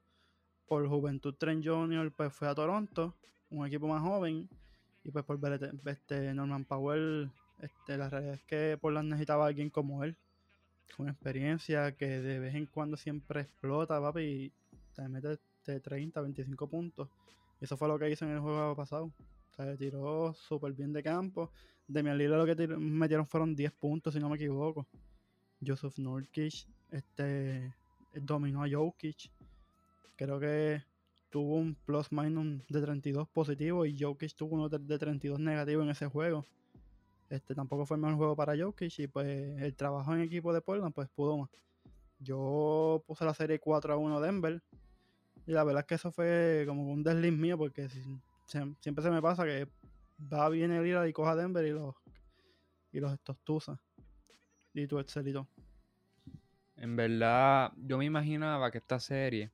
Por 0.68 0.88
Juventud 0.88 1.34
Trent 1.36 1.66
Jr. 1.66 2.12
pues 2.16 2.32
fue 2.34 2.48
a 2.48 2.56
Toronto, 2.56 3.14
un 3.50 3.68
equipo 3.68 3.88
más 3.88 4.02
joven 4.02 4.48
y 5.04 5.12
pues 5.12 5.26
por 5.26 5.40
este 5.86 6.34
Norman 6.34 6.66
Powell, 6.66 7.32
este, 7.60 7.98
la 7.98 8.10
realidad 8.10 8.36
es 8.36 8.44
que 8.44 8.78
Portland 8.80 9.10
necesitaba 9.10 9.46
a 9.46 9.48
alguien 9.48 9.70
como 9.70 10.04
él, 10.04 10.16
con 10.96 11.10
experiencia, 11.10 11.94
que 11.94 12.06
de 12.06 12.40
vez 12.40 12.56
en 12.56 12.68
cuando 12.68 12.98
siempre 12.98 13.42
explota, 13.42 14.00
papi, 14.00 14.22
y 14.22 14.52
te 14.94 15.08
mete 15.08 15.40
de 15.66 15.80
30, 15.80 16.22
25 16.22 16.68
puntos. 16.68 17.10
Eso 17.60 17.78
fue 17.78 17.88
lo 17.88 17.98
que 17.98 18.10
hizo 18.10 18.26
en 18.26 18.32
el 18.32 18.40
juego 18.40 18.76
pasado. 18.76 19.06
O 19.06 19.54
sea, 19.56 19.76
tiró 19.76 20.34
súper 20.34 20.74
bien 20.74 20.94
de 20.94 21.04
campo. 21.04 21.52
De 21.88 22.04
mi 22.04 22.10
alila 22.10 22.38
lo 22.38 22.46
que 22.46 22.68
metieron 22.68 23.28
fueron 23.28 23.56
10 23.56 23.72
puntos, 23.74 24.14
si 24.14 24.20
no 24.20 24.30
me 24.30 24.36
equivoco. 24.36 24.88
Joseph 25.66 25.98
Nurkic 25.98 26.68
este, 26.92 27.74
dominó 28.14 28.64
a 28.64 28.70
Jokic. 28.70 29.32
Creo 30.16 30.40
que 30.40 30.84
tuvo 31.30 31.56
un 31.56 31.76
plus 31.76 32.12
minus 32.12 32.62
de 32.68 32.82
32 32.82 33.28
positivo 33.30 33.86
y 33.86 33.98
Jokic 33.98 34.36
tuvo 34.36 34.56
uno 34.56 34.70
de, 34.70 35.00
32 35.00 35.40
negativo 35.40 35.84
en 35.84 35.90
ese 35.90 36.08
juego. 36.08 36.46
Este 37.30 37.56
tampoco 37.56 37.86
fue 37.86 37.96
el 37.96 38.02
mejor 38.02 38.18
juego 38.18 38.36
para 38.36 38.58
Jokic 38.58 39.00
y 39.00 39.08
pues 39.08 39.62
el 39.62 39.76
trabajo 39.76 40.14
en 40.14 40.22
equipo 40.22 40.54
de 40.54 40.62
Portland 40.62 40.94
pues 40.94 41.08
pudo 41.10 41.38
más. 41.38 41.50
Yo 42.20 43.04
puse 43.08 43.26
la 43.26 43.34
serie 43.34 43.60
4 43.60 43.94
a 43.94 43.98
1 43.98 44.22
Denver 44.22 44.62
y 45.48 45.52
la 45.52 45.64
verdad 45.64 45.82
es 45.82 45.88
que 45.88 45.96
eso 45.96 46.12
fue 46.12 46.66
como 46.68 46.92
un 46.92 47.04
desliz 47.04 47.34
mío 47.34 47.58
porque 47.58 47.88
siempre 48.46 49.04
se 49.04 49.10
me 49.10 49.22
pasa 49.22 49.46
que 49.46 49.68
va 50.32 50.50
bien 50.50 50.72
el 50.72 50.86
ir 50.86 50.98
y 51.08 51.14
coja 51.14 51.36
Denver 51.36 51.66
y 51.66 51.72
los 51.72 51.96
y 52.92 53.00
los. 53.00 53.18
Y 54.74 54.88
tu 54.88 55.00
Excelito. 55.00 55.48
En 56.78 56.96
verdad, 56.96 57.74
yo 57.78 57.98
me 57.98 58.06
imaginaba 58.06 58.72
que 58.72 58.80
esta 58.80 59.00
serie 59.00 59.52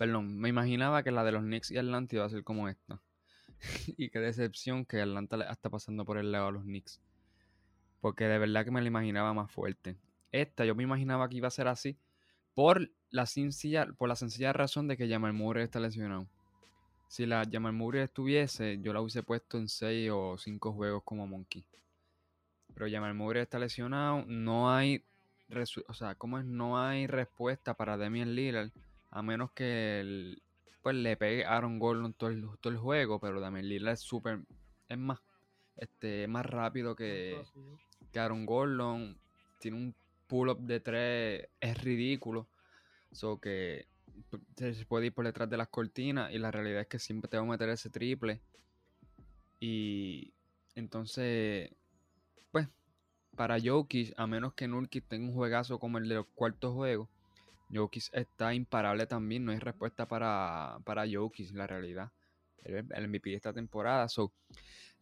Perdón, 0.00 0.38
me 0.40 0.48
imaginaba 0.48 1.02
que 1.02 1.10
la 1.10 1.22
de 1.24 1.32
los 1.32 1.42
Knicks 1.42 1.70
y 1.70 1.76
Atlanta 1.76 2.16
iba 2.16 2.24
a 2.24 2.30
ser 2.30 2.42
como 2.42 2.70
esta. 2.70 3.02
y 3.98 4.08
qué 4.08 4.18
decepción 4.18 4.86
que 4.86 5.02
Atlanta 5.02 5.36
está 5.50 5.68
pasando 5.68 6.06
por 6.06 6.16
el 6.16 6.32
lado 6.32 6.46
a 6.46 6.52
los 6.52 6.62
Knicks. 6.62 7.02
Porque 8.00 8.24
de 8.24 8.38
verdad 8.38 8.64
que 8.64 8.70
me 8.70 8.80
la 8.80 8.88
imaginaba 8.88 9.34
más 9.34 9.50
fuerte. 9.50 9.98
Esta 10.32 10.64
yo 10.64 10.74
me 10.74 10.84
imaginaba 10.84 11.28
que 11.28 11.36
iba 11.36 11.48
a 11.48 11.50
ser 11.50 11.68
así 11.68 11.98
por 12.54 12.90
la 13.10 13.26
sencilla, 13.26 13.88
por 13.98 14.08
la 14.08 14.16
sencilla 14.16 14.54
razón 14.54 14.88
de 14.88 14.96
que 14.96 15.06
Jamal 15.06 15.34
Murray 15.34 15.64
está 15.64 15.80
lesionado. 15.80 16.26
Si 17.08 17.26
la 17.26 17.46
Jamal 17.52 17.74
Murray 17.74 18.00
estuviese, 18.00 18.80
yo 18.80 18.94
la 18.94 19.02
hubiese 19.02 19.22
puesto 19.22 19.58
en 19.58 19.68
6 19.68 20.10
o 20.14 20.38
5 20.38 20.72
juegos 20.72 21.02
como 21.04 21.26
Monkey. 21.26 21.62
Pero 22.80 22.90
Jamal 22.90 23.12
Murray 23.12 23.42
está 23.42 23.58
lesionado, 23.58 24.24
no 24.26 24.72
hay, 24.72 25.04
o 25.86 25.92
sea, 25.92 26.14
¿cómo 26.14 26.38
es? 26.38 26.46
No 26.46 26.82
hay 26.82 27.06
respuesta 27.06 27.74
para 27.74 27.98
Damian 27.98 28.34
Lillard 28.34 28.70
a 29.10 29.20
menos 29.20 29.50
que 29.52 30.34
pues 30.82 30.96
le 30.96 31.14
pegue 31.18 31.44
Aaron 31.44 31.78
Gordon 31.78 32.14
todo 32.14 32.30
el, 32.30 32.48
todo 32.58 32.72
el 32.72 32.78
juego, 32.78 33.20
pero 33.20 33.38
Damian 33.38 33.68
Lillard 33.68 33.92
es 33.92 34.00
súper, 34.00 34.40
es 34.88 34.96
más, 34.96 35.18
este, 35.76 36.26
más 36.26 36.46
rápido 36.46 36.96
que, 36.96 37.42
que 38.10 38.18
Aaron 38.18 38.46
Gordon, 38.46 39.18
tiene 39.58 39.76
un 39.76 39.94
pull-up 40.26 40.60
de 40.60 40.80
tres, 40.80 41.48
es 41.60 41.84
ridículo, 41.84 42.48
so 43.12 43.38
que 43.38 43.88
se 44.56 44.86
puede 44.86 45.04
ir 45.04 45.12
por 45.12 45.26
detrás 45.26 45.50
de 45.50 45.58
las 45.58 45.68
cortinas 45.68 46.32
y 46.32 46.38
la 46.38 46.50
realidad 46.50 46.80
es 46.80 46.86
que 46.86 46.98
siempre 46.98 47.28
te 47.28 47.36
va 47.36 47.42
a 47.42 47.46
meter 47.46 47.68
ese 47.68 47.90
triple 47.90 48.40
y 49.60 50.32
entonces 50.74 51.72
pues 52.50 52.68
para 53.36 53.58
Jokic, 53.60 54.12
a 54.16 54.26
menos 54.26 54.54
que 54.54 54.68
Nurkic 54.68 55.06
tenga 55.06 55.28
un 55.28 55.34
juegazo 55.34 55.78
como 55.78 55.98
el 55.98 56.08
de 56.08 56.16
los 56.16 56.26
cuartos 56.34 56.74
juegos, 56.74 57.08
Jokic 57.72 58.04
está 58.12 58.54
imparable 58.54 59.06
también, 59.06 59.44
no 59.44 59.52
hay 59.52 59.58
respuesta 59.58 60.06
para, 60.08 60.78
para 60.84 61.04
Jokic, 61.10 61.52
la 61.52 61.66
realidad. 61.66 62.10
El, 62.62 62.84
MVP 63.08 63.30
de 63.30 63.36
esta 63.36 63.52
temporada. 63.52 64.08
So, 64.08 64.32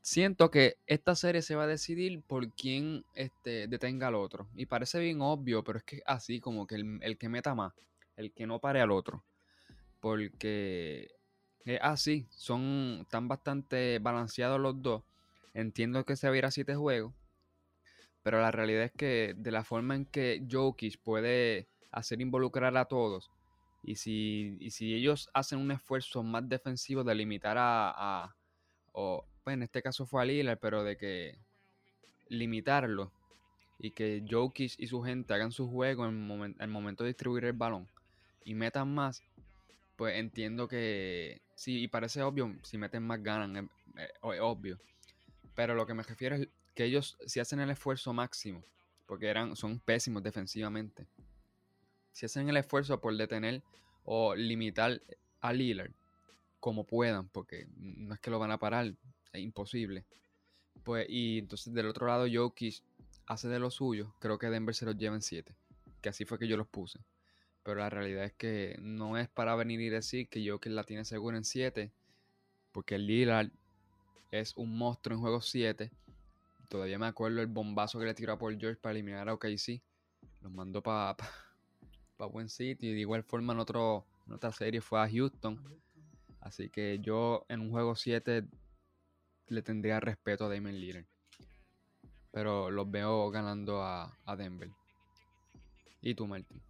siento 0.00 0.50
que 0.50 0.76
esta 0.86 1.14
serie 1.14 1.42
se 1.42 1.56
va 1.56 1.64
a 1.64 1.66
decidir 1.66 2.22
por 2.22 2.52
quién 2.52 3.04
este, 3.14 3.66
detenga 3.68 4.08
al 4.08 4.14
otro. 4.14 4.48
Y 4.54 4.66
parece 4.66 5.00
bien 5.00 5.20
obvio, 5.20 5.64
pero 5.64 5.78
es 5.78 5.84
que 5.84 6.02
así 6.06 6.40
como 6.40 6.66
que 6.66 6.76
el, 6.76 7.18
que 7.18 7.28
meta 7.28 7.54
más, 7.54 7.72
el 8.16 8.32
que 8.32 8.46
no 8.46 8.60
pare 8.60 8.80
al 8.80 8.90
otro. 8.90 9.24
Porque 10.00 11.10
es 11.64 11.80
así, 11.82 12.26
son, 12.30 13.00
están 13.02 13.28
bastante 13.28 13.98
balanceados 13.98 14.60
los 14.60 14.80
dos. 14.80 15.02
Entiendo 15.54 16.04
que 16.04 16.16
se 16.16 16.28
va 16.28 16.34
a 16.34 16.38
ir 16.38 16.46
a 16.46 16.50
siete 16.50 16.76
juegos. 16.76 17.12
Pero 18.22 18.40
la 18.40 18.50
realidad 18.50 18.84
es 18.84 18.92
que 18.92 19.34
de 19.36 19.50
la 19.50 19.64
forma 19.64 19.94
en 19.94 20.04
que 20.04 20.44
Jokic 20.50 20.98
puede 20.98 21.68
hacer 21.90 22.20
involucrar 22.20 22.76
a 22.76 22.84
todos. 22.86 23.30
Y 23.82 23.94
si, 23.96 24.58
si 24.70 24.94
ellos 24.94 25.30
hacen 25.32 25.58
un 25.58 25.70
esfuerzo 25.70 26.22
más 26.22 26.48
defensivo 26.48 27.04
de 27.04 27.14
limitar 27.14 27.56
a, 27.58 28.34
o 28.92 29.24
pues 29.44 29.54
en 29.54 29.62
este 29.62 29.82
caso 29.82 30.04
fue 30.04 30.22
a 30.22 30.24
Lillard, 30.24 30.58
pero 30.58 30.82
de 30.84 30.96
que 30.96 31.38
limitarlo 32.28 33.12
y 33.78 33.92
que 33.92 34.24
Jokic 34.28 34.74
y 34.78 34.88
su 34.88 35.02
gente 35.02 35.32
hagan 35.32 35.52
su 35.52 35.70
juego 35.70 36.06
en 36.06 36.56
el 36.58 36.68
momento 36.68 37.04
de 37.04 37.10
distribuir 37.10 37.44
el 37.44 37.52
balón 37.52 37.88
y 38.44 38.54
metan 38.54 38.92
más, 38.92 39.22
pues 39.96 40.16
entiendo 40.16 40.68
que 40.68 41.40
sí, 41.54 41.82
y 41.82 41.88
parece 41.88 42.22
obvio, 42.22 42.54
si 42.62 42.78
meten 42.78 43.02
más 43.02 43.22
ganan, 43.22 43.68
es, 43.96 44.10
obvio. 44.22 44.78
Pero 45.54 45.74
lo 45.74 45.86
que 45.86 45.94
me 45.94 46.02
refiero 46.02 46.36
es 46.36 46.48
que 46.78 46.84
ellos 46.84 47.18
si 47.26 47.40
hacen 47.40 47.58
el 47.58 47.70
esfuerzo 47.70 48.12
máximo, 48.12 48.64
porque 49.06 49.26
eran, 49.26 49.56
son 49.56 49.80
pésimos 49.80 50.22
defensivamente 50.22 51.08
si 52.18 52.26
hacen 52.26 52.48
el 52.48 52.56
esfuerzo 52.56 53.00
por 53.00 53.16
detener 53.16 53.62
o 54.02 54.34
limitar 54.34 55.00
a 55.40 55.52
Lillard 55.52 55.92
como 56.58 56.84
puedan, 56.84 57.28
porque 57.28 57.68
no 57.76 58.12
es 58.12 58.18
que 58.18 58.30
lo 58.30 58.40
van 58.40 58.50
a 58.50 58.58
parar, 58.58 58.92
es 59.32 59.40
imposible. 59.40 60.04
Pues, 60.82 61.06
y 61.08 61.38
entonces 61.38 61.72
del 61.72 61.86
otro 61.86 62.08
lado, 62.08 62.26
Jokic 62.28 62.82
hace 63.26 63.46
de 63.46 63.60
lo 63.60 63.70
suyo. 63.70 64.16
Creo 64.18 64.36
que 64.36 64.50
Denver 64.50 64.74
se 64.74 64.84
los 64.84 64.96
lleva 64.96 65.14
en 65.14 65.22
7. 65.22 65.54
Que 66.00 66.08
así 66.08 66.24
fue 66.24 66.40
que 66.40 66.48
yo 66.48 66.56
los 66.56 66.66
puse. 66.66 66.98
Pero 67.62 67.78
la 67.78 67.88
realidad 67.88 68.24
es 68.24 68.32
que 68.32 68.76
no 68.80 69.16
es 69.16 69.28
para 69.28 69.54
venir 69.54 69.80
y 69.80 69.88
decir 69.88 70.28
que 70.28 70.44
Jokic 70.44 70.72
la 70.72 70.82
tiene 70.82 71.04
segura 71.04 71.36
en 71.36 71.44
7. 71.44 71.92
Porque 72.72 72.98
Lillard 72.98 73.50
es 74.32 74.56
un 74.56 74.76
monstruo 74.76 75.14
en 75.14 75.20
juego 75.20 75.40
7. 75.40 75.92
Todavía 76.68 76.98
me 76.98 77.06
acuerdo 77.06 77.40
el 77.40 77.46
bombazo 77.46 77.98
que 77.98 78.04
le 78.04 78.14
tiró 78.14 78.34
a 78.34 78.38
Paul 78.38 78.58
George 78.58 78.80
para 78.80 78.92
eliminar 78.92 79.28
a 79.28 79.34
OKC. 79.34 79.82
Los 80.42 80.52
mandó 80.52 80.82
para 80.82 81.16
para 82.18 82.30
buen 82.30 82.50
sitio. 82.50 82.90
Y 82.90 82.94
de 82.94 83.00
igual 83.00 83.22
forma 83.22 83.54
en, 83.54 83.60
otro, 83.60 84.04
en 84.26 84.34
otra 84.34 84.52
serie 84.52 84.82
fue 84.82 85.00
a 85.00 85.08
Houston. 85.08 85.58
Así 86.42 86.68
que 86.68 86.98
yo 86.98 87.46
en 87.48 87.60
un 87.60 87.70
juego 87.70 87.94
7 87.94 88.44
le 89.48 89.62
tendría 89.62 90.00
respeto 90.00 90.44
a 90.44 90.48
Damon 90.48 90.78
Lillard. 90.78 91.06
pero 92.30 92.70
los 92.70 92.90
veo 92.90 93.30
ganando 93.30 93.82
a, 93.82 94.12
Denver. 94.36 94.68
¿Y 96.02 96.14
tú, 96.14 96.26
Martín? 96.26 96.60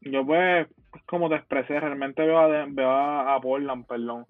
Yo 0.00 0.26
pues, 0.26 0.66
como 1.06 1.28
te 1.28 1.38
realmente 1.62 2.22
veo 2.22 2.38
a, 2.38 2.66
veo 2.66 2.90
a, 2.90 3.40
Portland, 3.40 3.86
perdón, 3.86 4.26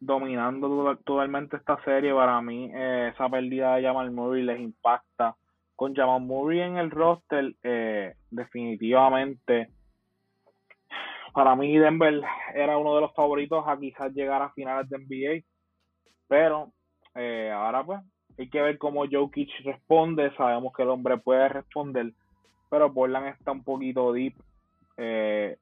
dominando 0.00 0.96
totalmente 1.04 1.56
esta 1.56 1.82
serie. 1.84 2.12
Para 2.12 2.40
mí, 2.40 2.70
eh, 2.74 3.12
esa 3.14 3.28
pérdida 3.28 3.76
de 3.76 3.82
Jamal 3.82 4.10
Murray 4.10 4.42
les 4.42 4.58
impacta. 4.58 5.36
Con 5.76 5.94
Jamal 5.94 6.22
Murray 6.22 6.60
en 6.60 6.76
el 6.76 6.90
roster, 6.90 7.54
eh, 7.62 8.14
definitivamente, 8.30 9.68
para 11.32 11.54
mí 11.54 11.78
Denver 11.78 12.20
era 12.54 12.76
uno 12.76 12.94
de 12.94 13.02
los 13.02 13.14
favoritos 13.14 13.64
a 13.66 13.78
quizás 13.78 14.12
llegar 14.12 14.42
a 14.42 14.52
finales 14.52 14.88
de 14.88 14.98
NBA. 14.98 15.44
Pero 16.28 16.72
eh, 17.14 17.50
ahora 17.54 17.84
pues 17.84 18.00
hay 18.38 18.48
que 18.48 18.62
ver 18.62 18.78
cómo 18.78 19.04
Jokic 19.10 19.50
responde. 19.64 20.34
Sabemos 20.36 20.72
que 20.74 20.82
el 20.82 20.90
hombre 20.90 21.18
puede 21.18 21.48
responder, 21.48 22.12
pero 22.68 22.92
Portland 22.92 23.28
está 23.28 23.52
un 23.52 23.64
poquito 23.64 24.12
deep. 24.12 24.34
Eh, 24.96 25.56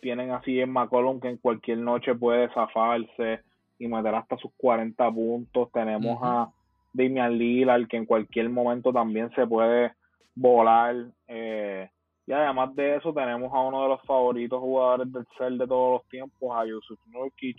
tienen 0.00 0.30
así 0.30 0.60
en 0.60 0.70
McCollum 0.72 1.20
que 1.20 1.28
en 1.28 1.36
cualquier 1.38 1.78
noche 1.78 2.14
puede 2.14 2.52
zafarse 2.52 3.42
y 3.82 3.88
meter 3.88 4.14
hasta 4.14 4.36
sus 4.38 4.52
40 4.56 5.10
puntos. 5.10 5.70
Tenemos 5.72 6.18
a 6.22 6.50
Damian 6.92 7.36
Lillard 7.36 7.88
que 7.88 7.96
en 7.96 8.06
cualquier 8.06 8.48
momento 8.48 8.92
también 8.92 9.30
se 9.34 9.46
puede 9.46 9.92
volar. 10.34 10.94
Eh, 11.26 11.90
y 12.26 12.32
además 12.32 12.74
de 12.76 12.96
eso 12.96 13.12
tenemos 13.12 13.52
a 13.52 13.60
uno 13.60 13.82
de 13.82 13.88
los 13.88 14.02
favoritos 14.02 14.60
jugadores 14.60 15.12
del 15.12 15.26
CEL 15.36 15.58
de 15.58 15.66
todos 15.66 16.00
los 16.00 16.08
tiempos, 16.08 16.56
a 16.56 16.64
Yusuf 16.64 16.98
Nurkic, 17.08 17.58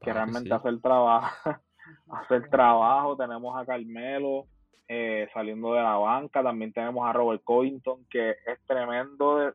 que 0.00 0.12
realmente 0.12 0.54
hace 0.54 0.68
el 0.68 0.80
trabajo. 0.80 1.28
hacer 2.10 2.48
trabajo. 2.50 3.16
Tenemos 3.16 3.56
a 3.56 3.66
Carmelo 3.66 4.44
eh, 4.86 5.28
saliendo 5.34 5.74
de 5.74 5.82
la 5.82 5.96
banca. 5.96 6.42
También 6.42 6.72
tenemos 6.72 7.08
a 7.08 7.12
Robert 7.12 7.42
Covington, 7.42 8.04
que 8.10 8.30
es 8.30 8.60
tremendo 8.66 9.52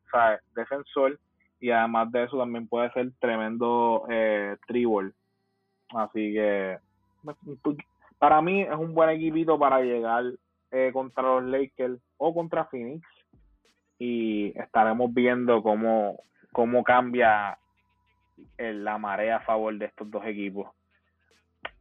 defensor. 0.56 1.18
Y 1.62 1.72
además 1.72 2.12
de 2.12 2.24
eso, 2.26 2.38
también 2.38 2.68
puede 2.68 2.92
ser 2.92 3.12
tremendo 3.20 4.06
eh, 4.10 4.58
tribal. 4.68 5.14
Así 5.96 6.34
que 6.34 6.78
para 8.20 8.42
mí 8.42 8.62
es 8.62 8.76
un 8.76 8.94
buen 8.94 9.10
equipito 9.10 9.58
para 9.60 9.82
llegar 9.82 10.24
eh, 10.72 10.92
contra 10.94 11.24
los 11.24 11.44
Lakers 11.44 12.00
o 12.18 12.34
contra 12.34 12.66
Phoenix. 12.66 13.08
Y 14.00 14.58
estaremos 14.60 15.14
viendo 15.14 15.62
cómo, 15.62 16.20
cómo 16.52 16.84
cambia 16.84 17.58
la 18.58 18.98
marea 18.98 19.38
a 19.38 19.42
favor 19.42 19.78
de 19.78 19.86
estos 19.86 20.10
dos 20.10 20.26
equipos. 20.26 20.68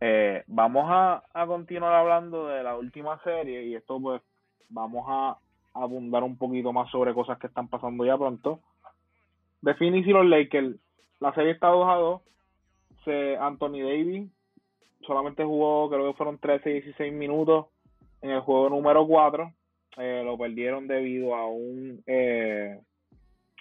Eh, 0.00 0.42
vamos 0.46 0.86
a, 0.88 1.22
continuar 1.46 1.94
hablando 1.94 2.48
de 2.48 2.62
la 2.62 2.76
última 2.76 3.18
serie 3.22 3.64
y 3.64 3.74
esto 3.74 4.00
pues 4.00 4.22
vamos 4.68 5.04
a 5.08 5.36
abundar 5.74 6.22
un 6.22 6.36
poquito 6.36 6.72
más 6.72 6.90
sobre 6.90 7.14
cosas 7.14 7.38
que 7.38 7.46
están 7.46 7.68
pasando 7.68 8.04
ya 8.04 8.16
pronto. 8.16 8.60
De 9.60 9.74
Phoenix 9.74 10.06
y 10.06 10.10
los 10.10 10.26
Lakers, 10.26 10.76
la 11.20 11.32
serie 11.34 11.52
está 11.52 11.68
2 11.68 11.88
a 11.88 11.94
2. 11.94 12.22
Se, 13.04 13.36
Anthony 13.36 13.82
Davis 13.82 14.30
solamente 15.06 15.44
jugó, 15.44 15.90
creo 15.90 16.10
que 16.10 16.16
fueron 16.16 16.38
13 16.38 16.70
y 16.70 16.72
16 16.74 17.12
minutos 17.12 17.66
en 18.20 18.30
el 18.30 18.40
juego 18.40 18.70
número 18.70 19.06
4. 19.06 19.52
Eh, 19.98 20.22
lo 20.24 20.38
perdieron 20.38 20.86
debido 20.86 21.34
a 21.34 21.46
un, 21.46 22.02
eh, 22.06 22.80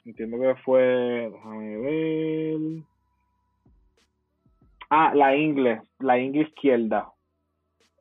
entiendo 0.05 0.39
que 0.39 0.55
fue, 0.63 1.29
déjame 1.31 1.77
ver, 1.77 2.83
Ah, 4.93 5.13
la 5.15 5.33
ingle, 5.33 5.83
la 5.99 6.19
ingle 6.19 6.41
izquierda. 6.41 7.13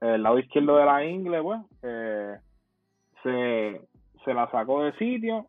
El 0.01 0.25
lado 0.25 0.41
izquierdo 0.41 0.77
de 0.77 0.85
la 0.85 1.05
ingle, 1.05 1.41
pues, 1.41 1.61
eh, 1.83 2.37
se, 3.23 4.35
la 4.35 4.51
sacó 4.51 4.83
de 4.83 4.93
sitio. 4.95 5.47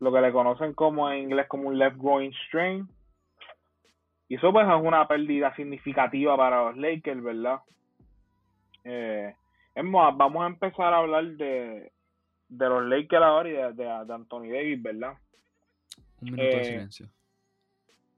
Lo 0.00 0.12
que 0.12 0.20
le 0.20 0.32
conocen 0.32 0.74
como 0.74 1.08
en 1.08 1.22
inglés 1.22 1.46
como 1.46 1.68
un 1.68 1.78
left 1.78 1.96
groin 1.96 2.32
strain. 2.48 2.88
Y 4.28 4.36
eso 4.36 4.52
pues 4.52 4.66
es 4.66 4.74
una 4.74 5.06
pérdida 5.06 5.54
significativa 5.54 6.36
para 6.36 6.64
los 6.64 6.76
Lakers, 6.76 7.22
¿verdad? 7.22 7.60
Eh, 8.84 9.34
vamos 9.74 10.42
a 10.42 10.46
empezar 10.46 10.94
a 10.94 10.98
hablar 10.98 11.24
de, 11.36 11.92
de 12.48 12.68
los 12.68 12.84
Lakers 12.84 13.22
ahora 13.22 13.48
y 13.48 13.74
de, 13.74 13.90
Anthony 13.90 14.48
Davis, 14.48 14.82
¿verdad? 14.82 15.14
Un 16.20 16.30
minuto 16.30 16.42
de 16.42 16.60
eh, 16.60 16.64
silencio. 16.64 17.06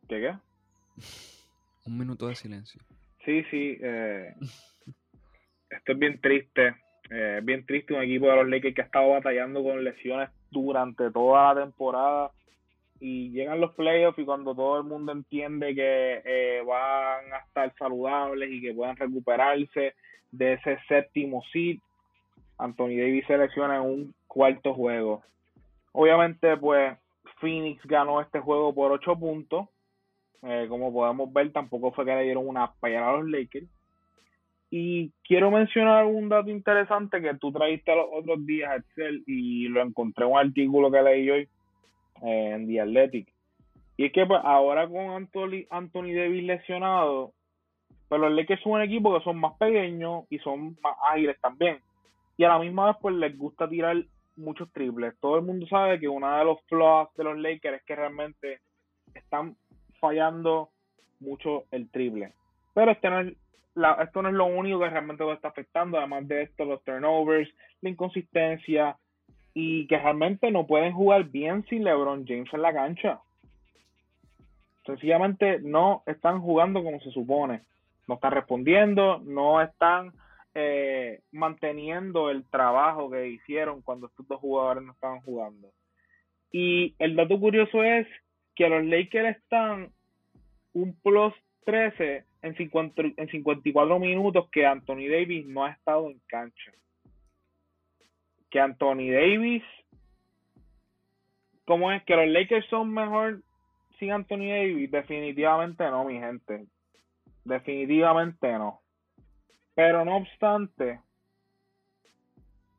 ¿Qué 0.09 0.21
qué? 0.21 0.37
Un 1.87 1.99
minuto 1.99 2.29
de 2.29 2.37
silencio. 2.37 2.81
Sí, 3.25 3.43
sí. 3.51 3.79
Eh, 3.81 4.35
esto 5.71 5.93
es 5.93 5.99
bien 5.99 6.21
triste. 6.21 6.77
Eh, 7.11 7.41
bien 7.43 7.65
triste 7.65 7.95
un 7.95 8.03
equipo 8.03 8.27
de 8.27 8.37
los 8.37 8.49
Lakers 8.49 8.75
que 8.75 8.83
ha 8.83 8.85
estado 8.85 9.11
batallando 9.11 9.63
con 9.63 9.83
lesiones 9.83 10.31
durante 10.51 11.11
toda 11.11 11.55
la 11.55 11.63
temporada 11.63 12.31
y 13.01 13.31
llegan 13.31 13.61
los 13.61 13.75
playoffs 13.75 14.19
y 14.19 14.25
cuando 14.25 14.55
todo 14.55 14.79
el 14.79 14.85
mundo 14.85 15.13
entiende 15.13 15.75
que 15.75 16.23
eh, 16.25 16.63
van 16.67 17.33
a 17.33 17.39
estar 17.47 17.73
saludables 17.79 18.51
y 18.51 18.61
que 18.61 18.75
puedan 18.75 18.97
recuperarse 18.97 19.95
de 20.33 20.53
ese 20.55 20.79
séptimo 20.89 21.43
seed, 21.53 21.79
Anthony 22.59 22.97
Davis 22.97 23.27
se 23.27 23.39
lesiona 23.39 23.77
en 23.77 23.83
un 23.83 24.15
cuarto 24.27 24.75
juego. 24.75 25.23
Obviamente, 25.93 26.57
pues 26.57 26.97
Phoenix 27.41 27.85
ganó 27.85 28.21
este 28.21 28.41
juego 28.41 28.75
por 28.75 28.93
ocho 28.93 29.19
puntos 29.19 29.69
eh, 30.43 30.67
como 30.69 30.93
podemos 30.93 31.33
ver, 31.33 31.53
tampoco 31.53 31.93
fue 31.93 32.05
que 32.05 32.15
le 32.15 32.23
dieron 32.23 32.47
una 32.47 32.73
payada 32.75 33.11
a 33.11 33.13
los 33.19 33.29
Lakers. 33.29 33.67
Y 34.71 35.11
quiero 35.25 35.51
mencionar 35.51 36.05
un 36.07 36.29
dato 36.29 36.51
interesante 36.51 37.21
que 37.21 37.35
tú 37.35 37.53
trajiste 37.53 37.95
los 37.95 38.07
otros 38.13 38.45
días, 38.47 38.77
Excel, 38.77 39.25
y 39.27 39.69
lo 39.69 39.83
encontré 39.83 40.25
en 40.25 40.33
un 40.33 40.39
artículo 40.39 40.91
que 40.91 41.03
leí 41.03 41.31
hoy 41.31 41.49
eh, 42.23 42.53
en 42.55 42.67
The 42.67 42.81
Athletic. 42.81 43.33
Y 43.97 44.07
es 44.07 44.13
que 44.13 44.27
pues, 44.27 44.41
ahora 44.45 44.87
con 44.89 45.11
Anthony, 45.11 45.67
Anthony 45.71 46.15
Davis 46.15 46.45
lesionado, 46.45 47.33
pues 48.09 48.21
los 48.21 48.33
Lakers 48.33 48.63
son 48.63 48.73
un 48.73 48.83
equipo 48.83 49.17
que 49.17 49.25
son 49.25 49.39
más 49.39 49.55
pequeños 49.59 50.25
y 50.31 50.39
son 50.39 50.77
más 50.83 50.97
ágiles 51.11 51.41
también. 51.41 51.81
Y 52.37 52.45
a 52.45 52.49
la 52.49 52.59
misma 52.59 52.87
vez, 52.87 52.97
pues 53.01 53.15
les 53.15 53.37
gusta 53.37 53.69
tirar 53.69 53.97
muchos 54.37 54.71
triples. 54.73 55.15
Todo 55.21 55.37
el 55.37 55.45
mundo 55.45 55.67
sabe 55.67 55.99
que 55.99 56.09
uno 56.09 56.37
de 56.37 56.45
los 56.45 56.61
flaws 56.69 57.09
de 57.17 57.25
los 57.25 57.39
Lakers 57.39 57.79
es 57.79 57.85
que 57.85 57.97
realmente 57.97 58.61
están 59.15 59.57
fallando 59.99 60.71
mucho 61.21 61.65
el 61.71 61.91
triple. 61.91 62.33
Pero 62.75 62.91
este 62.91 63.09
no 63.09 63.21
es 63.21 63.37
la, 63.75 63.93
esto 64.03 64.23
no 64.23 64.29
es 64.29 64.35
lo 64.35 64.47
único 64.47 64.81
que 64.81 64.89
realmente 64.89 65.23
lo 65.23 65.33
está 65.33 65.49
afectando, 65.49 65.99
además 65.99 66.27
de 66.29 66.43
esto, 66.43 66.65
los 66.65 66.83
turnovers, 66.83 67.49
la 67.83 67.91
inconsistencia 67.91 68.97
y 69.59 69.87
que 69.87 69.97
realmente 69.97 70.51
no 70.51 70.67
pueden 70.67 70.93
jugar 70.93 71.25
bien 71.31 71.65
sin 71.71 71.83
LeBron 71.83 72.27
James 72.27 72.53
en 72.53 72.61
la 72.61 72.75
cancha. 72.75 73.21
Sencillamente 74.85 75.61
no 75.61 76.03
están 76.05 76.43
jugando 76.43 76.85
como 76.85 77.01
se 77.01 77.11
supone. 77.11 77.63
No 78.07 78.17
están 78.17 78.33
respondiendo, 78.33 79.19
no 79.25 79.63
están 79.63 80.13
eh, 80.53 81.23
manteniendo 81.33 82.29
el 82.29 82.45
trabajo 82.45 83.11
que 83.11 83.29
hicieron 83.29 83.81
cuando 83.81 84.09
estos 84.09 84.29
dos 84.29 84.41
jugadores 84.41 84.85
no 84.85 84.93
estaban 84.93 85.23
jugando. 85.23 85.71
Y 86.53 86.95
el 86.99 87.17
dato 87.17 87.41
curioso 87.41 87.83
es 87.83 88.07
que 88.55 88.69
los 88.69 88.85
Lakers 88.85 89.39
están 89.39 89.89
un 90.75 90.95
plus 91.03 91.33
13 91.65 92.25
en, 92.43 92.57
50, 92.57 93.03
en 93.17 93.29
54 93.29 93.99
minutos 93.99 94.51
que 94.53 94.67
Anthony 94.67 95.09
Davis 95.11 95.47
no 95.47 95.65
ha 95.65 95.71
estado 95.71 96.11
en 96.11 96.21
cancha. 96.27 96.73
Que 98.57 98.61
Anthony 98.63 99.11
Davis, 99.11 99.63
¿cómo 101.67 101.93
es? 101.93 102.03
Que 102.05 102.17
los 102.17 102.27
Lakers 102.27 102.67
son 102.71 102.91
mejor 102.91 103.43
sin 103.99 104.13
Anthony 104.13 104.49
Davis. 104.49 104.91
Definitivamente 104.91 105.85
no, 105.91 106.07
mi 106.07 106.19
gente. 106.19 106.65
Definitivamente 107.45 108.51
no. 108.53 108.81
Pero 109.75 110.07
no 110.07 110.17
obstante, 110.17 111.01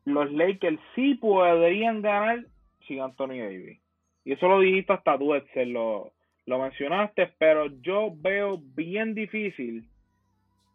los 0.05 0.32
Lakers 0.32 0.80
sí 0.95 1.13
podrían 1.13 2.01
ganar 2.01 2.43
sin 2.88 3.01
Anthony 3.01 3.38
Davis. 3.38 3.80
Y 4.25 4.32
eso 4.32 4.47
lo 4.47 4.61
dijiste 4.61 4.93
hasta 4.93 5.15
tú, 5.19 5.32
lo, 5.67 6.11
lo 6.47 6.59
mencionaste, 6.59 7.36
pero 7.38 7.67
yo 7.84 8.11
veo 8.15 8.57
bien 8.73 9.13
difícil 9.13 9.88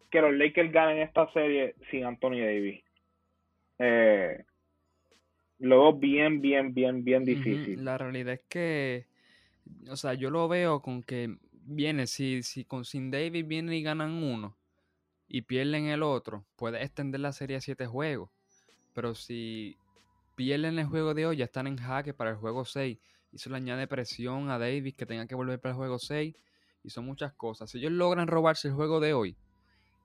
que 0.09 0.21
los 0.21 0.33
Lakers 0.33 0.71
ganen 0.71 0.99
esta 0.99 1.29
serie 1.33 1.75
sin 1.91 2.05
Anthony 2.05 2.39
Davis. 2.39 2.81
Eh, 3.79 4.45
lo 5.59 5.93
bien, 5.93 6.41
bien, 6.41 6.73
bien, 6.73 7.03
bien 7.03 7.23
difícil. 7.23 7.83
La 7.83 7.97
realidad 7.97 8.33
es 8.33 8.41
que, 8.49 9.07
o 9.89 9.95
sea, 9.95 10.13
yo 10.13 10.29
lo 10.29 10.47
veo 10.47 10.81
con 10.81 11.03
que 11.03 11.37
viene, 11.51 12.07
si, 12.07 12.43
si 12.43 12.65
con 12.65 12.85
sin 12.85 13.11
Davis 13.11 13.47
vienen 13.47 13.73
y 13.73 13.81
ganan 13.81 14.11
uno 14.11 14.57
y 15.27 15.43
pierden 15.43 15.85
el 15.85 16.03
otro, 16.03 16.45
puede 16.55 16.83
extender 16.83 17.21
la 17.21 17.31
serie 17.31 17.57
a 17.57 17.61
siete 17.61 17.85
juegos. 17.85 18.29
Pero 18.93 19.15
si 19.15 19.75
pierden 20.35 20.77
el 20.79 20.85
juego 20.85 21.13
de 21.13 21.25
hoy, 21.25 21.37
ya 21.37 21.45
están 21.45 21.67
en 21.67 21.77
jaque 21.77 22.13
para 22.13 22.31
el 22.31 22.35
juego 22.37 22.65
6 22.65 22.99
y 23.31 23.35
eso 23.35 23.49
le 23.49 23.57
añade 23.57 23.87
presión 23.87 24.49
a 24.51 24.59
Davis 24.59 24.95
que 24.95 25.05
tenga 25.05 25.25
que 25.25 25.35
volver 25.35 25.59
para 25.59 25.71
el 25.71 25.77
juego 25.77 25.97
6. 25.97 26.35
Y 26.83 26.89
son 26.89 27.05
muchas 27.05 27.33
cosas. 27.33 27.71
Si 27.71 27.77
ellos 27.77 27.93
logran 27.93 28.27
robarse 28.27 28.67
el 28.67 28.73
juego 28.73 28.99
de 28.99 29.13
hoy, 29.13 29.37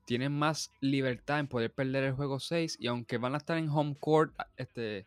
tienen 0.05 0.33
más 0.33 0.73
libertad 0.81 1.41
en 1.41 1.49
poder 1.49 1.73
perder 1.73 2.05
el 2.05 2.13
juego 2.13 2.39
6 2.39 2.79
y 2.81 2.87
aunque 2.87 3.19
van 3.19 3.35
a 3.35 3.39
estar 3.39 3.59
en 3.59 3.69
home 3.69 3.97
court, 3.99 4.33
este, 4.57 5.07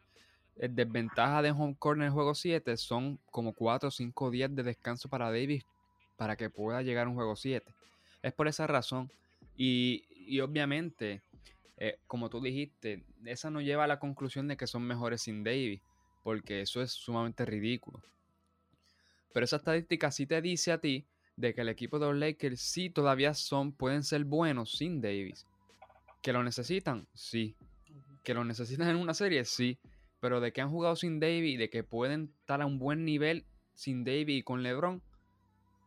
el 0.61 0.75
desventaja 0.75 1.41
de 1.41 1.49
home 1.49 1.75
court 1.77 1.97
en 1.97 2.05
el 2.05 2.11
juego 2.11 2.35
7 2.35 2.77
son 2.77 3.19
como 3.31 3.51
4 3.51 3.87
o 3.89 3.91
5 3.91 4.29
días 4.29 4.55
de 4.55 4.61
descanso 4.61 5.09
para 5.09 5.31
Davis 5.31 5.65
para 6.17 6.35
que 6.35 6.51
pueda 6.51 6.83
llegar 6.83 7.07
a 7.07 7.09
un 7.09 7.15
juego 7.15 7.35
7. 7.35 7.65
Es 8.21 8.31
por 8.31 8.47
esa 8.47 8.67
razón. 8.67 9.11
Y, 9.57 10.05
y 10.11 10.39
obviamente, 10.39 11.23
eh, 11.77 11.97
como 12.05 12.29
tú 12.29 12.39
dijiste, 12.39 13.03
esa 13.25 13.49
no 13.49 13.59
lleva 13.59 13.85
a 13.85 13.87
la 13.87 13.97
conclusión 13.97 14.47
de 14.47 14.55
que 14.55 14.67
son 14.67 14.83
mejores 14.83 15.23
sin 15.23 15.43
Davis, 15.43 15.81
porque 16.21 16.61
eso 16.61 16.83
es 16.83 16.91
sumamente 16.91 17.43
ridículo. 17.43 17.99
Pero 19.33 19.43
esa 19.43 19.55
estadística 19.55 20.11
sí 20.11 20.27
te 20.27 20.43
dice 20.43 20.73
a 20.73 20.77
ti 20.77 21.07
de 21.37 21.55
que 21.55 21.61
el 21.61 21.69
equipo 21.69 21.97
de 21.97 22.05
los 22.05 22.17
Lakers 22.17 22.61
sí 22.61 22.91
todavía 22.91 23.33
son, 23.33 23.71
pueden 23.71 24.03
ser 24.03 24.25
buenos 24.25 24.77
sin 24.77 25.01
Davis. 25.01 25.47
¿Que 26.21 26.33
lo 26.33 26.43
necesitan? 26.43 27.07
Sí. 27.15 27.55
¿Que 28.23 28.35
lo 28.35 28.45
necesitan 28.45 28.89
en 28.89 28.97
una 28.97 29.15
serie? 29.15 29.43
Sí. 29.43 29.79
Pero 30.21 30.39
de 30.39 30.53
que 30.53 30.61
han 30.61 30.69
jugado 30.69 30.95
sin 30.95 31.19
Davis 31.19 31.55
y 31.55 31.57
de 31.57 31.69
que 31.69 31.83
pueden 31.83 32.33
estar 32.39 32.61
a 32.61 32.65
un 32.65 32.79
buen 32.79 33.03
nivel 33.03 33.43
sin 33.73 34.05
Davis 34.05 34.39
y 34.39 34.43
con 34.43 34.63
LeBron, 34.63 35.01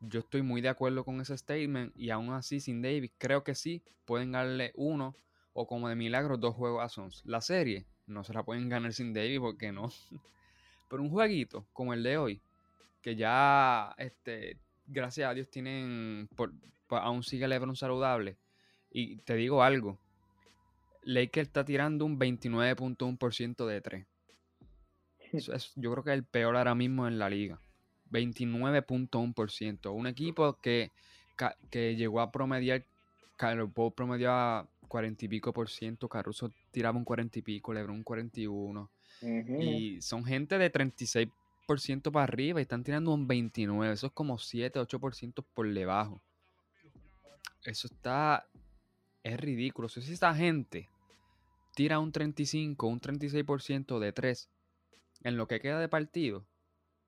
yo 0.01 0.21
estoy 0.21 0.43
muy 0.43 0.61
de 0.61 0.69
acuerdo 0.69 1.05
con 1.05 1.21
ese 1.21 1.39
statement. 1.39 1.93
Y 1.97 2.11
aún 2.11 2.33
así, 2.33 2.61
sin 2.61 2.83
Davis, 2.83 3.13
creo 3.17 3.45
que 3.45 3.55
sí 3.55 3.83
pueden 4.05 4.33
darle 4.33 4.73
uno 4.75 5.17
o 5.53 5.67
como 5.67 5.89
de 5.89 5.95
milagro 5.95 6.37
dos 6.37 6.55
juegos 6.55 6.83
a 6.85 6.89
Sons. 6.89 7.23
La 7.25 7.41
serie 7.41 7.87
no 8.07 8.25
se 8.25 8.35
la 8.35 8.43
pueden 8.43 8.69
ganar 8.69 8.93
sin 8.93 9.15
Davis 9.15 9.39
porque 9.39 9.73
no. 9.73 9.91
Pero 10.91 11.03
un 11.03 11.11
jueguito 11.11 11.67
como 11.73 11.95
el 11.95 12.03
de 12.03 12.19
hoy, 12.19 12.43
que 13.01 13.17
ya 13.17 13.95
este, 13.99 14.59
gracias 14.87 15.31
a 15.31 15.35
Dios, 15.35 15.49
tienen, 15.49 16.29
por, 16.35 16.53
aún 16.89 17.23
sigue 17.23 17.49
LeBron 17.49 17.77
saludable. 17.77 18.37
Y 18.91 19.17
te 19.19 19.35
digo 19.35 19.63
algo, 19.63 19.99
Lakers 21.03 21.49
está 21.49 21.65
tirando 21.65 22.05
un 22.05 22.19
29.1% 22.19 23.67
de 23.67 23.81
3. 23.81 24.07
Yo 25.41 25.93
creo 25.93 26.05
que 26.05 26.11
es 26.11 26.17
el 26.17 26.25
peor 26.25 26.57
ahora 26.57 26.75
mismo 26.75 27.07
en 27.07 27.19
la 27.19 27.29
liga. 27.29 27.59
29.1%. 28.11 29.93
Un 29.93 30.07
equipo 30.07 30.59
que, 30.61 30.91
que 31.71 31.97
llegó 31.97 32.21
a 32.21 32.31
promediar, 32.31 32.85
Carlos 33.37 33.71
Paul 33.75 33.93
promedió 33.93 34.33
a 34.33 34.69
40 34.89 35.25
y 35.25 35.29
pico 35.29 35.53
por 35.53 35.69
ciento, 35.69 36.09
Caruso 36.09 36.53
tiraba 36.71 36.97
un 36.99 37.05
40 37.05 37.39
y 37.39 37.43
pico, 37.43 37.73
Lebron 37.73 37.97
un 37.97 38.05
41. 38.05 38.91
Y 39.61 40.01
son 40.03 40.25
gente 40.25 40.59
de 40.59 40.71
36 40.71 41.29
ciento 41.79 42.13
para 42.13 42.25
arriba 42.25 42.61
y 42.61 42.63
están 42.63 42.85
tirando 42.85 43.13
un 43.13 43.27
29. 43.27 43.93
Eso 43.93 44.09
es 44.09 44.13
como 44.13 44.39
7, 44.39 44.79
8% 44.79 45.45
por 45.55 45.73
debajo. 45.73 46.21
Eso 47.65 47.87
está. 47.87 48.47
Es 49.23 49.41
ridículo. 49.41 49.89
Si 49.89 50.01
esta 50.01 50.35
gente 50.35 50.89
tira 51.75 51.99
un 51.99 52.13
35, 52.13 52.87
un 52.87 53.01
36% 53.01 53.99
de 53.99 54.13
3 54.13 54.49
en 55.25 55.37
lo 55.37 55.49
que 55.49 55.61
queda 55.61 55.81
de 55.81 55.89
partido, 55.89 56.47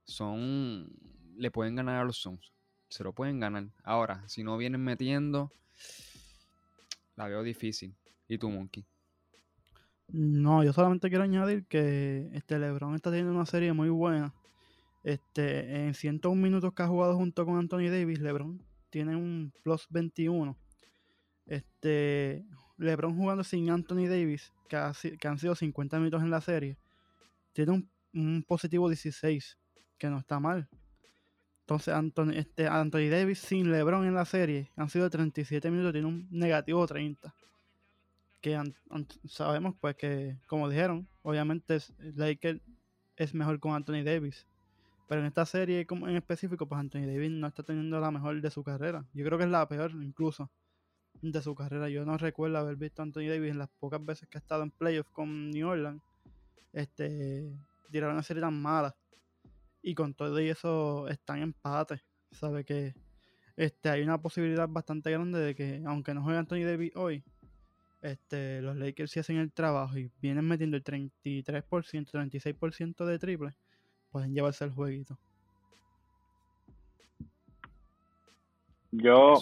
son. 0.04 0.90
Le 1.36 1.50
pueden 1.50 1.76
ganar 1.76 2.00
a 2.00 2.04
los 2.04 2.16
Suns. 2.16 2.52
Se 2.88 3.04
lo 3.04 3.12
pueden 3.12 3.38
ganar. 3.38 3.68
Ahora, 3.84 4.26
si 4.26 4.42
no 4.42 4.56
vienen 4.56 4.82
metiendo, 4.82 5.52
la 7.14 7.28
veo 7.28 7.42
difícil. 7.42 7.94
¿Y 8.26 8.38
tú, 8.38 8.50
Monkey? 8.50 8.84
No, 10.08 10.64
yo 10.64 10.72
solamente 10.72 11.08
quiero 11.08 11.24
añadir 11.24 11.66
que 11.66 12.28
este 12.32 12.58
LeBron 12.58 12.94
está 12.94 13.10
teniendo 13.10 13.32
una 13.32 13.46
serie 13.46 13.72
muy 13.72 13.90
buena 13.90 14.34
este, 15.06 15.86
en 15.86 15.94
101 15.94 16.42
minutos 16.42 16.74
que 16.74 16.82
ha 16.82 16.88
jugado 16.88 17.14
junto 17.14 17.46
con 17.46 17.56
Anthony 17.58 17.90
Davis, 17.90 18.18
LeBron 18.18 18.60
tiene 18.90 19.14
un 19.14 19.52
plus 19.62 19.86
21. 19.88 20.58
Este, 21.46 22.44
LeBron 22.76 23.16
jugando 23.16 23.44
sin 23.44 23.70
Anthony 23.70 24.08
Davis, 24.08 24.52
que, 24.68 24.76
han 24.76 25.38
sido 25.38 25.54
50 25.54 25.98
minutos 25.98 26.24
en 26.24 26.30
la 26.30 26.40
serie, 26.40 26.76
tiene 27.52 27.70
un, 27.70 27.90
positivo 28.46 28.88
16, 28.88 29.58
que 29.98 30.08
no 30.08 30.18
está 30.18 30.40
mal. 30.40 30.68
Entonces, 31.60 31.94
Anthony, 31.94 32.32
este, 32.36 32.68
Anthony 32.68 33.08
Davis 33.10 33.40
sin 33.40 33.72
LeBron 33.72 34.06
en 34.06 34.14
la 34.14 34.24
serie 34.24 34.70
han 34.76 34.88
sido 34.88 35.10
37 35.10 35.70
minutos, 35.70 35.92
tiene 35.92 36.06
un 36.06 36.28
negativo 36.30 36.86
30. 36.86 37.34
Que 38.40 38.62
sabemos, 39.24 39.74
pues, 39.80 39.96
que 39.96 40.38
como 40.46 40.68
dijeron, 40.68 41.08
obviamente 41.22 41.78
Lakers 41.98 42.60
es 43.16 43.34
mejor 43.34 43.58
con 43.58 43.72
Anthony 43.72 44.04
Davis. 44.04 44.46
Pero 45.08 45.20
en 45.20 45.26
esta 45.26 45.44
serie 45.46 45.86
como 45.86 46.08
en 46.08 46.16
específico, 46.16 46.66
pues 46.66 46.78
Anthony 46.80 47.06
Davis 47.06 47.30
no 47.30 47.46
está 47.46 47.62
teniendo 47.62 47.98
la 48.00 48.10
mejor 48.10 48.40
de 48.40 48.50
su 48.50 48.62
carrera. 48.62 49.04
Yo 49.12 49.24
creo 49.24 49.38
que 49.38 49.44
es 49.44 49.50
la 49.50 49.66
peor 49.68 49.90
incluso 49.92 50.50
de 51.20 51.42
su 51.42 51.54
carrera. 51.54 51.88
Yo 51.88 52.04
no 52.04 52.16
recuerdo 52.18 52.58
haber 52.58 52.76
visto 52.76 53.02
a 53.02 53.04
Anthony 53.04 53.28
Davis 53.28 53.50
en 53.50 53.58
las 53.58 53.68
pocas 53.80 54.04
veces 54.04 54.28
que 54.28 54.38
ha 54.38 54.40
estado 54.40 54.62
en 54.62 54.70
playoffs 54.70 55.10
con 55.12 55.50
New 55.50 55.68
Orleans. 55.68 56.02
Este, 56.72 57.52
tirar 57.90 58.12
una 58.12 58.22
serie 58.22 58.40
tan 58.40 58.60
mala. 58.60 58.94
Y 59.82 59.94
con 59.94 60.14
todo 60.14 60.40
y 60.40 60.48
eso 60.48 61.08
está 61.08 61.36
en 61.36 61.44
empate. 61.44 62.02
Sabe 62.32 62.64
que 62.64 62.94
este, 63.56 63.88
hay 63.88 64.02
una 64.02 64.20
posibilidad 64.20 64.68
bastante 64.68 65.10
grande 65.10 65.38
de 65.38 65.54
que, 65.54 65.82
aunque 65.86 66.12
no 66.12 66.22
juegue 66.22 66.38
Anthony 66.38 66.64
Davis 66.64 66.94
hoy, 66.96 67.24
este, 68.02 68.60
los 68.62 68.76
Lakers 68.76 69.10
sí 69.10 69.20
hacen 69.20 69.38
el 69.38 69.52
trabajo 69.52 69.96
y 69.96 70.10
vienen 70.20 70.46
metiendo 70.46 70.76
el 70.76 70.84
33%, 70.84 72.10
36% 72.10 73.04
de 73.04 73.18
triple 73.18 73.56
pueden 74.10 74.32
llevarse 74.32 74.64
el 74.64 74.72
jueguito. 74.72 75.18
Yo, 78.92 79.34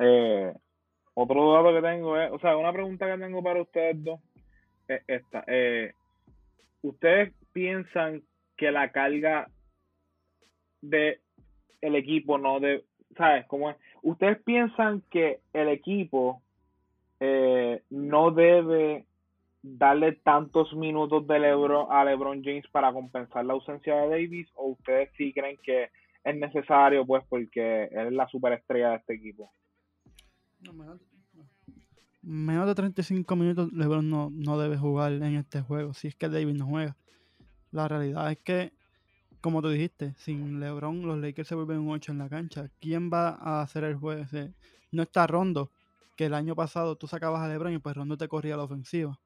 eh, 0.00 0.52
otro 1.14 1.52
dato 1.52 1.72
que 1.72 1.82
tengo 1.82 2.16
es, 2.16 2.32
o 2.32 2.38
sea, 2.40 2.56
una 2.56 2.72
pregunta 2.72 3.06
que 3.06 3.22
tengo 3.22 3.42
para 3.42 3.62
ustedes 3.62 4.02
dos 4.02 4.20
es 4.88 5.02
esta. 5.06 5.44
Eh, 5.46 5.94
¿Ustedes 6.84 7.32
piensan 7.54 8.22
que 8.58 8.70
la 8.70 8.92
carga 8.92 9.48
de 10.82 11.18
el 11.80 11.94
equipo 11.96 12.36
no 12.36 12.60
de, 12.60 12.84
¿sabes 13.16 13.46
cómo 13.46 13.70
es? 13.70 13.76
¿Ustedes 14.02 14.42
piensan 14.42 15.02
que 15.10 15.40
el 15.54 15.68
equipo 15.68 16.42
eh, 17.20 17.82
no 17.88 18.32
debe 18.32 19.06
darle 19.62 20.12
tantos 20.12 20.74
minutos 20.74 21.26
de 21.26 21.38
Lebron 21.38 21.86
a 21.88 22.04
LeBron 22.04 22.44
James 22.44 22.68
para 22.70 22.92
compensar 22.92 23.46
la 23.46 23.54
ausencia 23.54 23.96
de 24.02 24.08
Davis 24.08 24.50
o 24.54 24.72
ustedes 24.72 25.10
sí 25.16 25.32
creen 25.32 25.56
que 25.62 25.88
es 26.22 26.36
necesario 26.36 27.06
pues 27.06 27.24
porque 27.30 27.84
él 27.84 28.08
es 28.08 28.12
la 28.12 28.28
superestrella 28.28 28.90
de 28.90 28.96
este 28.96 29.14
equipo? 29.14 29.50
Menos, 32.24 32.66
de 32.66 32.74
35 32.74 33.36
minutos 33.36 33.72
LeBron 33.72 34.08
no, 34.08 34.30
no 34.30 34.58
debe 34.58 34.76
jugar 34.76 35.12
en 35.12 35.36
este 35.36 35.60
juego 35.60 35.94
si 35.94 36.08
es 36.08 36.16
que 36.16 36.28
Davis 36.28 36.56
no 36.56 36.66
juega. 36.66 36.96
La 37.70 37.88
realidad 37.88 38.30
es 38.30 38.38
que 38.38 38.72
como 39.44 39.60
tú 39.60 39.68
dijiste, 39.68 40.14
sin 40.16 40.58
LeBron 40.58 41.02
los 41.02 41.18
Lakers 41.18 41.48
se 41.48 41.54
vuelven 41.54 41.80
un 41.80 41.90
8 41.90 42.12
en 42.12 42.18
la 42.18 42.30
cancha. 42.30 42.70
¿Quién 42.80 43.10
va 43.12 43.28
a 43.28 43.60
hacer 43.60 43.84
el 43.84 43.94
juego? 43.94 44.24
No 44.90 45.02
está 45.02 45.26
Rondo, 45.26 45.70
que 46.16 46.24
el 46.24 46.32
año 46.32 46.54
pasado 46.54 46.96
tú 46.96 47.06
sacabas 47.06 47.42
a 47.42 47.48
LeBron 47.48 47.74
y 47.74 47.78
pues 47.78 47.94
Rondo 47.94 48.16
te 48.16 48.26
corría 48.26 48.56
la 48.56 48.62
ofensiva. 48.62 49.20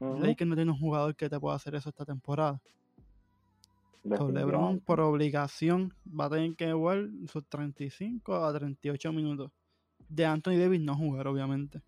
Lakers 0.00 0.48
no 0.48 0.56
tiene 0.56 0.72
un 0.72 0.78
jugador 0.80 1.14
que 1.14 1.28
te 1.28 1.38
pueda 1.38 1.54
hacer 1.54 1.76
eso 1.76 1.88
esta 1.88 2.04
temporada. 2.04 2.60
LeBron 4.02 4.80
por 4.80 4.98
obligación 4.98 5.94
va 6.04 6.24
a 6.24 6.30
tener 6.30 6.56
que 6.56 6.72
jugar 6.72 7.08
sus 7.28 7.46
35 7.46 8.44
a 8.44 8.52
38 8.52 9.12
minutos. 9.12 9.52
De 10.08 10.26
Anthony 10.26 10.58
Davis 10.58 10.80
no 10.80 10.96
jugar, 10.96 11.28
obviamente. 11.28 11.80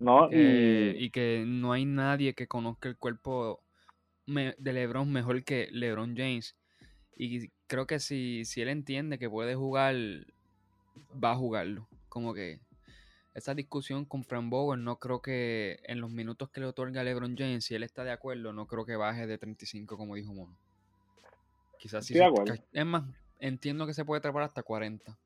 No, 0.00 0.28
y... 0.32 1.10
que 1.10 1.44
no 1.46 1.72
hay 1.72 1.84
nadie 1.84 2.34
que 2.34 2.48
conozca 2.48 2.88
el 2.88 2.96
cuerpo 2.96 3.62
de 4.26 4.72
LeBron 4.72 5.12
mejor 5.12 5.44
que 5.44 5.68
LeBron 5.70 6.16
James. 6.16 6.56
Y 7.16 7.50
creo 7.66 7.86
que 7.86 8.00
si, 8.00 8.44
si 8.46 8.62
él 8.62 8.68
entiende 8.68 9.18
que 9.18 9.28
puede 9.28 9.54
jugar, 9.54 9.94
va 11.22 11.32
a 11.32 11.36
jugarlo. 11.36 11.86
Como 12.08 12.32
que 12.32 12.60
esa 13.34 13.54
discusión 13.54 14.06
con 14.06 14.24
Fran 14.24 14.48
Bower 14.48 14.78
no 14.78 14.98
creo 14.98 15.20
que 15.20 15.80
en 15.84 16.00
los 16.00 16.10
minutos 16.10 16.50
que 16.50 16.60
le 16.60 16.66
otorga 16.66 17.04
LeBron 17.04 17.36
James, 17.36 17.64
si 17.64 17.74
él 17.74 17.82
está 17.82 18.02
de 18.02 18.10
acuerdo, 18.10 18.54
no 18.54 18.66
creo 18.66 18.86
que 18.86 18.96
baje 18.96 19.26
de 19.26 19.36
35 19.36 19.98
como 19.98 20.14
dijo 20.14 20.32
Mono. 20.32 20.56
Quizás 21.78 22.06
sí. 22.06 22.18
es 22.72 22.86
más, 22.86 23.04
entiendo 23.38 23.86
que 23.86 23.94
se 23.94 24.04
puede 24.04 24.20
trepar 24.20 24.44
hasta 24.44 24.62
40. 24.62 25.18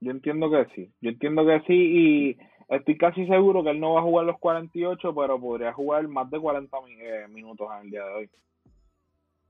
Yo 0.00 0.10
entiendo 0.10 0.50
que 0.50 0.66
sí. 0.74 0.92
Yo 1.00 1.10
entiendo 1.10 1.46
que 1.46 1.60
sí 1.66 1.74
y 1.74 2.38
estoy 2.76 2.96
casi 2.96 3.26
seguro 3.26 3.62
que 3.62 3.70
él 3.70 3.80
no 3.80 3.94
va 3.94 4.00
a 4.00 4.04
jugar 4.04 4.26
los 4.26 4.38
48, 4.38 5.14
pero 5.14 5.40
podría 5.40 5.72
jugar 5.72 6.06
más 6.08 6.30
de 6.30 6.40
40 6.40 6.76
eh, 7.00 7.28
minutos 7.28 7.68
en 7.76 7.84
el 7.84 7.90
día 7.90 8.04
de 8.04 8.14
hoy. 8.14 8.30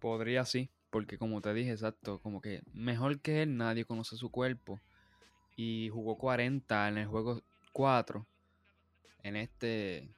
Podría 0.01 0.45
sí, 0.45 0.69
porque 0.91 1.19
como 1.19 1.41
te 1.41 1.55
dije, 1.55 1.71
exacto, 1.71 2.19
como 2.21 2.41
que 2.41 2.63
mejor 2.75 3.21
que 3.21 3.43
él 3.43 3.57
nadie 3.57 3.85
conoce 3.85 4.17
su 4.17 4.31
cuerpo 4.31 4.81
y 5.57 5.89
jugó 5.93 6.19
40 6.19 6.89
en 6.89 6.99
el 6.99 7.07
juego 7.07 7.41
4. 7.73 8.27
En 9.23 9.37
este, 9.37 10.09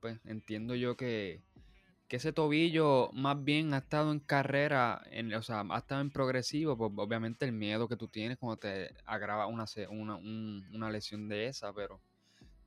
pues 0.00 0.20
entiendo 0.24 0.76
yo 0.76 0.96
que, 0.96 1.40
que 2.06 2.16
ese 2.16 2.32
tobillo 2.32 3.10
más 3.12 3.42
bien 3.42 3.74
ha 3.74 3.78
estado 3.78 4.12
en 4.12 4.20
carrera, 4.20 5.02
en, 5.10 5.34
o 5.34 5.42
sea, 5.42 5.64
ha 5.68 5.78
estado 5.78 6.00
en 6.00 6.10
progresivo, 6.10 6.76
pues 6.76 6.92
obviamente 6.94 7.44
el 7.44 7.52
miedo 7.52 7.88
que 7.88 7.96
tú 7.96 8.06
tienes 8.06 8.38
cuando 8.38 8.58
te 8.58 8.94
agrava 9.06 9.48
una, 9.48 9.64
una, 9.90 10.16
una 10.16 10.90
lesión 10.90 11.28
de 11.28 11.48
esa, 11.48 11.72
pero 11.72 12.00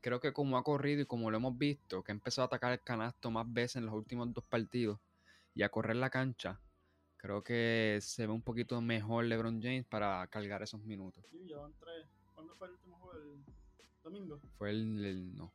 creo 0.00 0.20
que 0.20 0.32
como 0.32 0.58
ha 0.58 0.64
corrido 0.64 1.02
y 1.02 1.06
como 1.06 1.30
lo 1.30 1.36
hemos 1.36 1.56
visto, 1.56 2.02
que 2.02 2.12
ha 2.12 2.14
empezado 2.14 2.44
a 2.44 2.46
atacar 2.46 2.72
el 2.72 2.80
canasto 2.80 3.30
más 3.30 3.50
veces 3.52 3.76
en 3.76 3.86
los 3.86 3.94
últimos 3.94 4.32
dos 4.32 4.44
partidos 4.44 4.98
y 5.54 5.62
a 5.62 5.68
correr 5.68 5.96
la 5.96 6.10
cancha, 6.10 6.60
creo 7.16 7.42
que 7.42 7.98
se 8.00 8.26
ve 8.26 8.32
un 8.32 8.42
poquito 8.42 8.80
mejor 8.80 9.24
LeBron 9.24 9.60
James 9.62 9.84
para 9.86 10.26
cargar 10.28 10.62
esos 10.62 10.82
minutos. 10.84 11.24
Sí, 11.30 11.48
¿Cuándo 12.34 12.54
fue 12.54 12.68
el 12.68 12.74
último 12.74 12.96
juego? 12.98 13.34
¿El 13.34 13.44
domingo? 14.02 14.40
Fue 14.56 14.70
el, 14.70 15.34
no. 15.34 15.52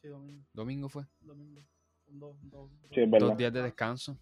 Sí, 0.00 0.08
domingo. 0.08 0.44
¿Domingo 0.52 0.88
fue? 0.88 1.04
Domingo. 1.20 1.62
Dos, 2.06 2.36
dos, 2.42 2.70
dos 3.18 3.36
días 3.36 3.52
de 3.52 3.62
descanso. 3.62 4.18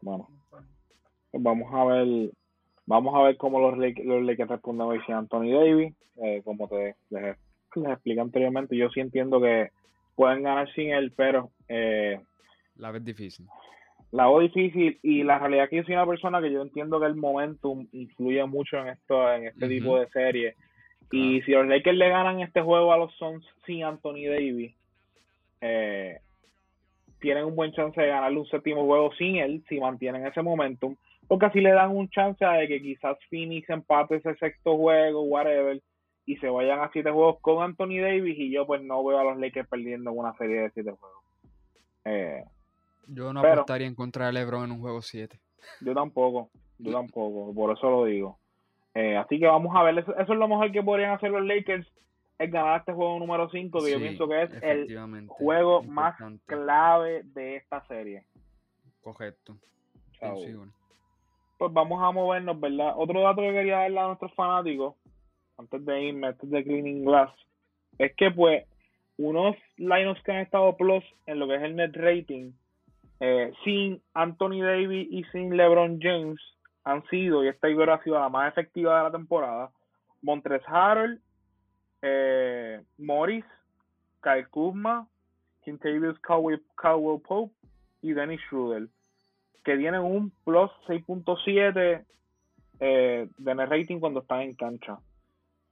Bueno, 0.00 0.28
pues 0.50 1.42
vamos 1.42 1.72
a 1.72 1.84
ver 1.84 2.32
vamos 2.88 3.14
a 3.14 3.22
ver 3.22 3.36
cómo 3.36 3.60
los, 3.60 3.78
los 3.78 4.22
Lakers 4.22 4.48
responden 4.48 4.86
hoy 4.86 5.00
sin 5.04 5.14
Anthony 5.14 5.52
Davis. 5.52 5.94
Eh, 6.22 6.40
como 6.42 6.66
te 6.68 6.96
les, 7.10 7.36
expliqué 7.76 8.20
anteriormente, 8.20 8.76
yo 8.76 8.88
sí 8.88 8.98
entiendo 8.98 9.40
que 9.40 9.70
pueden 10.16 10.42
ganar 10.42 10.72
sin 10.72 10.90
él, 10.90 11.12
pero 11.14 11.50
eh, 11.68 12.18
la 12.76 12.90
vez 12.90 13.04
difícil. 13.04 13.46
La 14.10 14.26
veo 14.26 14.40
difícil 14.40 14.98
y 15.02 15.22
la 15.22 15.38
realidad 15.38 15.64
es 15.64 15.70
que 15.70 15.76
yo 15.76 15.82
soy 15.84 15.94
una 15.94 16.06
persona 16.06 16.40
que 16.40 16.50
yo 16.50 16.62
entiendo 16.62 16.98
que 16.98 17.06
el 17.06 17.14
momentum 17.14 17.86
influye 17.92 18.44
mucho 18.46 18.78
en 18.78 18.88
esto 18.88 19.32
en 19.32 19.46
este 19.48 19.68
tipo 19.68 19.98
de 19.98 20.08
series. 20.08 20.56
Y 21.12 21.42
si 21.42 21.52
los 21.52 21.66
Lakers 21.66 21.96
le 21.96 22.08
ganan 22.08 22.40
este 22.40 22.62
juego 22.62 22.92
a 22.92 22.96
los 22.96 23.14
Suns 23.16 23.44
sin 23.66 23.84
Anthony 23.84 24.26
Davis, 24.28 24.74
eh, 25.60 26.18
tienen 27.20 27.44
un 27.44 27.54
buen 27.54 27.72
chance 27.72 28.00
de 28.00 28.08
ganarle 28.08 28.38
un 28.38 28.46
séptimo 28.46 28.86
juego 28.86 29.12
sin 29.18 29.36
él, 29.36 29.62
si 29.68 29.78
mantienen 29.78 30.26
ese 30.26 30.40
momentum, 30.42 30.96
porque 31.28 31.46
así 31.46 31.60
le 31.60 31.72
dan 31.72 31.94
un 31.94 32.08
chance 32.08 32.44
de 32.44 32.66
que 32.66 32.80
quizás 32.80 33.16
Phoenix 33.30 33.68
empate 33.68 34.16
ese 34.16 34.34
sexto 34.36 34.76
juego, 34.76 35.22
whatever, 35.22 35.80
y 36.24 36.36
se 36.38 36.48
vayan 36.48 36.80
a 36.80 36.90
siete 36.90 37.10
juegos 37.10 37.38
con 37.40 37.62
Anthony 37.62 38.00
Davis, 38.00 38.38
y 38.38 38.50
yo 38.50 38.66
pues 38.66 38.82
no 38.82 39.04
veo 39.04 39.18
a 39.18 39.24
los 39.24 39.38
Lakers 39.38 39.68
perdiendo 39.68 40.12
una 40.12 40.34
serie 40.36 40.62
de 40.62 40.70
siete 40.70 40.90
juegos. 40.90 41.22
Eh, 42.04 42.42
yo 43.06 43.32
no 43.32 43.40
apostaría 43.40 43.86
en 43.86 43.94
contra 43.94 44.26
de 44.26 44.32
LeBron 44.32 44.64
en 44.64 44.72
un 44.72 44.80
juego 44.80 45.02
7. 45.02 45.38
Yo 45.80 45.94
tampoco, 45.94 46.50
yo 46.78 46.92
tampoco, 46.92 47.54
por 47.54 47.76
eso 47.76 47.90
lo 47.90 48.04
digo. 48.04 48.38
Eh, 48.94 49.16
así 49.16 49.38
que 49.38 49.46
vamos 49.46 49.74
a 49.76 49.82
ver, 49.82 49.98
eso, 49.98 50.16
eso, 50.16 50.32
es 50.32 50.38
lo 50.38 50.48
mejor 50.48 50.72
que 50.72 50.82
podrían 50.82 51.12
hacer 51.12 51.30
los 51.30 51.44
Lakers 51.44 51.86
es 52.38 52.52
ganar 52.52 52.80
este 52.80 52.92
juego 52.92 53.18
número 53.18 53.50
5, 53.50 53.84
que 53.84 53.90
yo 53.90 53.98
pienso 53.98 54.28
que 54.28 54.42
es 54.42 54.50
el 54.62 55.26
juego 55.26 55.82
más 55.82 56.16
clave 56.46 57.22
de 57.24 57.56
esta 57.56 57.84
serie. 57.86 58.24
Correcto. 59.00 59.56
Pues 61.58 61.72
vamos 61.72 62.02
a 62.02 62.12
movernos, 62.12 62.58
¿verdad? 62.58 62.94
Otro 62.96 63.20
dato 63.20 63.42
que 63.42 63.52
quería 63.52 63.78
darle 63.78 64.00
a 64.00 64.06
nuestros 64.06 64.32
fanáticos, 64.34 64.94
antes 65.58 65.84
de 65.84 66.02
irme, 66.02 66.28
antes 66.28 66.48
de 66.48 66.64
Cleaning 66.64 67.04
Glass, 67.04 67.30
es 67.98 68.14
que 68.14 68.30
pues 68.30 68.64
unos 69.16 69.56
lineups 69.76 70.22
que 70.22 70.32
han 70.32 70.38
estado 70.38 70.76
plus 70.76 71.04
en 71.26 71.40
lo 71.40 71.48
que 71.48 71.56
es 71.56 71.62
el 71.62 71.74
net 71.74 71.90
rating, 71.94 72.52
eh, 73.20 73.52
sin 73.64 74.00
Anthony 74.14 74.62
Davis 74.62 75.08
y 75.10 75.24
sin 75.32 75.56
LeBron 75.56 75.98
James, 76.00 76.40
han 76.84 77.04
sido, 77.08 77.44
y 77.44 77.48
esta 77.48 77.68
igual 77.68 77.90
ha 77.90 78.02
sido 78.02 78.18
la 78.18 78.28
más 78.28 78.50
efectiva 78.52 78.96
de 78.96 79.02
la 79.04 79.10
temporada, 79.10 79.70
Montres 80.22 80.62
Harold 80.66 81.20
eh, 82.02 82.80
Morris, 82.98 83.44
Kyle 84.22 84.48
Kuzma, 84.48 85.06
Quintavious 85.64 86.18
Caldwell, 86.20 87.20
Pope 87.20 87.52
y 88.02 88.12
Dennis 88.12 88.40
Schroeder, 88.48 88.88
que 89.68 89.76
tienen 89.76 90.00
un 90.00 90.32
plus 90.46 90.70
6.7 90.86 92.02
eh, 92.80 93.28
de 93.36 93.54
net 93.54 93.68
rating 93.68 94.00
cuando 94.00 94.20
están 94.20 94.40
en 94.40 94.54
cancha. 94.54 94.98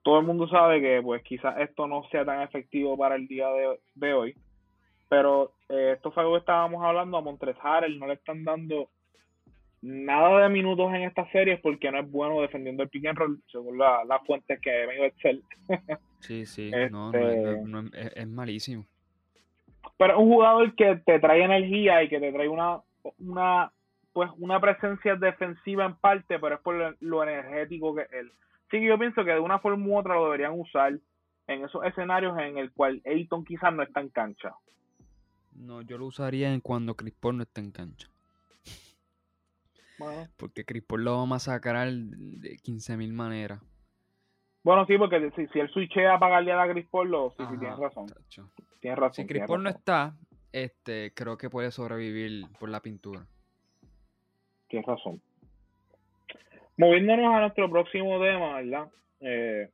Todo 0.03 0.21
el 0.21 0.27
mundo 0.27 0.47
sabe 0.49 0.83
que 0.83 1.01
pues 1.03 1.23
quizás 1.23 1.59
esto 1.61 1.87
no 1.87 2.05
sea 2.11 2.23
tan 2.23 2.43
efectivo 2.43 2.99
para 2.99 3.17
el 3.17 3.27
día 3.27 3.47
de, 3.95 4.13
hoy, 4.13 4.37
pero 5.09 5.53
eh, 5.71 5.93
esto 5.97 6.11
fue 6.11 6.23
algo 6.23 6.35
que 6.35 6.41
estábamos 6.41 6.85
hablando 6.85 7.17
a 7.17 7.23
Montres 7.23 7.57
no 7.99 8.07
le 8.07 8.13
están 8.13 8.45
dando 8.45 8.91
nada 9.81 10.43
de 10.43 10.49
minutos 10.51 10.93
en 10.93 11.05
esta 11.05 11.27
serie 11.31 11.57
porque 11.57 11.91
no 11.91 11.99
es 11.99 12.11
bueno 12.11 12.43
defendiendo 12.43 12.83
el 12.83 12.91
pick 12.91 13.07
and 13.07 13.19
roll, 13.19 13.41
según 13.51 13.79
las 13.79 14.07
la 14.07 14.19
fuentes 14.21 14.61
que 14.61 14.87
me 14.87 14.95
dio 14.95 15.05
Excel. 15.07 15.43
sí, 16.21 16.45
sí, 16.45 16.71
no, 16.91 17.13
no, 17.13 17.81
este 17.89 18.21
es, 18.21 18.29
malísimo. 18.29 18.85
Pero 19.97 20.21
un 20.21 20.29
jugador 20.29 20.75
que 20.75 20.97
te 20.97 21.19
trae 21.19 21.43
energía 21.43 22.03
y 22.03 22.11
que 22.11 22.21
te 22.21 22.31
trae 22.31 22.49
una, 22.49 22.83
una, 23.19 23.73
pues, 24.17 24.31
una 24.39 24.59
presencia 24.59 25.15
defensiva 25.15 25.85
en 25.85 25.95
parte, 25.97 26.39
pero 26.39 26.55
es 26.55 26.61
por 26.63 26.97
lo 27.01 27.23
energético 27.23 27.95
que 27.95 28.07
él. 28.19 28.33
Sí 28.71 28.79
que 28.79 28.87
yo 28.87 28.99
pienso 28.99 29.23
que 29.27 29.33
de 29.33 29.41
una 29.41 29.59
forma 29.59 29.87
u 29.87 29.99
otra 29.99 30.15
lo 30.15 30.25
deberían 30.25 30.59
usar 30.59 30.99
en 31.47 31.63
esos 31.63 31.85
escenarios 31.85 32.35
en 32.39 32.57
el 32.57 32.73
cual 32.73 33.03
Ayton 33.05 33.45
quizás 33.45 33.75
no 33.75 33.83
está 33.83 34.01
en 34.01 34.09
cancha. 34.09 34.55
No, 35.53 35.83
yo 35.83 35.99
lo 35.99 36.07
usaría 36.07 36.51
en 36.51 36.63
cuando 36.63 36.95
Chris 36.95 37.13
Paul 37.13 37.37
no 37.37 37.43
está 37.43 37.61
en 37.61 37.73
cancha. 37.73 38.09
Porque 40.39 40.65
Chris 40.65 40.83
Paul 40.85 41.05
lo 41.05 41.17
va 41.19 41.23
a 41.25 41.27
masacrar 41.27 41.87
de 41.93 42.57
15.000 42.57 43.13
maneras. 43.13 43.61
Bueno, 44.63 44.87
sí, 44.87 44.97
porque 44.97 45.31
si, 45.37 45.47
si 45.49 45.61
él 45.61 45.69
switchea 45.69 46.19
para 46.19 46.21
pagarle 46.21 46.53
a 46.53 46.73
Chris 46.73 46.87
Paul, 46.91 47.11
lo, 47.11 47.35
sí, 47.37 47.45
tienes 47.59 47.79
razón. 47.79 48.07
Tienes 48.81 48.99
razón. 48.99 49.13
Si 49.13 49.27
Chris 49.27 49.43
Paul 49.47 49.63
no 49.63 49.69
está, 49.69 50.17
este, 50.53 51.13
creo 51.13 51.37
que 51.37 51.51
puede 51.51 51.71
sobrevivir 51.71 52.47
por 52.59 52.71
la 52.71 52.81
pintura. 52.81 53.27
Tienes 54.69 54.87
razón. 54.87 55.21
Moviéndonos 56.77 57.35
a 57.35 57.41
nuestro 57.41 57.71
próximo 57.71 58.21
tema, 58.21 58.61
¿verdad? 58.61 58.89
Eh, 59.21 59.71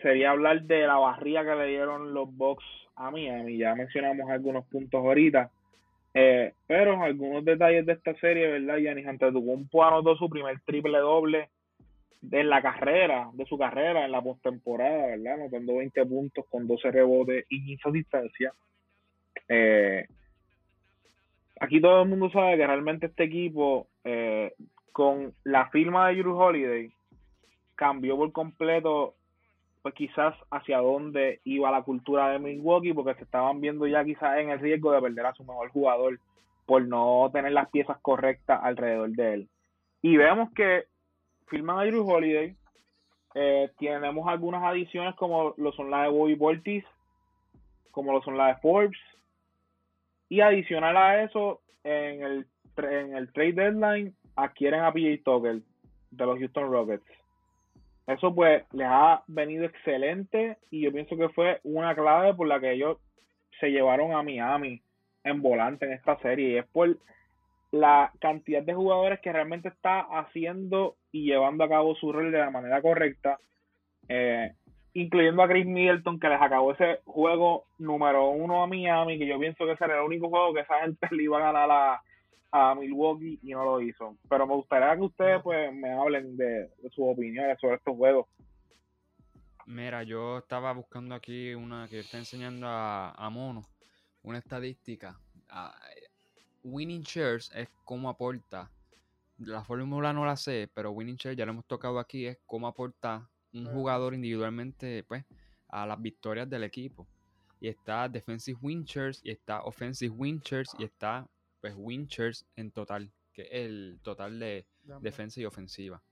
sería 0.00 0.30
hablar 0.30 0.62
de 0.62 0.86
la 0.86 0.96
barría 0.96 1.44
que 1.44 1.54
le 1.54 1.66
dieron 1.66 2.14
los 2.14 2.34
Bucks 2.36 2.64
a 2.96 3.10
Miami. 3.10 3.58
Ya 3.58 3.74
mencionamos 3.74 4.30
algunos 4.30 4.64
puntos 4.66 5.00
ahorita. 5.00 5.50
Eh, 6.12 6.52
pero 6.66 7.02
algunos 7.02 7.44
detalles 7.44 7.86
de 7.86 7.92
esta 7.92 8.14
serie, 8.16 8.48
¿verdad? 8.50 8.78
Yanis 8.78 9.06
Antetokounmpo 9.06 9.84
anotó 9.84 10.16
su 10.16 10.28
primer 10.28 10.60
triple 10.60 10.98
doble 10.98 11.48
en 12.30 12.50
la 12.50 12.60
carrera, 12.60 13.30
de 13.32 13.46
su 13.46 13.56
carrera, 13.56 14.04
en 14.04 14.12
la 14.12 14.20
postemporada, 14.20 15.06
¿verdad? 15.06 15.34
Anotando 15.34 15.76
20 15.76 16.06
puntos 16.06 16.44
con 16.50 16.66
12 16.66 16.90
rebotes 16.90 17.46
y 17.48 17.64
15 17.64 17.88
asistencias. 17.88 18.54
Eh, 19.48 20.06
aquí 21.60 21.80
todo 21.80 22.02
el 22.02 22.08
mundo 22.08 22.30
sabe 22.30 22.56
que 22.56 22.66
realmente 22.66 23.06
este 23.06 23.24
equipo, 23.24 23.86
eh, 24.02 24.54
con 24.92 25.32
la 25.44 25.68
firma 25.70 26.08
de 26.08 26.16
Drew 26.16 26.36
Holiday, 26.36 26.90
cambió 27.76 28.16
por 28.16 28.32
completo 28.32 29.14
pues 29.82 29.94
quizás 29.94 30.34
hacia 30.50 30.78
dónde 30.78 31.40
iba 31.44 31.70
la 31.70 31.82
cultura 31.82 32.28
de 32.28 32.38
Milwaukee, 32.38 32.92
porque 32.92 33.14
se 33.14 33.24
estaban 33.24 33.62
viendo 33.62 33.86
ya 33.86 34.04
quizás 34.04 34.38
en 34.38 34.50
el 34.50 34.58
riesgo 34.58 34.92
de 34.92 35.00
perder 35.00 35.24
a 35.24 35.32
su 35.32 35.42
mejor 35.42 35.70
jugador 35.70 36.18
por 36.66 36.86
no 36.86 37.30
tener 37.32 37.52
las 37.52 37.70
piezas 37.70 37.96
correctas 38.02 38.60
alrededor 38.62 39.10
de 39.10 39.34
él. 39.34 39.48
Y 40.02 40.16
vemos 40.16 40.50
que 40.52 40.84
firman 41.46 41.78
a 41.78 41.84
Drew 41.84 42.06
Holiday, 42.06 42.54
eh, 43.34 43.70
tenemos 43.78 44.28
algunas 44.28 44.62
adiciones 44.64 45.14
como 45.14 45.54
lo 45.56 45.72
son 45.72 45.90
las 45.90 46.04
de 46.04 46.10
Bobby 46.10 46.36
Portis, 46.36 46.84
como 47.90 48.12
lo 48.12 48.22
son 48.22 48.36
las 48.36 48.56
de 48.56 48.60
Forbes, 48.60 48.98
y 50.30 50.40
adicional 50.40 50.96
a 50.96 51.22
eso, 51.24 51.60
en 51.84 52.22
el, 52.22 52.46
en 52.78 53.16
el 53.16 53.30
trade 53.32 53.52
deadline 53.52 54.14
adquieren 54.36 54.80
a 54.80 54.92
PJ 54.92 55.22
Tucker 55.24 55.60
de 56.10 56.26
los 56.26 56.38
Houston 56.38 56.70
Rockets. 56.70 57.04
Eso 58.06 58.34
pues 58.34 58.64
les 58.72 58.86
ha 58.88 59.22
venido 59.26 59.64
excelente 59.64 60.56
y 60.70 60.82
yo 60.82 60.92
pienso 60.92 61.16
que 61.16 61.28
fue 61.30 61.60
una 61.64 61.94
clave 61.94 62.32
por 62.34 62.46
la 62.46 62.60
que 62.60 62.72
ellos 62.72 62.98
se 63.58 63.70
llevaron 63.70 64.12
a 64.12 64.22
Miami 64.22 64.80
en 65.24 65.42
volante 65.42 65.84
en 65.84 65.92
esta 65.92 66.16
serie 66.20 66.48
y 66.48 66.56
es 66.58 66.66
por 66.66 66.96
la 67.72 68.12
cantidad 68.20 68.62
de 68.62 68.74
jugadores 68.74 69.20
que 69.20 69.32
realmente 69.32 69.68
está 69.68 70.00
haciendo 70.00 70.96
y 71.12 71.24
llevando 71.24 71.64
a 71.64 71.68
cabo 71.68 71.94
su 71.96 72.12
rol 72.12 72.32
de 72.32 72.38
la 72.38 72.50
manera 72.50 72.80
correcta, 72.80 73.38
eh, 74.08 74.54
incluyendo 74.94 75.42
a 75.42 75.48
Chris 75.48 75.66
Middleton 75.66 76.18
que 76.18 76.28
les 76.28 76.40
acabó 76.40 76.72
ese 76.72 77.00
juego 77.04 77.64
número 77.78 78.30
uno 78.30 78.62
a 78.62 78.66
Miami, 78.66 79.18
que 79.18 79.26
yo 79.26 79.38
pienso 79.38 79.64
que 79.64 79.72
ese 79.72 79.84
era 79.84 79.98
el 79.98 80.06
único 80.06 80.28
juego 80.28 80.54
que 80.54 80.60
esa 80.60 80.80
gente 80.80 81.06
le 81.10 81.22
iba 81.22 81.38
a 81.38 81.52
ganar 81.52 81.70
a, 81.70 82.02
a 82.52 82.74
Milwaukee 82.74 83.38
y 83.42 83.50
no 83.50 83.64
lo 83.64 83.80
hizo. 83.80 84.16
Pero 84.28 84.46
me 84.46 84.54
gustaría 84.54 84.94
que 84.96 85.02
ustedes 85.02 85.42
pues 85.42 85.72
me 85.72 85.92
hablen 85.92 86.36
de, 86.36 86.70
sus 86.90 87.04
opiniones 87.06 87.58
sobre 87.60 87.76
estos 87.76 87.96
juegos. 87.96 88.26
Mira, 89.66 90.02
yo 90.02 90.38
estaba 90.38 90.72
buscando 90.72 91.14
aquí 91.14 91.54
una 91.54 91.86
que 91.88 92.00
está 92.00 92.18
enseñando 92.18 92.66
a, 92.68 93.30
Mono, 93.30 93.62
una 94.22 94.38
estadística. 94.38 95.16
winning 96.64 97.02
shares 97.02 97.52
es 97.54 97.68
cómo 97.84 98.08
aporta. 98.08 98.70
La 99.38 99.62
fórmula 99.62 100.12
no 100.12 100.26
la 100.26 100.36
sé, 100.36 100.68
pero 100.74 100.90
winning 100.90 101.16
shares 101.16 101.38
ya 101.38 101.46
lo 101.46 101.52
hemos 101.52 101.66
tocado 101.66 102.00
aquí, 102.00 102.26
es 102.26 102.38
cómo 102.46 102.66
aporta 102.66 103.30
un 103.52 103.66
jugador 103.66 104.14
individualmente 104.14 105.04
pues, 105.04 105.24
a 105.68 105.86
las 105.86 106.00
victorias 106.00 106.48
del 106.48 106.64
equipo. 106.64 107.06
y 107.62 107.68
está 107.68 108.08
defensive 108.08 108.58
winchers, 108.62 109.20
y 109.22 109.30
está 109.30 109.62
offensive 109.62 110.14
winchers, 110.14 110.74
y 110.78 110.84
está 110.84 111.28
pues 111.60 111.74
winchers 111.76 112.46
en 112.56 112.70
total, 112.70 113.12
que 113.34 113.42
es 113.42 113.48
el 113.52 113.98
total 114.02 114.38
de 114.38 114.66
defensa 115.02 115.40
y 115.40 115.44
ofensiva. 115.44 116.02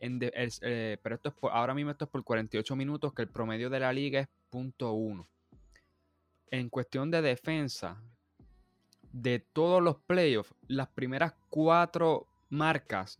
En 0.00 0.18
eh, 0.22 0.98
pero 1.02 1.14
esto 1.14 1.28
es 1.28 1.34
ahora 1.42 1.74
mismo 1.74 1.90
esto 1.90 2.06
es 2.06 2.10
por 2.10 2.24
48 2.24 2.74
minutos, 2.74 3.12
que 3.12 3.22
el 3.22 3.28
promedio 3.28 3.70
de 3.70 3.80
la 3.80 3.92
liga 3.92 4.20
es 4.20 4.28
.1. 4.50 5.26
En 6.50 6.68
cuestión 6.68 7.10
de 7.10 7.22
defensa, 7.22 8.02
de 9.12 9.38
todos 9.38 9.82
los 9.82 9.96
playoffs, 9.98 10.54
las 10.66 10.88
primeras 10.88 11.34
cuatro 11.48 12.26
marcas 12.48 13.18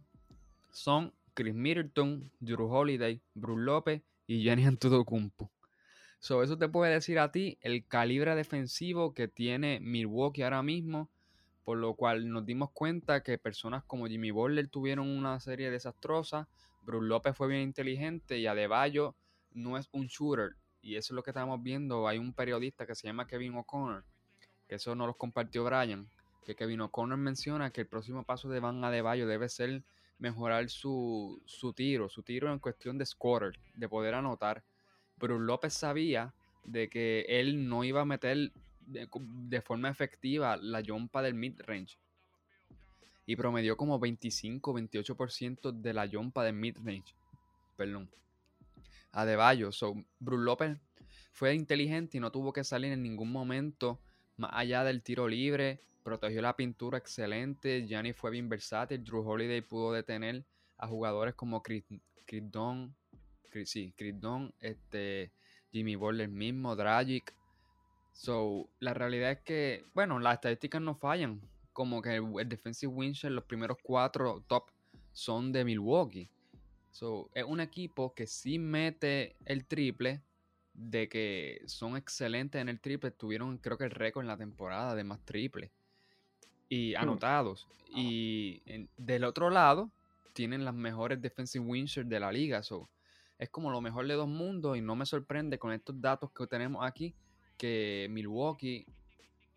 son 0.71 1.13
Chris 1.35 1.55
Middleton, 1.55 2.31
Drew 2.41 2.73
Holiday, 2.73 3.21
Bruce 3.35 3.63
López 3.63 4.03
y 4.27 4.43
Jenny 4.43 4.65
Antetokounmpo. 4.67 5.51
So, 6.19 6.43
eso 6.43 6.59
te 6.59 6.69
puede 6.69 6.93
decir 6.93 7.19
a 7.19 7.33
ti 7.33 7.57
el 7.63 7.87
calibre 7.87 8.35
defensivo 8.35 9.15
que 9.15 9.27
tiene 9.27 9.81
Milwaukee 9.81 10.43
ahora 10.43 10.63
mismo, 10.63 11.09
por 11.65 11.79
lo 11.79 11.95
cual 11.95 12.29
nos 12.29 12.45
dimos 12.45 12.71
cuenta 12.73 13.23
que 13.23 13.39
personas 13.39 13.85
como 13.85 14.07
Jimmy 14.07 14.31
Butler 14.31 14.69
tuvieron 14.69 15.09
una 15.09 15.41
serie 15.41 15.71
desastrosa, 15.71 16.47
Bruce 16.83 17.07
López 17.07 17.37
fue 17.37 17.49
bien 17.49 17.63
inteligente 17.63 18.39
y 18.39 18.47
Adebayo 18.47 19.15
no 19.53 19.79
es 19.79 19.89
un 19.93 20.07
shooter. 20.09 20.57
Y 20.83 20.97
eso 20.97 21.13
es 21.13 21.17
lo 21.17 21.23
que 21.23 21.31
estamos 21.31 21.63
viendo. 21.63 22.09
Hay 22.09 22.19
un 22.19 22.33
periodista 22.33 22.87
que 22.87 22.95
se 22.95 23.07
llama 23.07 23.27
Kevin 23.27 23.55
O'Connor, 23.55 24.05
que 24.69 24.77
eso 24.77 24.95
no 24.95 25.07
lo 25.07 25.15
compartió 25.15 25.65
Brian, 25.65 26.09
que 26.45 26.55
Kevin 26.55 26.83
O'Connor 26.83 27.19
menciona 27.19 27.71
que 27.71 27.83
el 27.83 27.87
próximo 27.87 28.25
paso 28.25 28.49
de 28.49 28.61
Van 28.61 28.83
Adebayo 28.85 29.27
debe 29.27 29.49
ser 29.49 29.83
mejorar 30.21 30.69
su, 30.69 31.43
su 31.47 31.73
tiro, 31.73 32.09
su 32.09 32.23
tiro 32.23 32.53
en 32.53 32.59
cuestión 32.61 32.99
de 32.99 33.07
scorer, 33.07 33.59
de 33.75 33.89
poder 33.89 34.15
anotar. 34.15 34.63
Pero 35.19 35.39
López 35.39 35.75
sabía 35.75 36.33
de 36.65 36.89
que 36.89 37.25
él 37.29 37.69
no 37.69 37.83
iba 37.85 38.03
a 38.03 38.05
meter 38.05 38.53
de, 38.87 39.61
forma 39.63 39.89
efectiva 39.89 40.57
la 40.57 40.83
jumpa 40.87 41.23
del 41.23 41.35
mid-range. 41.35 41.99
Y 43.27 43.37
promedió 43.37 43.77
como 43.77 43.99
25-28% 44.01 45.73
de 45.73 45.95
la 45.95 46.09
jumpa 46.09 46.45
del 46.45 46.55
mid-range. 46.55 47.15
Perdón. 47.77 48.11
Adebayo. 49.13 49.73
So, 49.73 49.95
Bruce 50.19 50.45
López 50.45 50.79
fue 51.33 51.55
inteligente 51.55 52.19
y 52.19 52.21
no 52.21 52.31
tuvo 52.31 52.53
que 52.53 52.65
salir 52.65 52.93
en 52.93 53.03
ningún 53.03 53.31
momento 53.31 54.01
más 54.41 54.51
allá 54.55 54.83
del 54.83 55.03
tiro 55.03 55.29
libre 55.29 55.81
protegió 56.03 56.43
la 56.43 56.57
pintura 56.57 56.99
excelente. 56.99 57.87
Gianni 57.87 58.13
fue 58.13 58.31
bien 58.31 58.49
versátil. 58.49 59.05
Drew 59.05 59.27
Holiday 59.27 59.61
pudo 59.61 59.93
detener 59.93 60.45
a 60.79 60.89
jugadores 60.89 61.35
como 61.35 61.63
Chris, 61.63 61.85
Don, 62.43 62.95
sí, 63.65 63.95
este, 64.61 65.33
Jimmy 65.73 65.95
Butler 65.95 66.29
mismo, 66.29 66.75
Dragic. 66.75 67.35
So, 68.13 68.69
la 68.81 68.95
realidad 68.95 69.33
es 69.33 69.41
que, 69.41 69.85
bueno, 69.95 70.19
las 70.19 70.35
estadísticas 70.35 70.81
no 70.81 70.95
fallan. 70.95 71.41
Como 71.73 72.03
que 72.03 72.17
el, 72.17 72.49
defensive 72.49 72.93
win 72.93 73.15
los 73.23 73.45
primeros 73.45 73.79
cuatro 73.83 74.43
top 74.49 74.71
son 75.13 75.53
de 75.53 75.65
Milwaukee. 75.65 76.31
So, 76.91 77.31
es 77.35 77.45
un 77.45 77.61
equipo 77.61 78.15
que 78.15 78.27
sí 78.27 78.59
mete 78.59 79.37
el 79.45 79.67
triple, 79.67 80.23
de 80.81 81.09
que 81.09 81.63
son 81.67 81.97
excelentes 81.97 82.61
en 82.61 82.69
el 82.69 82.81
triple. 82.81 83.11
Tuvieron, 83.11 83.59
creo 83.59 83.77
que 83.77 83.85
el 83.85 83.91
récord 83.91 84.25
en 84.25 84.29
la 84.29 84.37
temporada 84.37 84.95
de 84.95 85.05
más 85.05 85.21
triple 85.25 85.71
y 86.69 86.95
anotados. 86.95 87.69
Y 87.95 88.63
del 88.97 89.25
otro 89.25 89.51
lado, 89.51 89.91
tienen 90.33 90.65
las 90.65 90.75
mejores 90.75 91.21
defensive 91.21 91.65
winners 91.65 92.09
de 92.09 92.21
la 92.21 92.33
liga. 92.33 92.63
So, 92.63 92.89
es 93.39 93.51
como 93.51 93.71
lo 93.71 93.81
mejor 93.81 94.07
de 94.07 94.15
dos 94.15 94.29
mundos 94.29 94.77
y 94.77 94.81
no 94.81 94.95
me 94.95 95.07
sorprende 95.07 95.59
con 95.59 95.73
estos 95.73 96.01
datos 96.01 96.31
que 96.31 96.47
tenemos 96.47 96.87
aquí 96.87 97.15
que 97.59 98.07
Milwaukee 98.11 98.87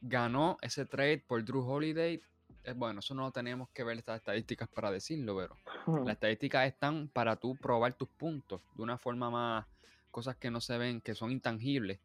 ganó 0.01 0.57
ese 0.61 0.85
trade 0.85 1.23
por 1.25 1.43
Drew 1.45 1.61
Holiday. 1.61 2.21
Eh, 2.65 2.73
bueno, 2.73 2.99
eso 2.99 3.13
no 3.13 3.31
tenemos 3.31 3.69
que 3.69 3.83
ver 3.83 3.97
estas 3.97 4.17
estadísticas 4.17 4.67
para 4.67 4.91
decirlo, 4.91 5.37
pero 5.37 6.03
las 6.03 6.15
estadísticas 6.15 6.67
están 6.67 7.07
para 7.07 7.35
tú 7.35 7.55
probar 7.55 7.93
tus 7.93 8.09
puntos 8.09 8.61
de 8.75 8.83
una 8.83 8.97
forma 8.97 9.29
más, 9.29 9.65
cosas 10.13 10.37
que 10.37 10.49
no 10.49 10.61
se 10.61 10.77
ven, 10.77 11.01
que 11.01 11.15
son 11.15 11.31
intangibles. 11.31 11.99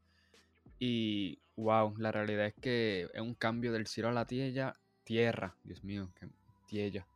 Y 0.81 1.39
wow, 1.57 1.95
la 1.99 2.11
realidad 2.11 2.47
es 2.47 2.55
que 2.55 3.09
es 3.15 3.21
un 3.21 3.35
cambio 3.35 3.73
del 3.73 3.87
cielo 3.87 4.09
a 4.09 4.13
la 4.13 4.25
tierra 4.25 4.75
tierra. 5.09 5.55
Dios 5.65 5.83
mío, 5.85 6.11
que 6.21 6.29
tiella. 6.67 7.07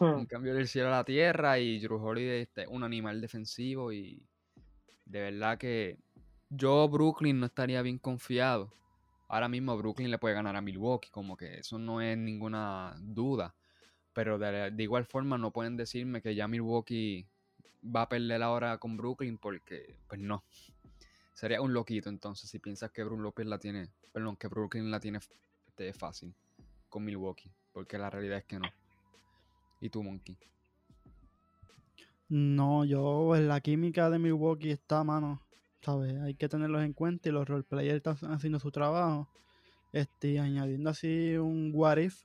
un 0.00 0.26
cambio 0.30 0.54
del 0.54 0.68
cielo 0.68 0.86
a 0.86 0.98
la 0.98 1.04
tierra 1.04 1.58
y 1.58 1.80
Drew 1.80 2.00
Holiday 2.00 2.42
es 2.54 2.68
un 2.68 2.84
animal 2.84 3.20
defensivo 3.20 3.92
y 3.92 4.22
de 5.04 5.20
verdad 5.20 5.58
que 5.58 5.98
yo 6.48 6.88
Brooklyn 6.88 7.40
no 7.40 7.46
estaría 7.46 7.82
bien 7.82 7.98
confiado. 7.98 8.72
Ahora 9.26 9.48
mismo 9.48 9.76
Brooklyn 9.76 10.12
le 10.12 10.18
puede 10.18 10.36
ganar 10.36 10.54
a 10.54 10.60
Milwaukee, 10.60 11.10
como 11.10 11.36
que 11.36 11.58
eso 11.58 11.76
no 11.76 12.00
es 12.00 12.16
ninguna 12.16 12.94
duda. 13.00 13.56
Pero 14.12 14.38
de, 14.38 14.72
igual 14.78 15.06
forma 15.06 15.36
no 15.38 15.50
pueden 15.50 15.76
decirme 15.76 16.22
que 16.22 16.36
ya 16.36 16.46
Milwaukee 16.46 17.26
va 17.94 18.02
a 18.02 18.08
perder 18.08 18.42
ahora 18.42 18.78
con 18.78 18.96
Brooklyn 18.96 19.38
porque, 19.38 19.98
pues 20.08 20.20
no. 20.20 20.44
Sería 21.32 21.60
un 21.60 21.74
loquito 21.74 22.08
entonces 22.08 22.48
si 22.48 22.58
piensas 22.58 22.90
que 22.90 23.04
Brook 23.04 23.20
López 23.20 23.46
la 23.46 23.58
tiene, 23.58 23.90
perdón, 24.12 24.36
que 24.36 24.48
Brooklyn 24.48 24.90
la 24.90 25.00
tiene 25.00 25.18
este, 25.66 25.92
fácil 25.92 26.34
con 26.88 27.04
Milwaukee, 27.04 27.52
porque 27.72 27.98
la 27.98 28.08
realidad 28.08 28.38
es 28.38 28.44
que 28.44 28.58
no. 28.58 28.68
¿Y 29.80 29.90
tú, 29.90 30.02
Monkey? 30.02 30.38
No, 32.28 32.84
yo 32.84 33.34
la 33.36 33.60
química 33.60 34.08
de 34.08 34.18
Milwaukee 34.18 34.70
está, 34.70 35.04
mano. 35.04 35.42
¿Sabes? 35.82 36.18
Hay 36.22 36.34
que 36.34 36.48
tenerlos 36.48 36.82
en 36.82 36.94
cuenta 36.94 37.28
y 37.28 37.32
los 37.32 37.46
roleplayers 37.46 37.96
están 37.96 38.32
haciendo 38.32 38.58
su 38.58 38.72
trabajo. 38.72 39.28
Este, 39.92 40.40
añadiendo 40.40 40.90
así 40.90 41.36
un 41.36 41.70
what 41.72 41.98
if 41.98 42.24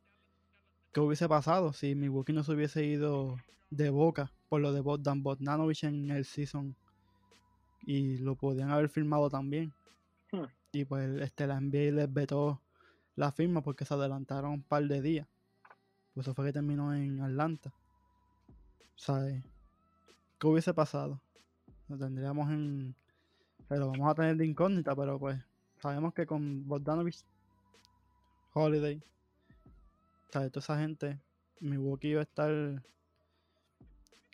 que 0.94 1.00
hubiese 1.00 1.30
pasado 1.30 1.72
si 1.74 1.96
Milwaukee 1.96 2.34
no 2.34 2.44
se 2.44 2.52
hubiese 2.54 2.84
ido 2.84 3.38
de 3.70 3.90
boca 3.90 4.32
por 4.52 4.60
lo 4.60 4.74
de 4.74 4.82
Bogdan 4.82 5.24
Bogdanovich 5.24 5.86
en 5.86 6.12
el 6.12 6.26
season 6.26 6.76
y 7.84 8.18
lo 8.18 8.36
podían 8.36 8.70
haber 8.70 8.90
firmado 8.90 9.30
también. 9.30 9.72
Hmm. 10.30 10.44
Y 10.74 10.84
pues 10.84 11.22
este 11.22 11.48
la 11.48 11.62
NBA 11.62 11.94
les 11.94 12.14
vetó 12.14 12.60
la 13.16 13.32
firma 13.32 13.62
porque 13.62 13.86
se 13.86 13.94
adelantaron 13.94 14.52
un 14.52 14.62
par 14.62 14.84
de 14.84 15.02
días. 15.02 15.26
Pues 16.14 16.28
eso 16.28 16.34
fue 16.34 16.48
que 16.48 16.52
terminó 16.52 16.94
en 16.94 17.22
Atlanta. 17.22 17.72
¿Sabes? 18.98 19.42
¿Qué 20.38 20.48
hubiese 20.48 20.74
pasado? 20.74 21.22
Lo 21.88 21.98
tendríamos 21.98 22.52
en. 22.52 22.94
Pero 23.70 23.88
vamos 23.88 24.12
a 24.12 24.16
tener 24.16 24.36
de 24.36 24.48
incógnita, 24.48 24.94
pero 24.98 25.18
pues 25.18 25.42
sabemos 25.82 26.14
que 26.14 26.26
con 26.26 26.68
Bogdanovich, 26.68 27.24
Holiday, 28.52 29.02
¿sabes? 30.30 30.52
Toda 30.52 30.62
esa 30.62 30.78
gente, 30.78 31.22
Milwaukee 31.62 32.10
iba 32.10 32.20
a 32.20 32.24
estar 32.24 32.84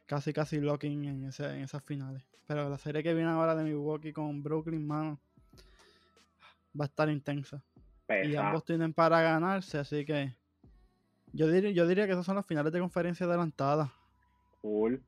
casi 0.08 0.34
casi 0.34 0.60
locking 0.60 1.06
en, 1.06 1.24
en 1.26 1.62
esas 1.62 1.84
finales. 1.84 2.24
Pero 2.48 2.70
la 2.70 2.78
serie 2.78 3.04
que 3.04 3.14
viene 3.14 3.30
ahora 3.30 3.56
de 3.56 3.64
Milwaukee 3.64 4.14
con 4.14 4.42
Brooklyn, 4.42 4.88
mano, 4.88 5.20
va 6.80 6.86
a 6.86 6.88
estar 6.88 7.10
intensa. 7.10 7.62
Y 8.24 8.36
ambos 8.36 8.64
tienen 8.64 8.94
para 8.94 9.22
ganarse, 9.22 9.78
así 9.78 10.06
que 10.06 10.34
yo 11.34 11.48
diría, 11.50 11.72
yo 11.72 11.86
diría 11.86 12.06
que 12.06 12.14
esas 12.14 12.26
son 12.26 12.38
las 12.38 12.46
finales 12.46 12.72
de 12.72 12.80
conferencia 12.80 13.26
adelantadas. 13.26 13.92
Cool. 14.62 15.04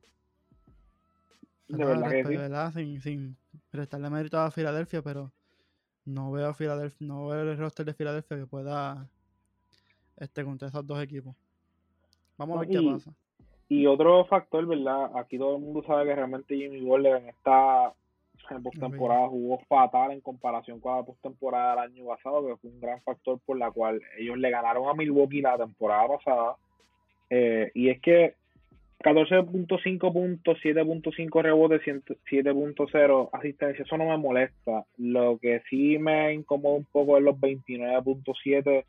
De 1.66 1.84
verdad, 1.84 2.72
Sin, 2.74 3.00
sin 3.00 3.36
prestarle 3.70 4.10
mérito 4.10 4.38
a 4.38 4.50
Filadelfia, 4.50 5.00
pero 5.02 5.32
no 6.04 6.30
veo 6.30 6.52
Filadelfia, 6.52 7.06
no 7.06 7.28
veo 7.28 7.42
el 7.42 7.56
roster 7.56 7.86
de 7.86 7.94
Filadelfia 7.94 8.36
que 8.36 8.46
pueda 8.46 9.08
este 10.16 10.44
contra 10.44 10.68
esos 10.68 10.86
dos 10.86 11.02
equipos. 11.02 11.34
Vamos 12.36 12.58
a 12.58 12.60
ver 12.60 12.68
qué 12.68 12.82
pasa. 12.82 13.14
Y 13.70 13.86
otro 13.86 14.24
factor, 14.24 14.66
¿verdad? 14.66 15.16
Aquí 15.16 15.38
todo 15.38 15.54
el 15.54 15.62
mundo 15.62 15.84
sabe 15.86 16.06
que 16.06 16.16
realmente 16.16 16.56
Jimmy 16.56 16.80
Butler 16.80 17.18
en 17.18 17.28
esta 17.28 17.92
postemporada 18.64 19.28
jugó 19.28 19.60
fatal 19.68 20.10
en 20.10 20.20
comparación 20.20 20.80
con 20.80 20.96
la 20.96 21.04
postemporada 21.04 21.76
del 21.76 21.92
año 21.92 22.06
pasado, 22.08 22.44
que 22.44 22.56
fue 22.56 22.70
un 22.70 22.80
gran 22.80 23.00
factor 23.02 23.38
por 23.46 23.56
la 23.56 23.70
cual 23.70 24.02
ellos 24.18 24.36
le 24.38 24.50
ganaron 24.50 24.88
a 24.88 24.94
Milwaukee 24.94 25.40
la 25.40 25.56
temporada 25.56 26.08
pasada. 26.08 26.56
Eh, 27.30 27.70
y 27.74 27.90
es 27.90 28.00
que 28.00 28.34
14.5 29.04 30.12
puntos, 30.12 30.58
7.5 30.64 31.40
rebotes, 31.40 31.80
7.0 31.82 33.28
asistencia, 33.32 33.84
eso 33.84 33.96
no 33.96 34.06
me 34.06 34.18
molesta. 34.18 34.84
Lo 34.98 35.38
que 35.38 35.62
sí 35.70 35.96
me 35.96 36.34
incomoda 36.34 36.74
un 36.74 36.86
poco 36.86 37.18
es 37.18 37.22
los 37.22 37.36
29.7 37.36 38.84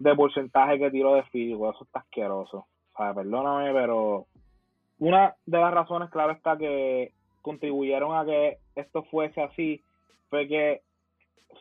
de 0.00 0.14
porcentaje 0.16 0.80
que 0.80 0.90
tiró 0.90 1.14
de 1.14 1.22
físico, 1.22 1.70
eso 1.70 1.84
está 1.84 2.00
asqueroso. 2.00 2.66
O 2.94 2.96
sea, 2.96 3.14
perdóname, 3.14 3.72
pero 3.72 4.26
una 4.98 5.34
de 5.46 5.58
las 5.58 5.74
razones, 5.74 6.10
claro, 6.10 6.32
está 6.32 6.56
que 6.56 7.12
contribuyeron 7.40 8.16
a 8.16 8.24
que 8.24 8.58
esto 8.76 9.02
fuese 9.04 9.40
así 9.40 9.82
fue 10.30 10.46
que 10.46 10.80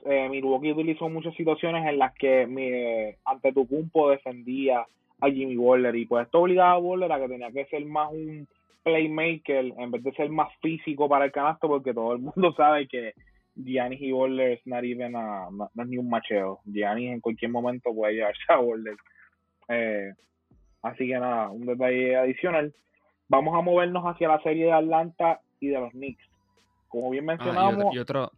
eh, 0.05 0.29
Milwaukee 0.29 0.71
utilizó 0.71 1.09
muchas 1.09 1.35
situaciones 1.35 1.85
en 1.87 1.97
las 1.97 2.13
que 2.13 2.45
mi, 2.47 3.15
ante 3.25 3.51
tu 3.51 3.67
cumpo 3.67 4.09
defendía 4.09 4.85
a 5.19 5.29
Jimmy 5.29 5.55
Butler 5.55 5.95
y 5.95 6.05
pues 6.05 6.25
esto 6.25 6.39
obligaba 6.39 6.73
a 6.73 6.77
Butler 6.77 7.11
a 7.11 7.19
que 7.19 7.27
tenía 7.27 7.51
que 7.51 7.65
ser 7.65 7.85
más 7.85 8.11
un 8.11 8.47
playmaker 8.83 9.73
en 9.77 9.91
vez 9.91 10.03
de 10.03 10.11
ser 10.13 10.29
más 10.29 10.49
físico 10.61 11.07
para 11.07 11.25
el 11.25 11.31
canasto 11.31 11.67
porque 11.67 11.93
todo 11.93 12.13
el 12.13 12.19
mundo 12.19 12.53
sabe 12.57 12.87
que 12.87 13.13
Giannis 13.55 14.01
y 14.01 14.11
Boulder 14.11 14.51
es 14.51 14.65
not 14.65 14.83
no, 14.83 15.85
ni 15.85 15.97
un 15.97 16.09
macheo. 16.09 16.59
Giannis 16.65 17.11
en 17.11 17.19
cualquier 17.19 17.51
momento 17.51 17.93
puede 17.93 18.13
llevarse 18.13 18.41
a 18.47 18.57
Boulder. 18.57 18.95
Eh, 19.67 20.13
así 20.81 21.07
que 21.07 21.19
nada, 21.19 21.49
un 21.49 21.65
detalle 21.65 22.15
adicional. 22.15 22.73
Vamos 23.27 23.57
a 23.57 23.61
movernos 23.61 24.03
hacia 24.03 24.27
la 24.27 24.41
serie 24.41 24.65
de 24.65 24.73
Atlanta 24.73 25.41
y 25.59 25.67
de 25.67 25.79
los 25.79 25.91
Knicks. 25.91 26.23
Como 26.87 27.09
bien 27.09 27.29
ah, 27.29 27.33
mencionamos. 27.33 27.95
y, 27.95 27.99
otro, 27.99 28.31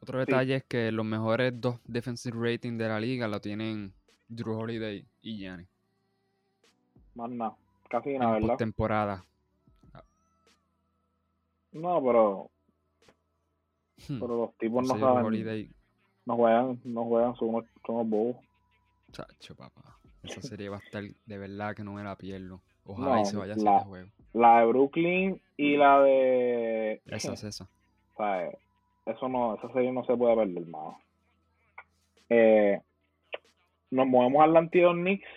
otro, 0.00 0.18
detalle 0.18 0.56
es 0.56 0.64
que 0.64 0.92
los 0.92 1.06
mejores 1.06 1.58
dos 1.58 1.80
defensive 1.86 2.36
rating 2.38 2.76
de 2.76 2.88
la 2.88 3.00
liga 3.00 3.26
lo 3.26 3.40
tienen 3.40 3.94
Drew 4.28 4.58
Holiday 4.58 5.06
y 5.22 5.38
Giannis. 5.38 5.68
Más 7.14 7.30
nada, 7.30 7.56
casi 7.88 8.18
nada, 8.18 8.34
¿verdad? 8.34 8.56
temporada. 8.56 9.24
No, 11.72 12.02
pero. 12.04 12.50
Hmm. 14.08 14.20
Pero 14.20 14.36
los 14.36 14.56
tipos 14.58 14.86
no 14.86 14.98
saben. 14.98 15.70
No 16.26 16.36
juegan, 16.36 16.80
no 16.84 17.04
juegan, 17.04 17.36
son 17.36 17.66
son 17.86 18.10
bobos. 18.10 18.36
Chacho, 19.12 19.54
papá. 19.54 19.93
Esa 20.24 20.40
serie 20.42 20.68
va 20.68 20.76
a 20.76 20.80
estar 20.80 21.02
de 21.02 21.38
verdad 21.38 21.74
que 21.74 21.84
no 21.84 21.92
me 21.92 22.02
la 22.02 22.16
pierdo. 22.16 22.60
Ojalá 22.84 23.20
y 23.20 23.24
se 23.24 23.36
vaya 23.36 23.52
a 23.52 23.56
hacer 23.56 23.68
este 23.68 23.84
juego. 23.84 24.08
La 24.32 24.60
de 24.60 24.66
Brooklyn 24.66 25.40
y 25.56 25.76
la 25.76 26.00
de. 26.00 27.00
Esa 27.06 27.34
es 27.34 27.44
esa. 27.44 27.68
O 28.16 28.16
sea, 28.16 28.48
eso 29.06 29.28
no, 29.28 29.56
esa 29.56 29.72
serie 29.72 29.90
no 29.90 30.04
se 30.04 30.16
puede 30.16 30.36
perder, 30.36 30.66
más. 30.66 30.96
Eh, 32.30 32.80
nos 33.90 34.06
movemos 34.06 34.40
al 34.40 34.50
Atlanta 34.50 34.92
Knicks. 34.92 35.28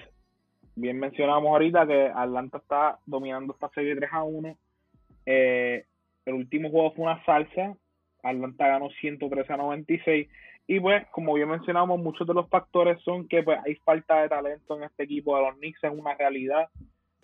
Bien 0.76 1.00
mencionamos 1.00 1.50
ahorita 1.50 1.88
que 1.88 2.12
Atlanta 2.14 2.60
está 2.60 3.00
dominando 3.08 3.54
esta 3.54 3.70
serie 3.70 3.96
3 3.96 4.10
a 4.14 4.24
1. 4.24 4.58
Eh, 5.26 5.86
el 6.26 6.34
último 6.36 6.70
juego 6.70 6.94
fue 6.94 7.06
una 7.06 7.26
salsa. 7.26 7.76
Atlanta 8.22 8.68
ganó 8.68 8.90
113 8.92 9.54
a 9.54 9.58
96. 9.58 10.28
Y 10.68 10.82
pues, 10.82 11.08
como 11.12 11.34
bien 11.34 11.50
mencionamos, 11.50 11.98
muchos 12.00 12.28
de 12.28 12.34
los 12.34 12.50
factores 12.50 13.02
son 13.04 13.28
que 13.28 13.42
pues 13.42 13.58
hay 13.66 13.76
falta 13.76 14.22
de 14.22 14.30
talento 14.30 14.76
en 14.76 14.84
este 14.84 15.04
equipo 15.04 15.38
de 15.38 15.44
los 15.44 15.56
Knicks, 15.56 15.84
es 15.84 15.92
una 15.92 16.14
realidad. 16.16 16.68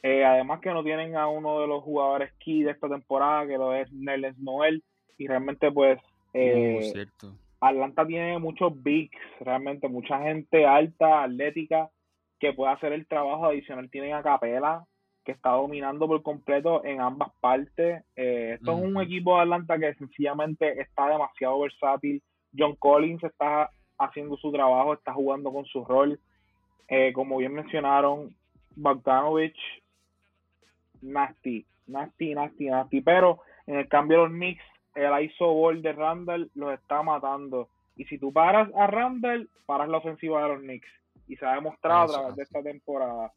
Eh, 0.01 0.23
además 0.23 0.61
que 0.61 0.71
no 0.71 0.83
tienen 0.83 1.15
a 1.17 1.27
uno 1.27 1.59
de 1.59 1.67
los 1.67 1.83
jugadores 1.83 2.33
key 2.39 2.63
de 2.63 2.71
esta 2.71 2.87
temporada, 2.87 3.45
que 3.45 3.57
lo 3.57 3.73
es 3.73 3.91
Neles 3.91 4.37
Noel. 4.37 4.81
Y 5.17 5.27
realmente 5.27 5.71
pues 5.71 5.99
eh, 6.33 6.79
Atlanta 7.59 8.05
tiene 8.05 8.39
muchos 8.39 8.81
bigs, 8.81 9.17
realmente 9.39 9.87
mucha 9.87 10.19
gente 10.21 10.65
alta, 10.65 11.23
atlética, 11.23 11.89
que 12.39 12.53
puede 12.53 12.73
hacer 12.73 12.93
el 12.93 13.07
trabajo 13.07 13.45
adicional. 13.45 13.89
Tienen 13.89 14.13
a 14.13 14.23
Capela, 14.23 14.85
que 15.23 15.31
está 15.31 15.51
dominando 15.51 16.07
por 16.07 16.21
completo 16.23 16.83
en 16.83 16.99
ambas 16.99 17.29
partes. 17.39 18.03
Eh, 18.15 18.55
esto 18.55 18.77
es 18.77 18.83
un 18.83 19.01
equipo 19.01 19.35
de 19.35 19.43
Atlanta 19.43 19.79
que 19.79 19.93
sencillamente 19.95 20.81
está 20.81 21.07
demasiado 21.07 21.59
versátil. 21.59 22.21
John 22.57 22.75
Collins 22.75 23.23
está 23.23 23.69
haciendo 23.97 24.37
su 24.37 24.51
trabajo, 24.51 24.93
está 24.93 25.13
jugando 25.13 25.51
con 25.51 25.65
su 25.65 25.83
rol. 25.85 26.19
Eh, 26.87 27.13
como 27.13 27.37
bien 27.37 27.53
mencionaron, 27.53 28.35
Bogdanovich, 28.75 29.57
nasty, 31.01 31.65
nasty, 31.87 32.35
nasty, 32.35 32.69
nasty. 32.69 33.01
Pero 33.01 33.39
en 33.67 33.75
el 33.75 33.87
cambio 33.87 34.17
de 34.17 34.23
los 34.23 34.33
Knicks, 34.33 34.63
el 34.95 35.23
ISO 35.23 35.53
ball 35.53 35.81
de 35.81 35.93
Randall 35.93 36.51
los 36.55 36.73
está 36.73 37.01
matando. 37.01 37.69
Y 37.95 38.05
si 38.05 38.17
tú 38.17 38.33
paras 38.33 38.69
a 38.75 38.87
Randall, 38.87 39.49
paras 39.65 39.89
la 39.89 39.97
ofensiva 39.97 40.43
de 40.43 40.49
los 40.49 40.59
Knicks. 40.61 40.89
Y 41.27 41.35
se 41.37 41.45
ha 41.45 41.55
demostrado 41.55 42.03
a 42.03 42.07
través 42.07 42.35
de 42.35 42.43
esta 42.43 42.61
temporada. 42.61 43.31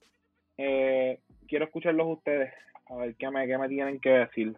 Eh, 0.59 1.21
quiero 1.47 1.67
escucharlos 1.67 2.07
ustedes, 2.09 2.53
a 2.89 2.97
ver 2.97 3.15
qué 3.17 3.31
me, 3.31 3.47
qué 3.47 3.59
me 3.59 3.69
tienen 3.69 4.01
que 4.01 4.11
decir. 4.11 4.57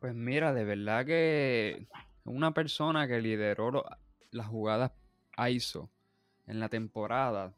Pues 0.00 0.14
mira, 0.14 0.52
de 0.52 0.64
verdad 0.64 1.04
que 1.04 1.86
una 2.24 2.52
persona 2.52 3.06
que 3.06 3.20
lideró 3.20 3.84
las 4.30 4.46
jugadas 4.46 4.92
ISO 5.48 5.90
en 6.46 6.60
la 6.60 6.68
temporada, 6.68 7.54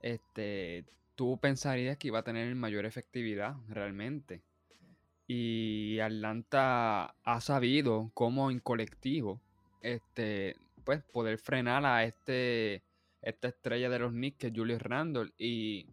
este, 0.00 0.84
tú 1.14 1.38
pensarías 1.38 1.98
que 1.98 2.08
iba 2.08 2.20
a 2.20 2.24
tener 2.24 2.54
mayor 2.54 2.86
efectividad 2.86 3.56
realmente. 3.68 4.42
Y 5.26 5.98
Atlanta 6.00 7.14
ha 7.22 7.40
sabido 7.40 8.10
cómo 8.14 8.50
en 8.50 8.58
colectivo, 8.58 9.40
este, 9.82 10.56
pues 10.84 11.02
poder 11.04 11.38
frenar 11.38 11.86
a 11.86 12.04
este, 12.04 12.82
esta 13.22 13.48
estrella 13.48 13.88
de 13.88 13.98
los 13.98 14.12
Knicks 14.12 14.38
que 14.38 14.46
es 14.48 14.52
Julius 14.54 14.82
Randle 14.82 15.32
y 15.38 15.86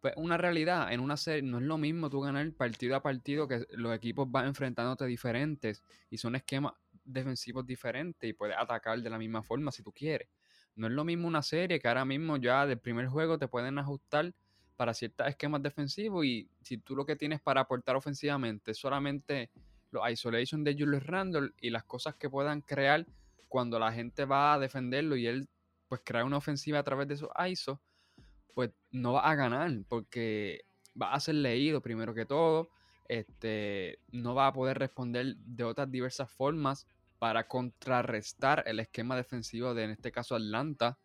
pues 0.00 0.14
una 0.16 0.36
realidad, 0.36 0.92
en 0.92 1.00
una 1.00 1.16
serie 1.16 1.42
no 1.42 1.58
es 1.58 1.64
lo 1.64 1.78
mismo 1.78 2.10
tú 2.10 2.20
ganar 2.20 2.50
partido 2.52 2.96
a 2.96 3.02
partido 3.02 3.46
que 3.46 3.66
los 3.70 3.94
equipos 3.94 4.30
van 4.30 4.46
enfrentándote 4.46 5.06
diferentes 5.06 5.82
y 6.10 6.18
son 6.18 6.34
esquemas 6.34 6.74
defensivos 7.04 7.66
diferentes 7.66 8.28
y 8.28 8.32
puedes 8.32 8.56
atacar 8.56 9.00
de 9.00 9.10
la 9.10 9.18
misma 9.18 9.42
forma 9.42 9.70
si 9.70 9.82
tú 9.82 9.92
quieres. 9.92 10.28
No 10.74 10.86
es 10.86 10.92
lo 10.92 11.04
mismo 11.04 11.28
una 11.28 11.42
serie 11.42 11.80
que 11.80 11.88
ahora 11.88 12.04
mismo 12.04 12.36
ya 12.36 12.66
del 12.66 12.78
primer 12.78 13.06
juego 13.06 13.38
te 13.38 13.48
pueden 13.48 13.78
ajustar 13.78 14.32
para 14.76 14.94
ciertos 14.94 15.26
esquemas 15.26 15.62
defensivos 15.62 16.24
y 16.24 16.48
si 16.62 16.78
tú 16.78 16.96
lo 16.96 17.04
que 17.04 17.16
tienes 17.16 17.40
para 17.40 17.60
aportar 17.60 17.94
ofensivamente 17.96 18.70
es 18.70 18.78
solamente 18.78 19.50
los 19.90 20.10
isolation 20.10 20.64
de 20.64 20.74
Julius 20.74 21.06
Randle 21.06 21.50
y 21.60 21.70
las 21.70 21.84
cosas 21.84 22.14
que 22.14 22.30
puedan 22.30 22.62
crear 22.62 23.06
cuando 23.48 23.78
la 23.78 23.92
gente 23.92 24.24
va 24.24 24.54
a 24.54 24.58
defenderlo 24.58 25.14
y 25.14 25.26
él 25.26 25.48
pues 25.88 26.00
crea 26.02 26.24
una 26.24 26.38
ofensiva 26.38 26.78
a 26.78 26.82
través 26.82 27.06
de 27.06 27.14
esos 27.14 27.28
ISO, 27.48 27.78
pues 28.54 28.70
no 28.90 29.12
va 29.12 29.30
a 29.30 29.34
ganar 29.34 29.70
porque 29.88 30.64
va 31.00 31.12
a 31.12 31.20
ser 31.20 31.34
leído 31.34 31.82
primero 31.82 32.14
que 32.14 32.24
todo, 32.24 32.70
este, 33.08 33.98
no 34.10 34.34
va 34.34 34.48
a 34.48 34.52
poder 34.52 34.78
responder 34.78 35.36
de 35.36 35.64
otras 35.64 35.90
diversas 35.90 36.30
formas 36.30 36.86
para 37.18 37.46
contrarrestar 37.46 38.64
el 38.66 38.80
esquema 38.80 39.16
defensivo 39.16 39.74
de, 39.74 39.84
en 39.84 39.90
este 39.90 40.10
caso, 40.10 40.34
Atlanta. 40.34 40.98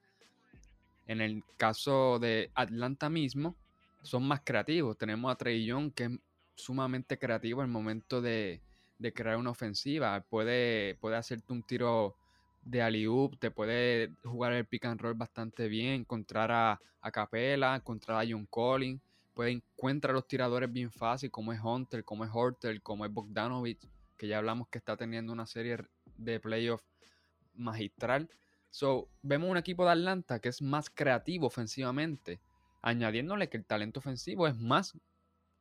En 1.06 1.22
el 1.22 1.44
caso 1.58 2.20
de 2.20 2.52
Atlanta 2.56 3.10
mismo, 3.10 3.56
son 4.02 4.28
más 4.28 4.42
creativos. 4.44 4.98
Tenemos 4.98 5.32
a 5.32 5.36
Trey 5.36 5.66
Young, 5.66 5.94
que 5.94 6.06
es 6.06 6.12
sumamente 6.56 7.18
creativo 7.18 7.62
en 7.62 7.68
el 7.68 7.72
momento 7.72 8.22
de, 8.22 8.62
crear 9.14 9.38
una 9.38 9.52
ofensiva. 9.52 10.20
Puede, 10.22 10.96
puede 10.96 11.16
hacerte 11.18 11.54
un 11.54 11.64
tiro 11.64 12.16
de 12.64 12.82
alley-oop, 12.82 13.38
te 13.38 13.52
puede 13.52 14.12
jugar 14.24 14.54
el 14.54 14.66
pick 14.66 14.86
and 14.86 15.00
roll 15.00 15.14
bastante 15.14 15.68
bien, 15.68 16.02
encontrar 16.02 16.52
a, 16.52 16.82
a 17.00 17.12
Capela, 17.12 17.76
encontrar 17.76 18.20
a 18.20 18.28
John 18.30 18.46
Collins, 18.48 19.02
puede 19.38 19.52
encontrar 19.52 20.16
los 20.16 20.28
tiradores 20.28 20.74
bien 20.74 20.92
fácil, 20.92 21.30
como 21.30 21.54
es 21.54 21.60
Hunter, 21.64 22.04
como 22.04 22.26
es 22.26 22.32
Hortel, 22.34 22.82
como 22.82 23.06
es 23.06 23.14
Bogdanovich, 23.14 23.88
que 24.18 24.28
ya 24.28 24.40
hablamos 24.40 24.68
que 24.70 24.80
está 24.80 24.98
teniendo 24.98 25.32
una 25.32 25.46
serie 25.46 25.78
de 26.18 26.40
playoff 26.40 26.82
magistral. 27.54 28.32
So, 28.72 29.12
vemos 29.22 29.52
un 29.52 29.58
equipo 29.58 29.86
de 29.86 29.92
Atlanta 29.92 30.40
que 30.40 30.50
es 30.50 30.64
más 30.64 30.90
creativo 30.90 31.46
ofensivamente, 31.46 32.42
añadiéndole 32.82 33.48
que 33.48 33.58
el 33.58 33.66
talento 33.66 34.00
ofensivo 34.00 34.48
es 34.48 34.58
más 34.58 34.98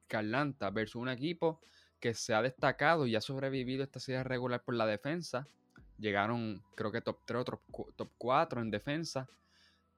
que 0.09 0.17
Atlanta 0.17 0.71
versus 0.71 1.03
un 1.03 1.11
equipo 1.11 1.61
que 2.01 2.15
se 2.15 2.33
ha 2.33 2.41
destacado 2.41 3.07
y 3.07 3.15
ha 3.15 3.21
sobrevivido 3.21 3.85
esta 3.85 4.01
serie 4.01 4.25
regular 4.25 4.65
por 4.65 4.75
la 4.75 4.87
defensa, 4.87 5.47
Llegaron, 5.99 6.63
creo 6.75 6.93
que 6.93 7.03
top 7.03 7.19
3 7.25 7.41
o 7.41 7.93
top 7.97 8.11
4 8.17 8.61
en 8.63 8.71
defensa. 8.71 9.29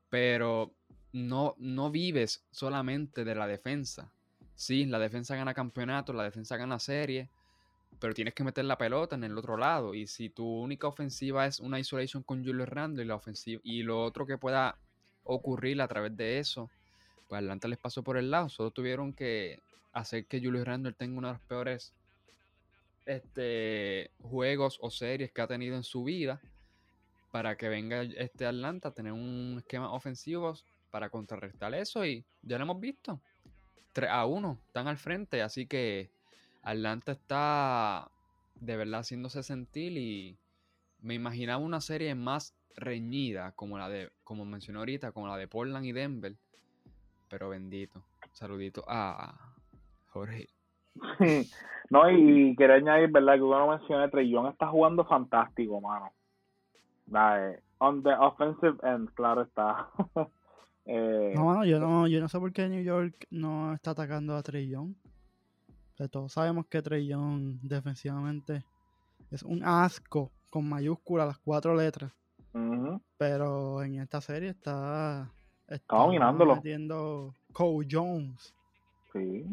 Pero 0.08 0.74
no, 1.12 1.54
no 1.58 1.90
vives 1.90 2.44
solamente 2.50 3.24
de 3.24 3.34
la 3.34 3.46
defensa. 3.46 4.10
Sí, 4.54 4.86
la 4.86 4.98
defensa 4.98 5.36
gana 5.36 5.54
campeonato, 5.54 6.12
la 6.12 6.24
defensa 6.24 6.56
gana 6.56 6.78
serie, 6.78 7.28
pero 8.00 8.14
tienes 8.14 8.34
que 8.34 8.44
meter 8.44 8.64
la 8.64 8.78
pelota 8.78 9.16
en 9.16 9.24
el 9.24 9.36
otro 9.38 9.56
lado. 9.56 9.94
Y 9.94 10.06
si 10.06 10.28
tu 10.30 10.46
única 10.46 10.86
ofensiva 10.86 11.46
es 11.46 11.60
una 11.60 11.78
isolation 11.78 12.22
con 12.22 12.44
Julius 12.44 12.68
Randle 12.68 13.04
y, 13.04 13.06
la 13.06 13.14
ofensiva, 13.14 13.60
y 13.64 13.82
lo 13.82 14.02
otro 14.02 14.26
que 14.26 14.38
pueda 14.38 14.76
ocurrir 15.24 15.80
a 15.80 15.88
través 15.88 16.16
de 16.16 16.38
eso, 16.38 16.70
pues 17.28 17.40
Atlanta 17.40 17.68
les 17.68 17.78
pasó 17.78 18.02
por 18.02 18.16
el 18.16 18.30
lado. 18.30 18.48
Solo 18.48 18.70
tuvieron 18.70 19.12
que 19.12 19.60
hacer 19.92 20.26
que 20.26 20.40
Julius 20.40 20.66
Randle 20.66 20.92
tenga 20.92 21.18
una 21.18 21.28
de 21.28 21.34
las 21.34 21.42
peores 21.42 21.92
este, 23.06 24.10
juegos 24.22 24.78
o 24.80 24.90
series 24.90 25.32
que 25.32 25.40
ha 25.40 25.46
tenido 25.46 25.76
en 25.76 25.84
su 25.84 26.04
vida 26.04 26.40
para 27.30 27.56
que 27.56 27.68
venga 27.68 28.02
este 28.02 28.46
Atlanta 28.46 28.88
a 28.88 28.94
tener 28.94 29.12
un 29.12 29.56
esquema 29.58 29.92
ofensivo 29.92 30.54
para 30.98 31.10
contrarrestar 31.10 31.72
eso 31.74 32.04
y 32.04 32.24
ya 32.42 32.58
lo 32.58 32.64
hemos 32.64 32.80
visto. 32.80 33.20
3 33.92 34.10
a 34.10 34.26
1, 34.26 34.58
están 34.66 34.88
al 34.88 34.96
frente, 34.96 35.42
así 35.42 35.64
que 35.64 36.10
Atlanta 36.64 37.12
está 37.12 38.10
de 38.56 38.76
verdad 38.76 39.02
haciéndose 39.02 39.44
sentir 39.44 39.96
y 39.96 40.36
me 41.00 41.14
imaginaba 41.14 41.62
una 41.62 41.80
serie 41.80 42.16
más 42.16 42.52
reñida 42.74 43.52
como 43.52 43.78
la 43.78 43.88
de, 43.88 44.10
como 44.24 44.44
mencioné 44.44 44.80
ahorita, 44.80 45.12
como 45.12 45.28
la 45.28 45.36
de 45.36 45.46
Portland 45.46 45.86
y 45.86 45.92
Denver, 45.92 46.34
pero 47.30 47.48
bendito. 47.48 48.02
Saludito 48.32 48.84
a 48.88 49.54
Jorge. 50.08 50.48
No, 51.90 52.10
y 52.10 52.54
quería 52.54 52.74
añadir, 52.74 53.10
¿verdad? 53.10 53.36
Que 53.36 53.42
uno 53.42 53.66
mencioné, 53.66 54.28
Young 54.28 54.48
está 54.48 54.66
jugando 54.66 55.06
fantástico, 55.06 55.80
mano. 55.80 56.12
on 57.78 58.02
the 58.02 58.10
offensive 58.10 58.76
end, 58.82 59.08
claro 59.14 59.40
está. 59.40 59.88
eh, 60.90 61.32
no, 61.34 61.44
mano, 61.44 61.66
yo 61.66 61.78
no, 61.78 62.06
yo 62.06 62.18
no 62.18 62.28
sé 62.28 62.38
por 62.38 62.50
qué 62.50 62.66
New 62.66 62.82
York 62.82 63.26
no 63.30 63.74
está 63.74 63.90
atacando 63.90 64.34
a 64.34 64.42
Trey 64.42 64.68
Young. 64.68 64.94
todos 66.10 66.32
sabemos 66.32 66.66
que 66.66 66.80
Trey 66.80 67.06
Young 67.06 67.58
defensivamente 67.60 68.64
es 69.30 69.42
un 69.42 69.62
asco 69.62 70.32
con 70.48 70.66
mayúsculas 70.66 71.26
las 71.26 71.38
cuatro 71.38 71.74
letras. 71.74 72.10
Pero 73.18 73.82
en 73.82 74.00
esta 74.00 74.22
serie 74.22 74.48
está, 74.48 75.30
está, 75.68 75.96
dominándolo. 75.96 76.56
Metiendo 76.56 77.34
Cole 77.52 77.86
Jones. 77.88 78.54
Sí, 79.12 79.44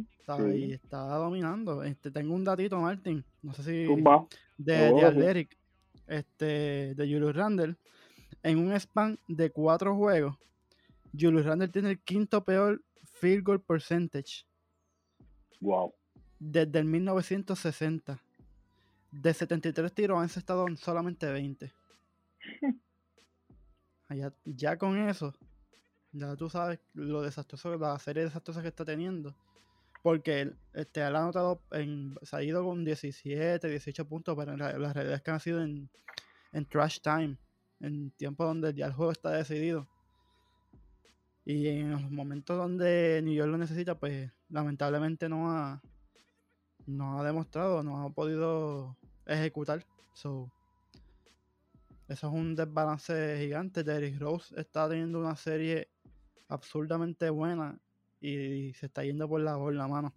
Y 0.56 0.72
está 0.72 1.16
dominando. 1.16 1.84
Este, 1.84 2.12
tengo 2.12 2.34
un 2.34 2.46
datito, 2.46 2.80
Martin. 2.80 3.24
No 3.42 3.54
sé 3.54 3.64
si. 3.64 3.86
Tumba. 3.86 4.26
De, 4.58 4.94
de 4.94 5.06
Athletic. 5.06 5.58
Este, 6.08 6.96
de 6.96 7.04
Julius 7.04 7.36
Randle. 7.36 7.76
En 8.42 8.58
un 8.58 8.72
span 8.80 9.20
de 9.28 9.50
cuatro 9.50 9.96
juegos, 9.96 10.38
Julius 11.20 11.46
Randle 11.46 11.68
tiene 11.70 11.92
el 11.92 12.00
quinto 12.00 12.44
peor 12.44 12.84
field 13.04 13.44
goal 13.44 13.62
percentage. 13.62 14.46
Wow. 15.62 15.94
Desde 16.40 16.80
el 16.80 16.86
1960. 16.86 18.22
De 19.12 19.34
73 19.34 19.94
tiros 19.94 20.20
han 20.20 20.26
estado 20.26 20.68
en 20.68 20.78
solamente 20.78 21.32
20. 21.32 21.74
ya, 24.46 24.78
con 24.78 24.98
eso, 24.98 25.34
ya 26.12 26.36
tú 26.36 26.50
sabes 26.50 26.80
lo 26.94 27.22
desastroso, 27.22 27.78
la 27.78 27.98
serie 27.98 28.24
desastrosa 28.24 28.62
que 28.62 28.68
está 28.68 28.84
teniendo. 28.84 29.36
Porque 30.04 30.54
este, 30.74 31.02
él 31.02 31.16
ha 31.16 31.24
anotado, 31.24 31.62
en, 31.72 32.16
se 32.22 32.36
ha 32.36 32.44
ido 32.44 32.64
con 32.64 32.84
17, 32.84 33.68
18 33.68 34.08
puntos, 34.08 34.36
pero 34.38 34.54
en 34.54 34.60
la, 34.60 34.94
realidad 34.94 35.16
es 35.16 35.22
que 35.22 35.32
han 35.32 35.40
sido 35.40 35.64
en, 35.64 35.90
en 36.52 36.66
trash 36.66 37.00
time, 37.00 37.38
en 37.80 38.12
tiempo 38.12 38.46
donde 38.46 38.74
ya 38.74 38.88
el 38.88 38.94
juego 38.94 39.12
está 39.12 39.32
decidido. 39.32 39.88
Y 41.46 41.68
en 41.68 41.92
los 41.92 42.10
momentos 42.10 42.58
donde 42.58 43.22
New 43.24 43.34
York 43.34 43.50
lo 43.50 43.58
necesita, 43.58 43.96
pues 43.96 44.32
lamentablemente 44.50 45.30
no 45.30 45.52
ha, 45.52 45.82
no 46.88 47.20
ha 47.20 47.24
demostrado, 47.24 47.84
no 47.84 48.04
ha 48.04 48.10
podido 48.10 48.98
ejecutar. 49.28 49.86
So, 50.14 50.52
eso 52.08 52.28
es 52.28 52.34
un 52.34 52.56
desbalance 52.56 53.38
gigante. 53.40 53.84
Derrick 53.84 54.20
Rose 54.20 54.60
está 54.60 54.90
teniendo 54.90 55.20
una 55.20 55.36
serie 55.36 55.88
absurdamente 56.50 57.30
buena 57.30 57.78
y 58.22 58.74
se 58.74 58.88
está 58.88 59.04
yendo 59.04 59.28
por 59.30 59.42
la, 59.42 59.56
por 59.56 59.74
la 59.74 59.88
mano. 59.88 60.14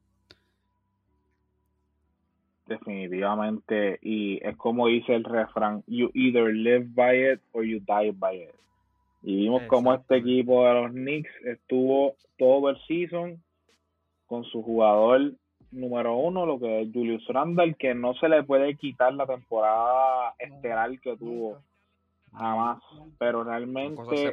Definitivamente, 2.66 3.98
y 4.02 4.38
es 4.46 4.56
como 4.56 4.88
dice 4.88 5.14
el 5.14 5.24
refrán, 5.24 5.82
you 5.86 6.10
either 6.12 6.52
live 6.52 6.86
by 6.94 7.32
it 7.32 7.40
or 7.52 7.64
you 7.64 7.80
die 7.80 8.12
by 8.12 8.36
it. 8.36 8.54
Y 9.22 9.36
vimos 9.36 9.62
como 9.64 9.92
este 9.94 10.18
equipo 10.18 10.64
de 10.64 10.74
los 10.74 10.92
Knicks 10.92 11.30
estuvo 11.44 12.14
todo 12.38 12.70
el 12.70 12.78
season 12.86 13.42
con 14.26 14.44
su 14.44 14.62
jugador 14.62 15.32
número 15.70 16.16
uno, 16.16 16.46
lo 16.46 16.58
que 16.58 16.82
es 16.82 16.88
Julius 16.92 17.26
Randle, 17.28 17.74
que 17.74 17.94
no 17.94 18.14
se 18.14 18.28
le 18.28 18.42
puede 18.42 18.74
quitar 18.76 19.12
la 19.14 19.26
temporada 19.26 20.34
estelar 20.38 20.98
que 21.00 21.16
tuvo. 21.16 21.58
Jamás, 22.32 22.82
pero 23.18 23.42
realmente 23.42 24.32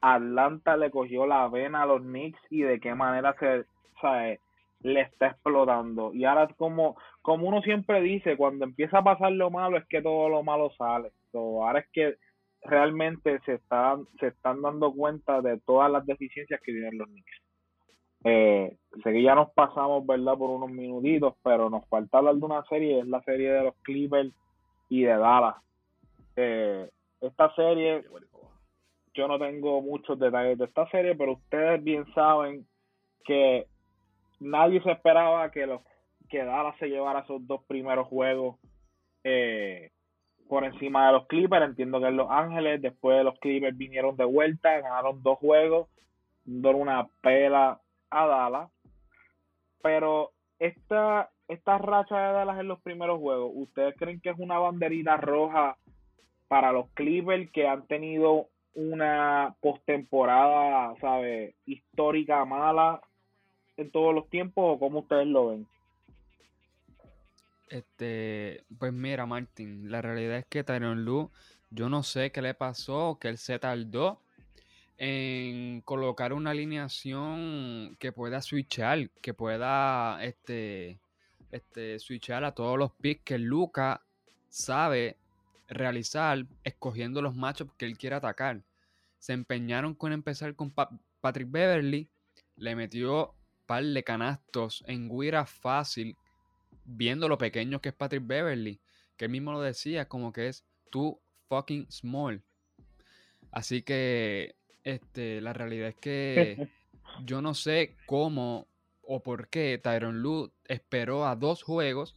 Atlanta 0.00 0.76
le 0.76 0.90
cogió 0.90 1.26
la 1.26 1.46
vena 1.48 1.82
a 1.82 1.86
los 1.86 2.00
Knicks 2.00 2.40
y 2.50 2.62
de 2.62 2.80
qué 2.80 2.94
manera 2.94 3.34
se 3.38 3.64
sabe, 4.00 4.40
le 4.80 5.02
está 5.02 5.28
explotando. 5.28 6.12
Y 6.12 6.24
ahora 6.24 6.48
como, 6.56 6.96
como 7.20 7.48
uno 7.48 7.62
siempre 7.62 8.00
dice, 8.00 8.36
cuando 8.36 8.64
empieza 8.64 8.98
a 8.98 9.04
pasar 9.04 9.32
lo 9.32 9.50
malo 9.50 9.76
es 9.76 9.86
que 9.86 10.02
todo 10.02 10.28
lo 10.28 10.42
malo 10.42 10.70
sale. 10.76 11.12
ahora 11.34 11.80
es 11.80 11.88
que 11.92 12.16
realmente 12.64 13.40
se 13.44 13.54
están, 13.54 14.06
se 14.20 14.28
están 14.28 14.62
dando 14.62 14.92
cuenta 14.92 15.40
de 15.40 15.58
todas 15.60 15.90
las 15.90 16.06
deficiencias 16.06 16.60
que 16.62 16.72
tienen 16.72 16.98
los 16.98 17.08
Knicks. 17.08 17.42
Eh, 18.24 18.76
sé 19.02 19.12
que 19.12 19.22
ya 19.22 19.34
nos 19.34 19.50
pasamos, 19.50 20.06
¿verdad? 20.06 20.36
Por 20.38 20.50
unos 20.50 20.70
minutitos, 20.70 21.34
pero 21.42 21.68
nos 21.68 21.86
falta 21.88 22.18
hablar 22.18 22.36
de 22.36 22.44
una 22.44 22.64
serie, 22.66 23.00
es 23.00 23.06
la 23.06 23.20
serie 23.22 23.50
de 23.50 23.64
los 23.64 23.74
Clippers 23.82 24.32
y 24.88 25.02
de 25.02 25.16
Dallas. 25.16 25.56
Eh, 26.36 26.88
esta 27.20 27.54
serie, 27.54 28.04
yo 29.14 29.28
no 29.28 29.38
tengo 29.38 29.82
muchos 29.82 30.18
detalles 30.18 30.58
de 30.58 30.64
esta 30.66 30.88
serie, 30.90 31.16
pero 31.16 31.32
ustedes 31.32 31.82
bien 31.82 32.06
saben 32.14 32.66
que 33.24 33.66
nadie 34.40 34.80
se 34.82 34.92
esperaba 34.92 35.50
que 35.50 35.66
los 35.66 35.80
que 36.28 36.44
Dallas 36.44 36.76
se 36.78 36.88
llevara 36.88 37.20
esos 37.20 37.46
dos 37.46 37.62
primeros 37.64 38.08
juegos 38.08 38.56
eh, 39.24 39.90
por 40.52 40.64
encima 40.64 41.06
de 41.06 41.12
los 41.12 41.26
Clippers. 41.28 41.64
Entiendo 41.64 41.98
que 41.98 42.08
en 42.08 42.18
Los 42.18 42.30
Ángeles, 42.30 42.82
después 42.82 43.24
los 43.24 43.38
Clippers 43.38 43.74
vinieron 43.74 44.18
de 44.18 44.26
vuelta, 44.26 44.82
ganaron 44.82 45.22
dos 45.22 45.38
juegos, 45.38 45.88
dieron 46.44 46.82
una 46.82 47.08
pela 47.22 47.80
a 48.10 48.26
Dallas. 48.26 48.70
Pero 49.82 50.32
esta, 50.58 51.30
esta 51.48 51.78
racha 51.78 52.18
de 52.18 52.32
Dallas 52.34 52.60
en 52.60 52.68
los 52.68 52.82
primeros 52.82 53.18
juegos, 53.18 53.50
¿ustedes 53.54 53.94
creen 53.96 54.20
que 54.20 54.28
es 54.28 54.38
una 54.38 54.58
banderita 54.58 55.16
roja 55.16 55.78
para 56.48 56.70
los 56.70 56.86
Clippers 56.90 57.50
que 57.50 57.66
han 57.66 57.86
tenido 57.86 58.48
una 58.74 59.56
postemporada, 59.62 60.94
¿sabe? 61.00 61.54
Histórica 61.64 62.44
mala 62.44 63.00
en 63.78 63.90
todos 63.90 64.14
los 64.14 64.28
tiempos 64.28 64.76
o 64.76 64.78
cómo 64.78 64.98
ustedes 64.98 65.28
lo 65.28 65.48
ven? 65.48 65.66
Este, 67.68 68.64
pues 68.78 68.92
mira, 68.92 69.26
Martín, 69.26 69.90
la 69.90 70.02
realidad 70.02 70.38
es 70.38 70.46
que 70.46 70.64
Tyron 70.64 71.04
Lu, 71.04 71.30
yo 71.70 71.88
no 71.88 72.02
sé 72.02 72.30
qué 72.30 72.42
le 72.42 72.54
pasó, 72.54 73.18
que 73.20 73.28
él 73.28 73.38
se 73.38 73.58
tardó 73.58 74.20
en 74.98 75.80
colocar 75.80 76.32
una 76.32 76.50
alineación 76.50 77.96
que 77.98 78.12
pueda 78.12 78.42
switchar, 78.42 79.10
que 79.22 79.34
pueda 79.34 80.22
este, 80.22 80.98
este, 81.50 81.98
switchar 81.98 82.44
a 82.44 82.52
todos 82.52 82.78
los 82.78 82.92
picks 82.92 83.24
que 83.24 83.38
Luca 83.38 84.02
sabe 84.48 85.16
realizar 85.68 86.44
escogiendo 86.62 87.22
los 87.22 87.34
matchups 87.34 87.72
que 87.76 87.86
él 87.86 87.96
quiere 87.96 88.16
atacar. 88.16 88.60
Se 89.18 89.32
empeñaron 89.32 89.94
con 89.94 90.12
empezar 90.12 90.54
con 90.54 90.72
Patrick 91.20 91.50
Beverly, 91.50 92.08
le 92.56 92.76
metió 92.76 93.34
par 93.66 93.84
de 93.84 94.04
canastos 94.04 94.84
en 94.86 95.08
guira 95.08 95.46
fácil 95.46 96.16
viendo 96.84 97.28
lo 97.28 97.38
pequeño 97.38 97.80
que 97.80 97.90
es 97.90 97.94
Patrick 97.94 98.26
Beverly, 98.26 98.80
que 99.16 99.26
él 99.26 99.30
mismo 99.30 99.52
lo 99.52 99.60
decía, 99.60 100.08
como 100.08 100.32
que 100.32 100.48
es 100.48 100.64
too 100.90 101.20
fucking 101.48 101.90
small. 101.90 102.42
Así 103.50 103.82
que 103.82 104.56
este, 104.84 105.40
la 105.40 105.52
realidad 105.52 105.88
es 105.88 105.96
que 105.96 106.68
yo 107.24 107.42
no 107.42 107.54
sé 107.54 107.96
cómo 108.06 108.66
o 109.02 109.22
por 109.22 109.48
qué 109.48 109.78
Tyron 109.82 110.22
Lu 110.22 110.52
esperó 110.64 111.26
a 111.26 111.36
dos 111.36 111.62
juegos, 111.62 112.14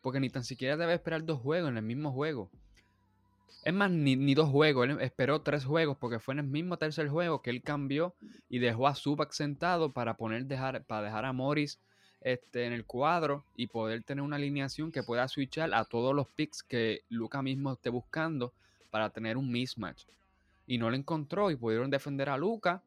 porque 0.00 0.20
ni 0.20 0.30
tan 0.30 0.44
siquiera 0.44 0.76
debe 0.76 0.94
esperar 0.94 1.24
dos 1.24 1.40
juegos 1.40 1.70
en 1.70 1.76
el 1.76 1.84
mismo 1.84 2.12
juego. 2.12 2.50
Es 3.64 3.72
más, 3.72 3.92
ni, 3.92 4.34
dos 4.34 4.50
juegos, 4.50 4.88
él 4.88 5.00
esperó 5.00 5.42
tres 5.42 5.64
juegos 5.64 5.96
porque 5.98 6.18
fue 6.18 6.34
en 6.34 6.40
el 6.40 6.46
mismo 6.46 6.78
tercer 6.78 7.08
juego 7.08 7.42
que 7.42 7.50
él 7.50 7.62
cambió 7.62 8.16
y 8.48 8.58
dejó 8.58 8.88
a 8.88 8.94
Zubac 8.96 9.30
sentado 9.32 9.92
para 9.92 10.16
poner 10.16 10.46
dejar, 10.46 10.84
para 10.84 11.02
dejar 11.02 11.24
a 11.24 11.32
Morris 11.32 11.78
este, 12.24 12.66
en 12.66 12.72
el 12.72 12.84
cuadro 12.84 13.44
y 13.56 13.66
poder 13.66 14.02
tener 14.04 14.22
una 14.22 14.36
alineación 14.36 14.92
que 14.92 15.02
pueda 15.02 15.28
switchar 15.28 15.74
a 15.74 15.84
todos 15.84 16.14
los 16.14 16.28
picks 16.28 16.62
que 16.62 17.02
Luca 17.08 17.42
mismo 17.42 17.72
esté 17.72 17.90
buscando 17.90 18.52
para 18.90 19.10
tener 19.10 19.36
un 19.36 19.50
mismatch. 19.50 20.04
Y 20.66 20.78
no 20.78 20.90
lo 20.90 20.96
encontró 20.96 21.50
y 21.50 21.56
pudieron 21.56 21.90
defender 21.90 22.28
a 22.28 22.36
Luca 22.36 22.82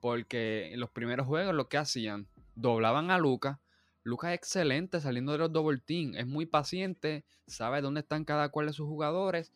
porque 0.00 0.72
en 0.72 0.80
los 0.80 0.90
primeros 0.90 1.26
juegos 1.26 1.54
lo 1.54 1.68
que 1.68 1.78
hacían, 1.78 2.26
doblaban 2.54 3.10
a 3.10 3.18
Luca. 3.18 3.58
Luca 4.04 4.32
es 4.32 4.38
excelente 4.38 5.00
saliendo 5.00 5.32
de 5.32 5.38
los 5.38 5.52
double 5.52 5.80
team, 5.84 6.14
es 6.14 6.26
muy 6.26 6.46
paciente, 6.46 7.24
sabe 7.46 7.80
dónde 7.80 8.00
están 8.00 8.24
cada 8.24 8.50
cual 8.50 8.66
de 8.66 8.72
sus 8.72 8.86
jugadores 8.86 9.52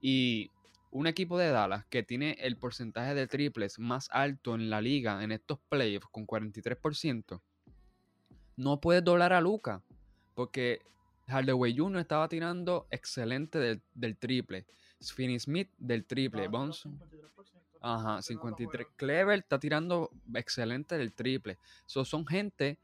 y 0.00 0.50
un 0.90 1.06
equipo 1.06 1.38
de 1.38 1.48
Dallas 1.48 1.86
que 1.86 2.02
tiene 2.02 2.36
el 2.40 2.56
porcentaje 2.56 3.14
de 3.14 3.26
triples 3.26 3.78
más 3.78 4.08
alto 4.10 4.54
en 4.54 4.68
la 4.68 4.80
liga 4.80 5.22
en 5.22 5.32
estos 5.32 5.58
playoffs 5.68 6.08
con 6.10 6.26
43% 6.26 7.40
no 8.56 8.80
puedes 8.80 9.04
doblar 9.04 9.32
a 9.32 9.40
Luca. 9.40 9.82
Porque 10.34 10.80
Hardaway 11.26 11.76
Jr. 11.76 12.00
estaba 12.00 12.28
tirando 12.28 12.86
excelente 12.90 13.80
del, 13.94 14.16
triple. 14.16 14.66
Finney 15.00 15.38
Smith 15.38 15.70
del 15.78 16.04
triple. 16.04 16.48
Bonson. 16.48 17.00
Ajá, 17.80 18.22
53. 18.22 18.86
Clever 18.96 19.40
está 19.40 19.58
tirando 19.58 20.10
excelente 20.34 20.96
del 20.96 21.12
triple. 21.12 21.58
son 21.86 22.26
gente 22.26 22.78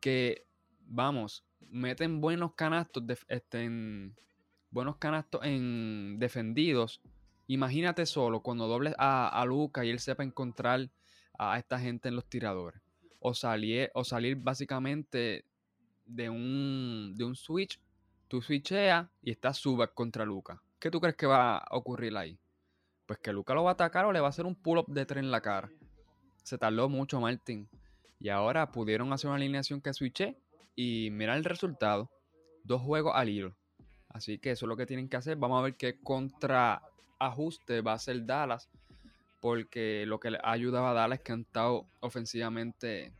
que, 0.00 0.46
vamos, 0.80 1.44
meten 1.68 2.20
buenos 2.20 2.54
canastos, 2.54 3.04
este, 3.28 3.64
en, 3.64 4.16
buenos 4.70 4.96
canastos 4.96 5.42
en 5.44 6.18
defendidos. 6.18 7.02
Imagínate 7.48 8.06
solo 8.06 8.40
cuando 8.40 8.66
dobles 8.66 8.94
a, 8.98 9.28
a 9.28 9.44
Luca 9.44 9.84
y 9.84 9.90
él 9.90 10.00
sepa 10.00 10.24
encontrar 10.24 10.90
a 11.38 11.58
esta 11.58 11.78
gente 11.78 12.08
en 12.08 12.16
los 12.16 12.24
tiradores 12.24 12.80
o 13.28 13.34
salir, 13.34 13.90
o 13.94 14.04
salir 14.04 14.36
básicamente 14.36 15.44
de 16.04 16.30
un, 16.30 17.12
de 17.16 17.24
un 17.24 17.34
switch, 17.34 17.80
tú 18.28 18.40
switcheas 18.40 19.08
y 19.20 19.32
estás 19.32 19.56
suba 19.56 19.88
contra 19.88 20.24
Luca. 20.24 20.62
¿Qué 20.78 20.92
tú 20.92 21.00
crees 21.00 21.16
que 21.16 21.26
va 21.26 21.58
a 21.58 21.76
ocurrir 21.76 22.16
ahí? 22.16 22.38
Pues 23.04 23.18
que 23.18 23.32
Luca 23.32 23.52
lo 23.52 23.64
va 23.64 23.70
a 23.70 23.72
atacar 23.72 24.04
o 24.04 24.12
le 24.12 24.20
va 24.20 24.28
a 24.28 24.30
hacer 24.30 24.46
un 24.46 24.54
pull-up 24.54 24.86
de 24.86 25.04
tren 25.06 25.24
en 25.24 25.32
la 25.32 25.40
cara. 25.40 25.68
Se 26.44 26.56
tardó 26.56 26.88
mucho 26.88 27.20
Martin. 27.20 27.68
Y 28.20 28.28
ahora 28.28 28.70
pudieron 28.70 29.12
hacer 29.12 29.26
una 29.26 29.38
alineación 29.38 29.80
que 29.80 29.92
switché 29.92 30.38
y 30.76 31.08
mira 31.10 31.36
el 31.36 31.42
resultado. 31.42 32.08
Dos 32.62 32.80
juegos 32.80 33.12
al 33.16 33.28
hilo. 33.28 33.56
Así 34.08 34.38
que 34.38 34.52
eso 34.52 34.66
es 34.66 34.68
lo 34.68 34.76
que 34.76 34.86
tienen 34.86 35.08
que 35.08 35.16
hacer. 35.16 35.36
Vamos 35.36 35.58
a 35.58 35.64
ver 35.64 35.74
qué 35.74 35.98
contraajuste 36.00 37.80
va 37.80 37.90
a 37.90 37.96
hacer 37.96 38.24
Dallas. 38.24 38.70
Porque 39.46 40.06
lo 40.06 40.18
que 40.18 40.32
le 40.32 40.38
ha 40.42 40.50
ayudado 40.50 40.88
a 40.88 40.92
Dallas 40.92 41.20
que 41.20 41.30
han 41.30 41.42
estado 41.42 41.86
ofensivamente 42.00 43.12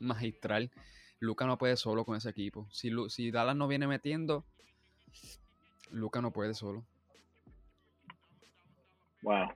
magistral. 0.00 0.70
Luca 1.18 1.46
no 1.46 1.58
puede 1.58 1.76
solo 1.76 2.04
con 2.04 2.16
ese 2.16 2.30
equipo. 2.30 2.68
Si, 2.70 2.92
si 3.08 3.32
Dallas 3.32 3.56
no 3.56 3.66
viene 3.66 3.88
metiendo, 3.88 4.44
Luca 5.90 6.20
no 6.22 6.30
puede 6.30 6.54
solo. 6.54 6.84
Bueno, 9.20 9.52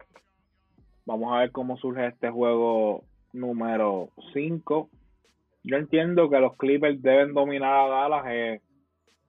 vamos 1.07 1.33
a 1.33 1.39
ver 1.39 1.53
cómo 1.53 1.77
surge 1.77 2.09
este 2.09 2.31
juego 2.31 3.05
número 3.33 4.09
5. 4.33 4.91
Yo 5.63 5.77
entiendo 5.77 6.29
que 6.29 6.41
los 6.41 6.57
Clippers 6.57 7.01
deben 7.01 7.33
dominar 7.33 7.75
a 7.75 7.87
Dallas. 7.87 8.25
Eh, 8.27 8.61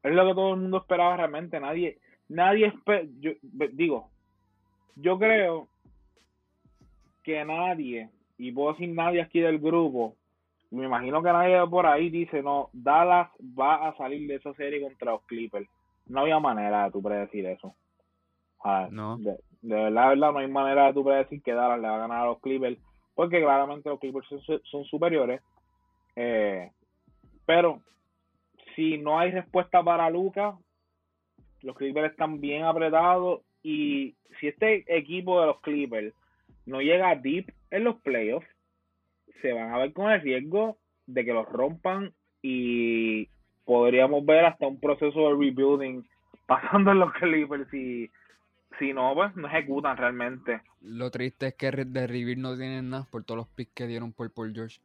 es 0.02 0.12
lo 0.12 0.26
que 0.26 0.34
todo 0.34 0.56
el 0.56 0.62
mundo 0.62 0.78
esperaba 0.78 1.18
realmente. 1.18 1.60
Nadie, 1.60 2.00
nadie 2.30 2.74
yo, 3.20 3.34
digo, 3.74 4.10
yo 4.96 5.20
creo 5.20 5.70
que 7.24 7.44
nadie, 7.46 8.10
y 8.38 8.52
puedo 8.52 8.74
decir 8.74 8.90
nadie 8.90 9.22
aquí 9.22 9.40
del 9.40 9.60
grupo, 9.60 10.16
me 10.74 10.86
imagino 10.86 11.22
que 11.22 11.32
nadie 11.32 11.68
por 11.68 11.86
ahí 11.86 12.10
dice, 12.10 12.42
no, 12.42 12.70
Dallas 12.74 13.30
va 13.58 13.88
a 13.88 13.96
salir 13.96 14.28
de 14.28 14.36
esa 14.36 14.54
serie 14.56 14.82
contra 14.82 15.12
los 15.12 15.22
Clippers. 15.24 15.70
No 16.08 16.22
había 16.22 16.40
manera 16.40 16.86
de 16.86 16.92
tú 16.92 17.02
predecir 17.02 17.46
eso. 17.46 17.76
no. 18.90 19.18
De, 19.18 19.38
verdad, 19.62 20.10
verdad, 20.10 20.34
no 20.34 20.40
hay 20.40 20.48
manera 20.48 20.88
de 20.88 20.94
tú 20.94 21.04
predecir 21.04 21.42
que 21.44 21.54
Dallas 21.54 21.80
le 21.80 21.88
va 21.88 21.96
a 21.96 22.00
ganar 22.00 22.22
a 22.22 22.26
los 22.26 22.40
Clippers, 22.40 22.78
porque 23.14 23.40
claramente 23.40 23.88
los 23.88 24.00
Clippers 24.00 24.28
son, 24.64 24.84
superiores. 24.86 25.42
Eh, 26.16 26.72
pero 27.46 27.80
si 28.76 28.98
no 28.98 29.20
hay 29.20 29.32
respuesta 29.32 29.84
para 29.84 30.10
Lucas, 30.10 30.56
los 31.62 31.78
Clippers 31.78 32.12
están 32.12 32.42
bien 32.42 32.64
apretados 32.64 33.42
y 33.62 34.16
si 34.40 34.48
este 34.48 34.84
equipo 34.88 35.40
de 35.40 35.48
los 35.48 35.62
Clippers 35.62 36.14
no 36.66 36.82
llega 36.82 37.16
deep 37.16 37.54
en 37.72 37.84
los 37.84 38.00
playoffs, 38.02 38.48
se 39.42 39.54
van 39.54 39.74
a 39.74 39.78
ver 39.78 39.94
con 39.94 40.12
el 40.12 40.22
riesgo 40.22 40.78
de 41.06 41.26
que 41.26 41.34
los 41.34 41.48
rompan 41.50 42.14
y 42.42 43.30
podríamos 43.66 44.26
ver 44.26 44.46
hasta 44.46 44.68
un 44.68 44.80
proceso 44.80 45.30
de 45.30 45.36
rebuilding 45.36 46.08
pasando 46.46 46.92
en 46.92 47.00
los 47.00 47.14
Clippers 47.14 47.74
y 47.74 48.10
si 48.80 48.94
no, 48.94 49.14
pues 49.14 49.36
no 49.36 49.48
ejecutan 49.48 49.98
realmente. 49.98 50.62
Lo 50.82 51.12
triste 51.12 51.48
es 51.48 51.56
que 51.56 51.72
de 51.72 52.08
Review 52.08 52.38
no 52.40 52.56
tienen 52.56 52.90
nada 52.90 53.08
por 53.10 53.24
todos 53.24 53.38
los 53.38 53.48
picks 53.48 53.74
que 53.74 53.88
dieron 53.88 54.14
por 54.14 54.32
Paul 54.32 54.54
George. 54.54 54.80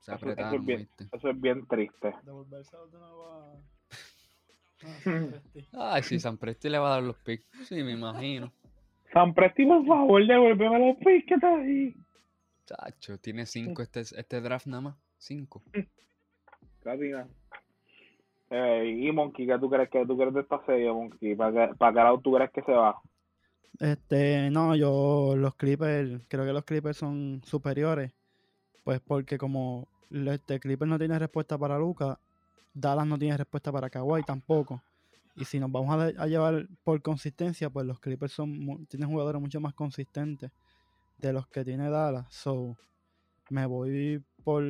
Se 0.00 0.12
apretaron, 0.12 0.54
eso, 0.54 0.60
es 0.60 0.66
bien, 0.66 0.88
eso 1.12 1.30
es 1.30 1.40
bien 1.40 1.66
triste. 1.66 2.14
Ay, 5.72 6.02
si 6.02 6.20
San 6.20 6.38
Presti 6.38 6.68
le 6.68 6.78
va 6.78 6.88
a 6.88 6.94
dar 6.96 7.02
los 7.02 7.16
picks. 7.16 7.44
Sí, 7.66 7.82
me 7.82 7.92
imagino. 7.92 8.52
San 9.16 9.32
Presti, 9.32 9.64
por 9.64 9.86
favor, 9.86 10.26
devuélveme 10.26 10.78
los 10.78 10.96
picks 10.98 11.26
que 11.26 11.34
está 11.36 11.56
ahí. 11.56 11.96
Chacho, 12.66 13.16
tiene 13.16 13.46
cinco 13.46 13.80
este, 13.80 14.00
este 14.00 14.42
draft 14.42 14.66
nada 14.66 14.82
más. 14.82 14.96
Cinco. 15.16 15.62
Casi 16.82 17.08
nada. 17.08 17.26
y 18.84 19.10
Monkey, 19.12 19.46
¿qué 19.46 19.58
tú 19.58 19.70
crees 19.70 19.88
que 19.88 20.04
tú 20.04 20.18
crees 20.18 20.34
de 20.34 20.40
esta 20.42 20.62
serie, 20.66 20.92
Monkey? 20.92 21.34
¿Para 21.34 21.68
qué, 21.68 21.74
para 21.76 21.92
qué 21.92 21.96
lado 21.96 22.20
tú 22.20 22.34
crees 22.34 22.50
que 22.50 22.60
se 22.60 22.72
va? 22.72 23.00
Este, 23.80 24.50
no, 24.50 24.76
yo 24.76 25.32
los 25.34 25.54
Clippers, 25.54 26.22
creo 26.28 26.44
que 26.44 26.52
los 26.52 26.64
Clippers 26.64 26.98
son 26.98 27.40
superiores. 27.42 28.12
Pues 28.84 29.00
porque 29.00 29.38
como 29.38 29.88
este 30.10 30.60
Clippers 30.60 30.90
no 30.90 30.98
tiene 30.98 31.18
respuesta 31.18 31.56
para 31.56 31.78
Luca, 31.78 32.20
Dallas 32.74 33.06
no 33.06 33.18
tiene 33.18 33.38
respuesta 33.38 33.72
para 33.72 33.88
Kawhi 33.88 34.24
tampoco. 34.24 34.82
Y 35.36 35.44
si 35.44 35.60
nos 35.60 35.70
vamos 35.70 36.14
a, 36.16 36.26
llevar 36.26 36.66
por 36.82 37.02
consistencia, 37.02 37.68
pues 37.68 37.86
los 37.86 38.00
Clippers 38.00 38.32
son 38.32 38.86
tienen 38.86 39.10
jugadores 39.10 39.40
mucho 39.40 39.60
más 39.60 39.74
consistentes 39.74 40.50
de 41.18 41.32
los 41.32 41.46
que 41.48 41.64
tiene 41.64 41.90
Dallas. 41.90 42.26
So, 42.30 42.76
me 43.50 43.66
voy 43.66 44.24
por, 44.44 44.64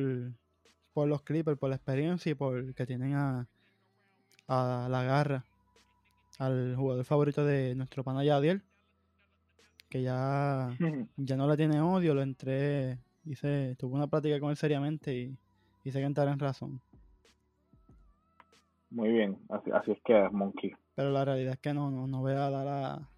por 0.93 1.07
los 1.07 1.21
Clippers, 1.21 1.57
por 1.57 1.69
la 1.69 1.77
experiencia 1.77 2.31
y 2.31 2.35
por 2.35 2.73
que 2.73 2.85
tienen 2.85 3.13
a, 3.15 3.47
a 4.47 4.87
la 4.89 5.03
garra, 5.03 5.45
al 6.39 6.75
jugador 6.75 7.05
favorito 7.05 7.45
de 7.45 7.73
nuestro 7.75 8.03
pana 8.03 8.23
Yadiel, 8.23 8.61
que 9.89 10.01
ya, 10.01 10.69
ya 11.17 11.37
no 11.37 11.47
le 11.47 11.57
tiene 11.57 11.81
odio, 11.81 12.13
lo 12.13 12.21
entré, 12.21 12.99
hice, 13.25 13.75
tuve 13.77 13.95
una 13.95 14.07
plática 14.07 14.39
con 14.39 14.49
él 14.49 14.57
seriamente 14.57 15.15
y 15.15 15.37
hice 15.83 15.99
que 15.99 16.05
entrar 16.05 16.27
en 16.27 16.39
razón. 16.39 16.81
Muy 18.97 19.09
bien, 19.09 19.37
así, 19.49 19.69
así 19.69 19.91
es 19.91 19.99
que 20.03 20.25
es 20.25 20.31
Monkey. 20.31 20.75
Pero 20.95 21.11
la 21.11 21.23
realidad 21.23 21.53
es 21.53 21.59
que 21.59 21.71
no, 21.71 21.91
no, 21.91 22.07
no 22.07 22.21
voy 22.21 22.33
a 22.33 22.49
dar 22.49 22.67
a 22.67 23.09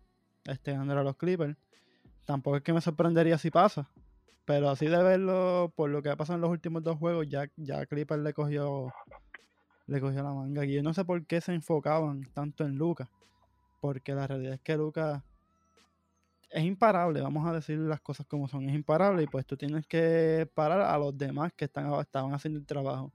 este 0.43 0.75
a 0.75 0.83
los 0.83 1.15
Clippers 1.15 1.55
tampoco 2.25 2.57
es 2.57 2.63
que 2.63 2.73
me 2.73 2.81
sorprendería 2.81 3.37
si 3.37 3.49
pasa. 3.49 3.89
Pero 4.43 4.69
así 4.69 4.87
de 4.87 5.01
verlo, 5.01 5.71
por 5.77 5.89
lo 5.89 6.03
que 6.03 6.09
ha 6.09 6.17
pasado 6.17 6.35
en 6.35 6.41
los 6.41 6.51
últimos 6.51 6.83
dos 6.83 6.97
juegos, 6.97 7.29
ya, 7.29 7.49
ya 7.55 7.85
Clipper 7.85 8.19
le 8.19 8.33
cogió, 8.33 8.91
le 9.87 10.01
cogió 10.01 10.21
la 10.21 10.33
manga. 10.33 10.65
Y 10.65 10.73
yo 10.73 10.83
no 10.83 10.93
sé 10.93 11.05
por 11.05 11.25
qué 11.25 11.39
se 11.39 11.53
enfocaban 11.53 12.27
tanto 12.33 12.65
en 12.65 12.75
Lucas. 12.75 13.07
Porque 13.79 14.13
la 14.13 14.27
realidad 14.27 14.55
es 14.55 14.59
que 14.59 14.75
Lucas 14.75 15.23
es 16.49 16.63
imparable, 16.65 17.21
vamos 17.21 17.47
a 17.47 17.53
decir 17.53 17.77
las 17.77 18.01
cosas 18.01 18.27
como 18.27 18.49
son, 18.49 18.67
es 18.67 18.75
imparable 18.75 19.23
y 19.23 19.27
pues 19.27 19.45
tú 19.45 19.55
tienes 19.55 19.87
que 19.87 20.45
parar 20.53 20.81
a 20.81 20.97
los 20.97 21.17
demás 21.17 21.53
que 21.53 21.65
están, 21.65 21.93
estaban 22.01 22.33
haciendo 22.33 22.59
el 22.59 22.65
trabajo. 22.65 23.13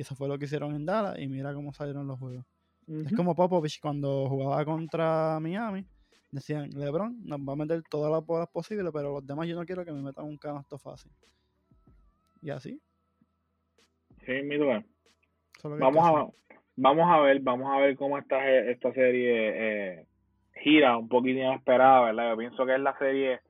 Y 0.00 0.02
eso 0.02 0.14
fue 0.14 0.28
lo 0.28 0.38
que 0.38 0.46
hicieron 0.46 0.74
en 0.74 0.86
Dallas 0.86 1.18
y 1.18 1.28
mira 1.28 1.52
cómo 1.52 1.74
salieron 1.74 2.06
los 2.06 2.18
juegos. 2.18 2.46
Es 2.88 3.12
como 3.14 3.34
Popovich 3.34 3.80
cuando 3.82 4.30
jugaba 4.30 4.64
contra 4.64 5.38
Miami, 5.40 5.84
decían, 6.30 6.70
LeBron 6.70 7.18
nos 7.22 7.38
va 7.40 7.52
a 7.52 7.56
meter 7.56 7.82
todas 7.82 8.10
las 8.10 8.24
bolas 8.24 8.48
posibles, 8.48 8.90
pero 8.94 9.12
los 9.12 9.26
demás 9.26 9.46
yo 9.46 9.56
no 9.56 9.66
quiero 9.66 9.84
que 9.84 9.92
me 9.92 10.00
metan 10.00 10.24
un 10.24 10.38
canasto 10.38 10.78
fácil. 10.78 11.12
Y 12.40 12.48
así. 12.48 12.80
Sí, 14.24 14.32
mi 14.42 14.56
duda. 14.56 14.82
Vamos 15.64 16.02
a, 16.02 16.54
vamos 16.76 17.06
a 17.06 17.20
ver, 17.20 17.40
vamos 17.40 17.70
a 17.70 17.80
ver 17.80 17.94
cómo 17.98 18.16
está 18.16 18.48
esta 18.48 18.94
serie 18.94 19.98
eh, 19.98 20.06
gira 20.54 20.96
un 20.96 21.10
poquito 21.10 21.40
inesperada, 21.40 22.06
¿verdad? 22.06 22.30
Yo 22.30 22.38
pienso 22.38 22.64
que 22.64 22.74
es 22.74 22.80
la 22.80 22.96
serie 22.96 23.40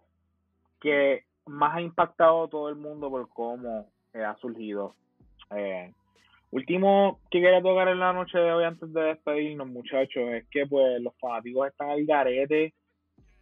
que 0.81 1.27
más 1.47 1.77
ha 1.77 1.81
impactado 1.81 2.43
a 2.43 2.51
todo 2.51 2.69
el 2.69 2.75
mundo 2.75 3.09
por 3.09 3.29
cómo 3.29 3.89
eh, 4.15 4.25
ha 4.25 4.35
surgido. 4.39 4.97
Eh, 5.53 5.95
Último 6.53 7.21
que 7.31 7.41
quería 7.41 7.63
tocar 7.63 7.87
en 7.89 8.01
la 8.01 8.13
noche 8.13 8.37
de 8.37 8.53
hoy 8.53 8.65
antes 8.65 8.93
de 8.93 9.03
despedirnos, 9.03 9.69
muchachos, 9.69 10.31
es 10.33 10.49
que 10.51 10.67
pues 10.67 11.01
los 11.01 11.17
fanáticos 11.21 11.69
están 11.69 11.91
al 11.91 12.05
garete, 12.05 12.75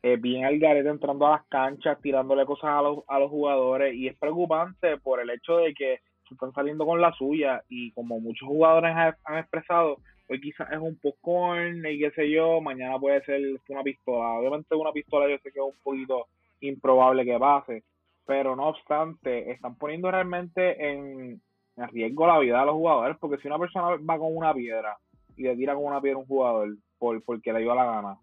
eh, 0.03 0.17
bien 0.17 0.45
al 0.45 0.59
garete 0.59 0.91
entrando 0.91 1.27
a 1.27 1.31
las 1.31 1.47
canchas, 1.47 1.99
tirándole 2.03 2.45
cosas 2.45 2.71
a 2.71 2.83
los, 2.83 2.99
a 3.09 3.19
los 3.19 3.31
jugadores 3.31 3.95
y 3.95 4.09
es 4.09 4.19
preocupante 4.19 4.99
por 4.99 5.21
el 5.21 5.31
hecho 5.31 5.57
de 5.57 5.73
que 5.73 6.01
se 6.29 6.35
están 6.35 6.53
saliendo 6.53 6.85
con 6.85 7.01
la 7.01 7.11
suya 7.15 7.63
y 7.71 7.93
como 7.93 8.21
muchos 8.21 8.47
jugadores 8.47 8.95
han, 8.95 9.39
expresado, 9.39 9.97
hoy 10.29 10.41
quizás 10.43 10.71
es 10.71 10.79
un 10.79 10.99
popcorn 10.99 11.87
y 11.87 11.99
qué 11.99 12.11
sé 12.11 12.31
yo, 12.31 12.61
mañana 12.61 12.99
puede 12.99 13.25
ser 13.25 13.41
una 13.71 13.83
pistola. 13.83 14.35
Obviamente 14.35 14.75
una 14.75 14.93
pistola 14.93 15.31
yo 15.31 15.39
sé 15.39 15.51
que 15.51 15.61
es 15.61 15.65
un 15.65 15.83
poquito 15.83 16.27
improbable 16.61 17.25
que 17.25 17.39
pase, 17.39 17.85
pero 18.27 18.55
no 18.55 18.69
obstante, 18.69 19.51
están 19.51 19.77
poniendo 19.77 20.11
realmente 20.11 20.91
en, 20.91 21.41
arriesgo 21.83 22.27
la 22.27 22.39
vida 22.39 22.61
de 22.61 22.67
los 22.67 22.75
jugadores, 22.75 23.17
porque 23.19 23.39
si 23.39 23.49
una 23.49 23.59
persona 23.59 23.97
va 23.97 24.19
con 24.19 24.37
una 24.37 24.53
piedra 24.55 24.97
y 25.37 25.43
le 25.43 25.57
tira 25.57 25.75
con 25.75 25.85
una 25.85 26.01
piedra 26.01 26.19
a 26.19 26.21
un 26.21 26.27
jugador 26.27 26.77
por, 26.99 27.23
porque 27.23 27.53
le 27.53 27.61
dio 27.61 27.75
la 27.75 27.85
gana. 27.85 28.19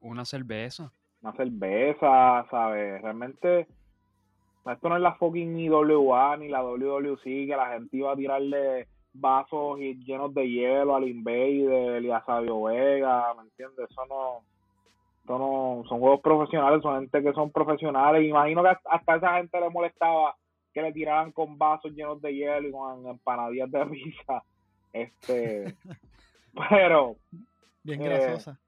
Una 0.00 0.24
cerveza. 0.24 0.92
Una 1.22 1.32
cerveza, 1.32 2.46
¿sabes? 2.50 3.00
Realmente 3.00 3.66
esto 4.72 4.88
no 4.88 4.96
es 4.96 5.02
la 5.02 5.14
fucking 5.14 5.54
ni 5.54 5.68
WA 5.68 6.36
ni 6.38 6.48
la 6.48 6.62
WWC 6.62 7.22
que 7.22 7.54
la 7.56 7.72
gente 7.72 7.96
iba 7.96 8.12
a 8.12 8.16
tirarle 8.16 8.88
vasos 9.12 9.78
llenos 9.78 10.34
de 10.34 10.48
hielo 10.48 10.96
al 10.96 11.08
Invader 11.08 12.02
y 12.02 12.10
a 12.10 12.24
Sabio 12.24 12.62
Vega, 12.64 13.34
¿me 13.34 13.42
entiendes? 13.42 13.90
Eso 13.90 14.06
no, 14.06 14.42
eso 15.22 15.38
no, 15.38 15.82
son 15.88 16.00
juegos 16.00 16.20
profesionales, 16.20 16.82
son 16.82 17.00
gente 17.00 17.22
que 17.22 17.32
son 17.32 17.50
profesionales. 17.50 18.26
Imagino 18.26 18.62
que 18.62 18.76
hasta 18.84 19.16
esa 19.16 19.36
gente 19.36 19.60
le 19.60 19.70
molestaba 19.70 20.34
que 20.74 20.82
le 20.82 20.92
tiraban 20.92 21.30
con 21.30 21.56
vasos 21.56 21.92
llenos 21.92 22.20
de 22.20 22.34
hielo 22.34 22.68
y 22.68 22.72
con 22.72 23.06
empanadillas 23.06 23.70
de 23.70 23.84
risa. 23.84 24.42
Este, 24.94 25.74
pero. 26.70 27.16
Bien 27.82 28.00
eh, 28.00 28.04
grasosa. 28.04 28.60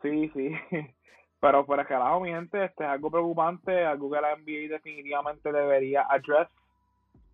Sí, 0.00 0.30
sí. 0.32 0.50
Pero 1.40 1.66
fuera 1.66 1.84
que 1.84 1.94
mi 2.22 2.30
gente, 2.30 2.64
este 2.64 2.84
es 2.84 2.88
algo 2.88 3.10
preocupante, 3.10 3.84
algo 3.84 4.10
que 4.10 4.18
la 4.18 4.34
NBA 4.34 4.70
definitivamente 4.70 5.52
debería 5.52 6.06
address. 6.08 6.48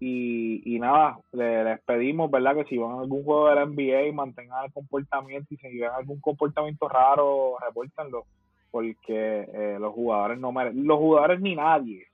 Y, 0.00 0.62
y 0.64 0.80
nada, 0.80 1.20
le, 1.30 1.62
les 1.62 1.80
pedimos, 1.82 2.28
¿verdad? 2.28 2.56
Que 2.56 2.64
si 2.64 2.76
van 2.76 2.90
a 2.90 3.00
algún 3.02 3.22
juego 3.22 3.50
de 3.50 3.54
la 3.54 3.66
NBA, 3.66 4.12
mantengan 4.12 4.64
el 4.64 4.72
comportamiento 4.72 5.54
y 5.54 5.58
si 5.58 5.78
ven 5.78 5.90
algún 5.96 6.20
comportamiento 6.20 6.88
raro, 6.88 7.54
repórtenlo. 7.64 8.24
Porque 8.72 9.48
eh, 9.54 9.76
los 9.78 9.94
jugadores 9.94 10.40
no 10.40 10.50
merecen, 10.50 10.88
los 10.88 10.98
jugadores 10.98 11.40
ni 11.40 11.54
nadie 11.54 12.09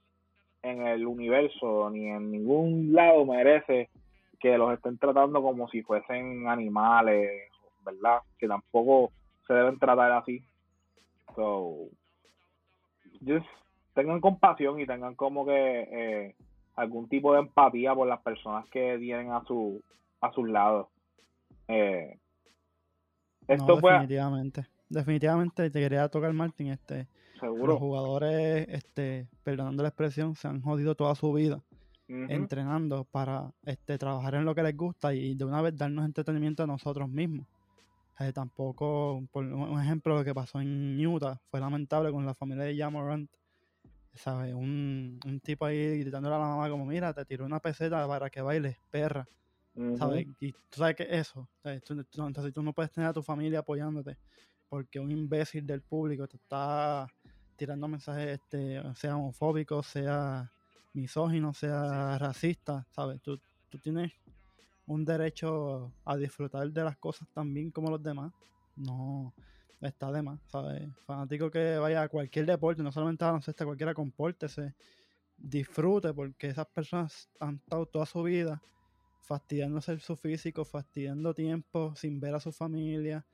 en 0.71 0.87
el 0.87 1.05
universo 1.05 1.89
ni 1.89 2.07
en 2.07 2.31
ningún 2.31 2.93
lado 2.93 3.25
merece 3.25 3.89
que 4.39 4.57
los 4.57 4.73
estén 4.73 4.97
tratando 4.97 5.41
como 5.41 5.67
si 5.69 5.81
fuesen 5.81 6.47
animales, 6.47 7.49
¿verdad? 7.83 8.19
Que 8.37 8.47
tampoco 8.47 9.11
se 9.47 9.53
deben 9.53 9.79
tratar 9.79 10.11
así. 10.11 10.43
So, 11.35 11.89
just 13.25 13.45
tengan 13.93 14.21
compasión 14.21 14.79
y 14.79 14.85
tengan 14.85 15.15
como 15.15 15.45
que 15.45 15.87
eh, 15.91 16.35
algún 16.75 17.09
tipo 17.09 17.33
de 17.33 17.39
empatía 17.39 17.95
por 17.95 18.07
las 18.07 18.21
personas 18.21 18.67
que 18.69 18.97
tienen 18.99 19.31
a 19.31 19.43
su 19.45 19.81
a 20.21 20.31
sus 20.31 20.47
lados. 20.47 20.87
Eh, 21.67 22.17
esto 23.47 23.77
definitivamente. 23.77 24.67
Definitivamente 24.89 25.69
te 25.69 25.79
quería 25.79 26.07
tocar 26.09 26.31
Martín, 26.33 26.67
este 26.67 27.07
Seguro. 27.39 27.67
Los 27.67 27.79
jugadores, 27.79 28.67
este, 28.69 29.27
perdonando 29.43 29.83
la 29.83 29.89
expresión, 29.89 30.35
se 30.35 30.47
han 30.47 30.61
jodido 30.61 30.95
toda 30.95 31.15
su 31.15 31.31
vida 31.33 31.61
entrenando 32.07 33.03
para 33.03 33.51
este, 33.65 33.97
trabajar 33.97 34.35
en 34.35 34.45
lo 34.45 34.55
que 34.55 34.63
les 34.63 34.75
gusta 34.75 35.13
y 35.13 35.35
de 35.35 35.43
una 35.43 35.61
vez 35.61 35.75
darnos 35.75 36.05
entretenimiento 36.05 36.63
a 36.63 36.67
nosotros 36.67 37.09
mismos. 37.09 37.47
Eh, 38.19 38.31
tampoco, 38.33 39.23
por 39.31 39.45
un 39.45 39.79
ejemplo, 39.79 40.15
lo 40.15 40.23
que 40.23 40.33
pasó 40.33 40.59
en 40.61 41.05
Utah 41.05 41.39
fue 41.51 41.59
lamentable 41.59 42.11
con 42.11 42.25
la 42.25 42.33
familia 42.33 42.63
de 42.63 42.77
Jamorant. 42.77 43.29
¿Sabes? 44.15 44.55
Un, 44.55 45.19
un 45.25 45.39
tipo 45.41 45.65
ahí 45.65 45.99
gritándole 45.99 46.35
a 46.35 46.39
la 46.39 46.47
mamá 46.47 46.69
como, 46.69 46.85
mira, 46.85 47.13
te 47.13 47.23
tiró 47.25 47.45
una 47.45 47.59
peseta 47.59 48.07
para 48.07 48.29
que 48.31 48.41
bailes, 48.41 48.77
perra. 48.89 49.27
¿Sabes? 49.99 50.25
Y 50.39 50.53
tú 50.53 50.77
sabes 50.77 50.95
que 50.95 51.07
eso, 51.07 51.47
entonces 51.63 52.51
tú 52.51 52.63
no 52.63 52.73
puedes 52.73 52.91
tener 52.91 53.11
a 53.11 53.13
tu 53.13 53.21
familia 53.21 53.59
apoyándote 53.59 54.17
porque 54.69 54.99
un 54.99 55.11
imbécil 55.11 55.65
del 55.65 55.81
público 55.81 56.27
te 56.27 56.37
está 56.37 57.07
tirando 57.57 57.87
mensajes, 57.87 58.39
este, 58.39 58.81
sea 58.95 59.17
homofóbico, 59.17 59.83
sea 59.83 60.51
misógino, 60.93 61.53
sea 61.53 62.17
racista, 62.17 62.85
¿sabes? 62.91 63.21
Tú, 63.21 63.39
tú 63.69 63.79
tienes 63.79 64.13
un 64.85 65.03
derecho 65.03 65.91
a 66.05 66.15
disfrutar 66.15 66.71
de 66.71 66.83
las 66.83 66.97
cosas 66.97 67.27
también 67.33 67.71
como 67.71 67.89
los 67.89 68.01
demás. 68.01 68.31
No 68.75 69.33
está 69.81 70.11
de 70.11 70.21
más, 70.21 70.39
¿sabes? 70.47 70.87
Fanático 71.05 71.51
que 71.51 71.77
vaya 71.77 72.03
a 72.03 72.09
cualquier 72.09 72.45
deporte, 72.45 72.81
no 72.83 72.91
solamente 72.91 73.23
a 73.23 73.27
baloncesto, 73.27 73.65
cualquiera 73.65 73.93
compórtese, 73.93 74.75
disfrute, 75.35 76.13
porque 76.13 76.47
esas 76.47 76.67
personas 76.67 77.29
han 77.39 77.55
estado 77.55 77.85
toda 77.85 78.05
su 78.05 78.23
vida 78.23 78.61
fastidiándose 79.21 79.99
su 79.99 80.15
físico, 80.15 80.63
fastidiando 80.63 81.33
tiempo 81.33 81.93
sin 81.95 82.19
ver 82.19 82.35
a 82.35 82.39
su 82.39 82.51
familia, 82.51 83.25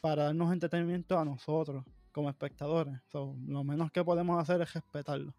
para 0.00 0.24
darnos 0.24 0.52
entretenimiento 0.52 1.18
a 1.18 1.24
nosotros 1.24 1.84
como 2.12 2.30
espectadores. 2.30 2.94
lo 3.12 3.64
menos 3.64 3.90
que 3.90 4.04
podemos 4.04 4.40
hacer 4.40 4.60
es 4.62 4.72
respetarlo. 4.72 5.34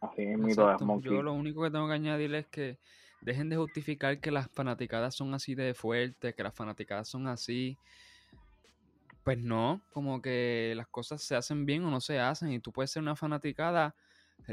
Así 0.00 0.22
es, 0.22 0.38
mi 0.38 0.54
Yo 0.54 1.22
lo 1.22 1.32
único 1.32 1.62
que 1.62 1.70
tengo 1.70 1.88
que 1.88 1.94
añadir 1.94 2.34
es 2.34 2.46
que 2.46 2.78
dejen 3.20 3.48
de 3.48 3.56
justificar 3.56 4.20
que 4.20 4.30
las 4.30 4.48
fanaticadas 4.50 5.14
son 5.14 5.34
así 5.34 5.54
de 5.54 5.74
fuertes, 5.74 6.34
que 6.34 6.42
las 6.42 6.54
fanaticadas 6.54 7.08
son 7.08 7.26
así. 7.26 7.76
Pues 9.24 9.38
no, 9.38 9.82
como 9.92 10.22
que 10.22 10.72
las 10.76 10.86
cosas 10.88 11.22
se 11.22 11.34
hacen 11.34 11.66
bien 11.66 11.84
o 11.84 11.90
no 11.90 12.00
se 12.00 12.20
hacen. 12.20 12.52
Y 12.52 12.60
tú 12.60 12.72
puedes 12.72 12.92
ser 12.92 13.02
una 13.02 13.16
fanaticada 13.16 13.94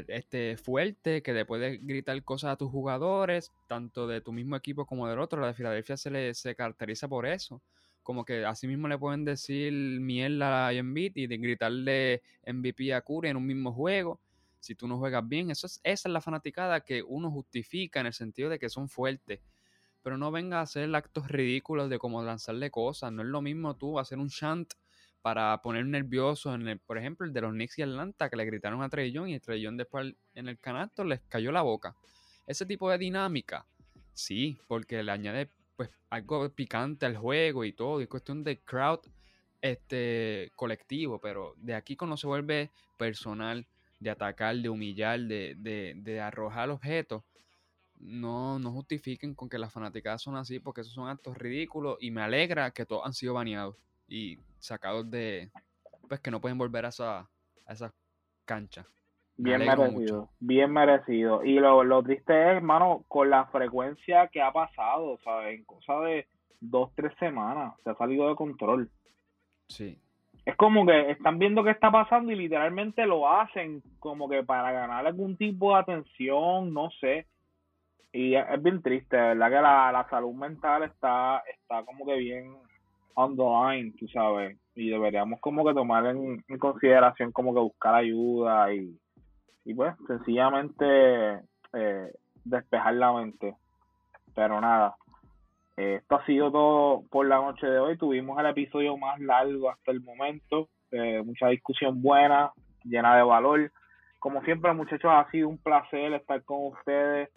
este, 0.08 0.56
fuerte, 0.56 1.22
que 1.22 1.32
le 1.32 1.46
puedes 1.46 1.80
gritar 1.86 2.20
cosas 2.24 2.52
a 2.52 2.56
tus 2.56 2.70
jugadores, 2.70 3.52
tanto 3.68 4.06
de 4.06 4.20
tu 4.20 4.32
mismo 4.32 4.56
equipo 4.56 4.84
como 4.84 5.08
del 5.08 5.20
otro. 5.20 5.40
La 5.40 5.48
de 5.48 5.54
Filadelfia 5.54 5.96
se, 5.96 6.10
le, 6.10 6.34
se 6.34 6.54
caracteriza 6.56 7.08
por 7.08 7.24
eso 7.24 7.62
como 8.06 8.24
que 8.24 8.44
así 8.44 8.68
mismo 8.68 8.86
le 8.86 8.96
pueden 8.98 9.24
decir 9.24 9.72
mierda 9.72 10.68
a 10.68 10.72
Embiid 10.72 11.16
y 11.16 11.26
de 11.26 11.38
gritarle 11.38 12.22
MVP 12.46 12.94
a 12.94 13.00
Curry 13.00 13.30
en 13.30 13.36
un 13.36 13.44
mismo 13.44 13.72
juego. 13.72 14.20
Si 14.60 14.76
tú 14.76 14.86
no 14.86 14.96
juegas 14.96 15.26
bien, 15.26 15.50
eso 15.50 15.66
es, 15.66 15.80
esa 15.82 16.08
es 16.08 16.12
la 16.12 16.20
fanaticada 16.20 16.82
que 16.82 17.02
uno 17.02 17.32
justifica 17.32 17.98
en 17.98 18.06
el 18.06 18.12
sentido 18.12 18.48
de 18.48 18.60
que 18.60 18.68
son 18.68 18.88
fuertes. 18.88 19.40
Pero 20.04 20.16
no 20.18 20.30
venga 20.30 20.60
a 20.60 20.62
hacer 20.62 20.94
actos 20.94 21.26
ridículos 21.26 21.90
de 21.90 21.98
como 21.98 22.22
lanzarle 22.22 22.70
cosas. 22.70 23.10
No 23.10 23.22
es 23.22 23.28
lo 23.28 23.42
mismo 23.42 23.74
tú 23.74 23.98
hacer 23.98 24.18
un 24.18 24.28
chant 24.28 24.72
para 25.20 25.60
poner 25.60 25.84
nervioso, 25.84 26.54
en 26.54 26.68
el, 26.68 26.78
por 26.78 26.98
ejemplo, 26.98 27.26
el 27.26 27.32
de 27.32 27.40
los 27.40 27.50
Knicks 27.50 27.80
y 27.80 27.82
Atlanta, 27.82 28.30
que 28.30 28.36
le 28.36 28.44
gritaron 28.44 28.82
a 28.82 28.88
Trey 28.88 29.12
y 29.12 29.40
Trey 29.40 29.66
después 29.72 30.14
en 30.36 30.46
el 30.46 30.60
canasto 30.60 31.02
les 31.02 31.22
cayó 31.22 31.50
la 31.50 31.62
boca. 31.62 31.96
Ese 32.46 32.66
tipo 32.66 32.88
de 32.88 32.98
dinámica, 32.98 33.66
sí, 34.14 34.60
porque 34.68 35.02
le 35.02 35.10
añade 35.10 35.50
pues 35.76 35.90
algo 36.10 36.48
picante 36.50 37.06
al 37.06 37.16
juego 37.16 37.64
y 37.64 37.72
todo, 37.72 38.00
es 38.00 38.08
cuestión 38.08 38.44
de 38.44 38.60
crowd 38.60 39.00
este 39.60 40.52
colectivo, 40.56 41.20
pero 41.20 41.54
de 41.56 41.74
aquí 41.74 41.96
cuando 41.96 42.16
se 42.16 42.26
vuelve 42.26 42.70
personal, 42.98 43.66
de 43.98 44.10
atacar, 44.10 44.56
de 44.56 44.68
humillar, 44.68 45.20
de, 45.20 45.54
de, 45.56 45.94
de 45.96 46.20
arrojar 46.20 46.70
objetos, 46.70 47.24
no, 47.98 48.58
no 48.58 48.72
justifiquen 48.72 49.34
con 49.34 49.48
que 49.48 49.58
las 49.58 49.72
fanaticadas 49.72 50.22
son 50.22 50.36
así, 50.36 50.60
porque 50.60 50.82
esos 50.82 50.92
son 50.92 51.08
actos 51.08 51.36
ridículos 51.38 51.96
y 52.00 52.10
me 52.10 52.22
alegra 52.22 52.70
que 52.72 52.86
todos 52.86 53.06
han 53.06 53.14
sido 53.14 53.34
baneados 53.34 53.76
y 54.08 54.38
sacados 54.58 55.10
de, 55.10 55.50
pues 56.08 56.20
que 56.20 56.30
no 56.30 56.40
pueden 56.40 56.58
volver 56.58 56.86
a 56.86 56.90
esa, 56.90 57.20
a 57.20 57.72
esa 57.72 57.94
cancha. 58.44 58.86
Bien 59.38 59.58
merecido, 59.58 60.30
bien 60.40 60.72
merecido. 60.72 61.44
Y 61.44 61.54
lo, 61.54 61.84
lo 61.84 62.02
triste 62.02 62.32
es, 62.32 62.56
hermano, 62.56 63.04
con 63.06 63.28
la 63.28 63.44
frecuencia 63.46 64.28
que 64.28 64.40
ha 64.40 64.50
pasado, 64.50 65.18
¿sabes? 65.22 65.58
En 65.58 65.64
cosa 65.64 66.00
de 66.00 66.26
dos, 66.60 66.90
tres 66.94 67.12
semanas, 67.18 67.74
se 67.84 67.90
ha 67.90 67.94
salido 67.96 68.28
de 68.28 68.34
control. 68.34 68.90
Sí. 69.68 69.98
Es 70.46 70.56
como 70.56 70.86
que 70.86 71.10
están 71.10 71.38
viendo 71.38 71.62
qué 71.64 71.70
está 71.70 71.90
pasando 71.90 72.32
y 72.32 72.36
literalmente 72.36 73.04
lo 73.04 73.28
hacen 73.28 73.82
como 73.98 74.28
que 74.28 74.42
para 74.42 74.72
ganar 74.72 75.06
algún 75.06 75.36
tipo 75.36 75.74
de 75.74 75.80
atención, 75.80 76.72
no 76.72 76.90
sé. 77.00 77.26
Y 78.12 78.36
es, 78.36 78.62
bien 78.62 78.80
triste, 78.80 79.16
¿verdad? 79.16 79.48
Que 79.48 79.60
la, 79.60 79.92
la 79.92 80.08
salud 80.08 80.32
mental 80.32 80.84
está, 80.84 81.42
está 81.46 81.84
como 81.84 82.06
que 82.06 82.14
bien 82.14 82.54
on 83.14 83.36
the 83.36 83.42
line, 83.42 83.92
tú 83.98 84.08
sabes. 84.08 84.56
Y 84.74 84.88
deberíamos 84.88 85.40
como 85.40 85.64
que 85.66 85.74
tomar 85.74 86.06
en 86.06 86.42
consideración 86.58 87.32
como 87.32 87.52
que 87.52 87.60
buscar 87.60 87.96
ayuda 87.96 88.72
y 88.72 88.98
y 89.66 89.74
pues 89.74 89.94
sencillamente 90.06 91.40
eh, 91.72 92.12
despejar 92.44 92.94
la 92.94 93.12
mente. 93.12 93.56
Pero 94.34 94.60
nada, 94.60 94.94
eh, 95.76 95.96
esto 96.00 96.14
ha 96.14 96.24
sido 96.24 96.52
todo 96.52 97.02
por 97.10 97.26
la 97.26 97.36
noche 97.36 97.66
de 97.66 97.78
hoy. 97.80 97.98
Tuvimos 97.98 98.38
el 98.38 98.46
episodio 98.46 98.96
más 98.96 99.20
largo 99.20 99.68
hasta 99.68 99.90
el 99.90 100.00
momento, 100.00 100.68
eh, 100.92 101.20
mucha 101.22 101.48
discusión 101.48 102.00
buena, 102.00 102.52
llena 102.84 103.16
de 103.16 103.24
valor. 103.24 103.72
Como 104.20 104.40
siempre, 104.42 104.72
muchachos, 104.72 105.10
ha 105.12 105.28
sido 105.32 105.48
un 105.48 105.58
placer 105.58 106.12
estar 106.12 106.42
con 106.44 106.68
ustedes. 106.68 107.28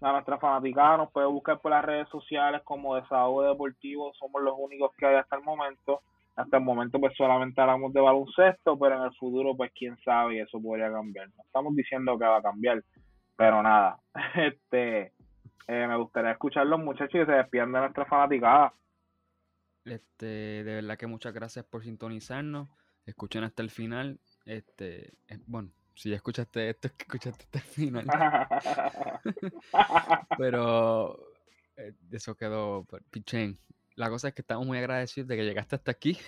A 0.00 0.12
nuestra 0.12 0.38
fanaticada 0.38 0.96
nos 0.98 1.12
puede 1.12 1.28
buscar 1.28 1.60
por 1.60 1.70
las 1.70 1.84
redes 1.84 2.08
sociales 2.08 2.62
como 2.64 2.96
Desahogo 2.96 3.42
Deportivo. 3.42 4.12
Somos 4.14 4.42
los 4.42 4.54
únicos 4.58 4.90
que 4.98 5.06
hay 5.06 5.14
hasta 5.14 5.36
el 5.36 5.42
momento 5.42 6.02
hasta 6.36 6.58
el 6.58 6.62
momento 6.62 7.00
pues 7.00 7.16
solamente 7.16 7.60
hablamos 7.60 7.92
de 7.92 8.00
baloncesto, 8.00 8.78
pero 8.78 8.96
en 8.96 9.02
el 9.04 9.16
futuro 9.16 9.56
pues 9.56 9.72
quién 9.74 9.96
sabe 10.04 10.36
y 10.36 10.40
eso 10.40 10.60
podría 10.60 10.92
cambiar. 10.92 11.28
No 11.34 11.42
estamos 11.42 11.74
diciendo 11.74 12.18
que 12.18 12.26
va 12.26 12.38
a 12.38 12.42
cambiar, 12.42 12.84
pero 13.36 13.62
nada, 13.62 13.98
este 14.36 15.12
eh, 15.68 15.86
me 15.88 15.96
gustaría 15.96 16.32
escuchar 16.32 16.66
los 16.66 16.78
muchachos 16.78 17.12
que 17.12 17.26
se 17.26 17.32
despidan 17.32 17.72
de 17.72 17.80
nuestra 17.80 18.04
fanaticada. 18.04 18.74
Este, 19.84 20.26
de 20.26 20.74
verdad 20.74 20.98
que 20.98 21.06
muchas 21.06 21.32
gracias 21.32 21.64
por 21.64 21.82
sintonizarnos. 21.82 22.68
Escuchen 23.06 23.44
hasta 23.44 23.62
el 23.62 23.70
final. 23.70 24.20
Este, 24.44 25.14
eh, 25.28 25.38
bueno, 25.46 25.70
si 25.94 26.12
escuchaste 26.12 26.68
esto, 26.68 26.88
es 26.88 26.92
que 26.94 27.04
escuchaste 27.04 27.44
hasta 27.44 27.58
el 27.58 27.64
final. 27.64 28.06
pero 30.38 31.18
eh, 31.76 31.94
eso 32.10 32.36
quedó, 32.36 32.84
pichén 33.10 33.58
la 33.96 34.10
cosa 34.10 34.28
es 34.28 34.34
que 34.34 34.42
estamos 34.42 34.66
muy 34.66 34.78
agradecidos 34.78 35.26
de 35.26 35.36
que 35.36 35.44
llegaste 35.44 35.74
hasta 35.74 35.90
aquí, 35.90 36.18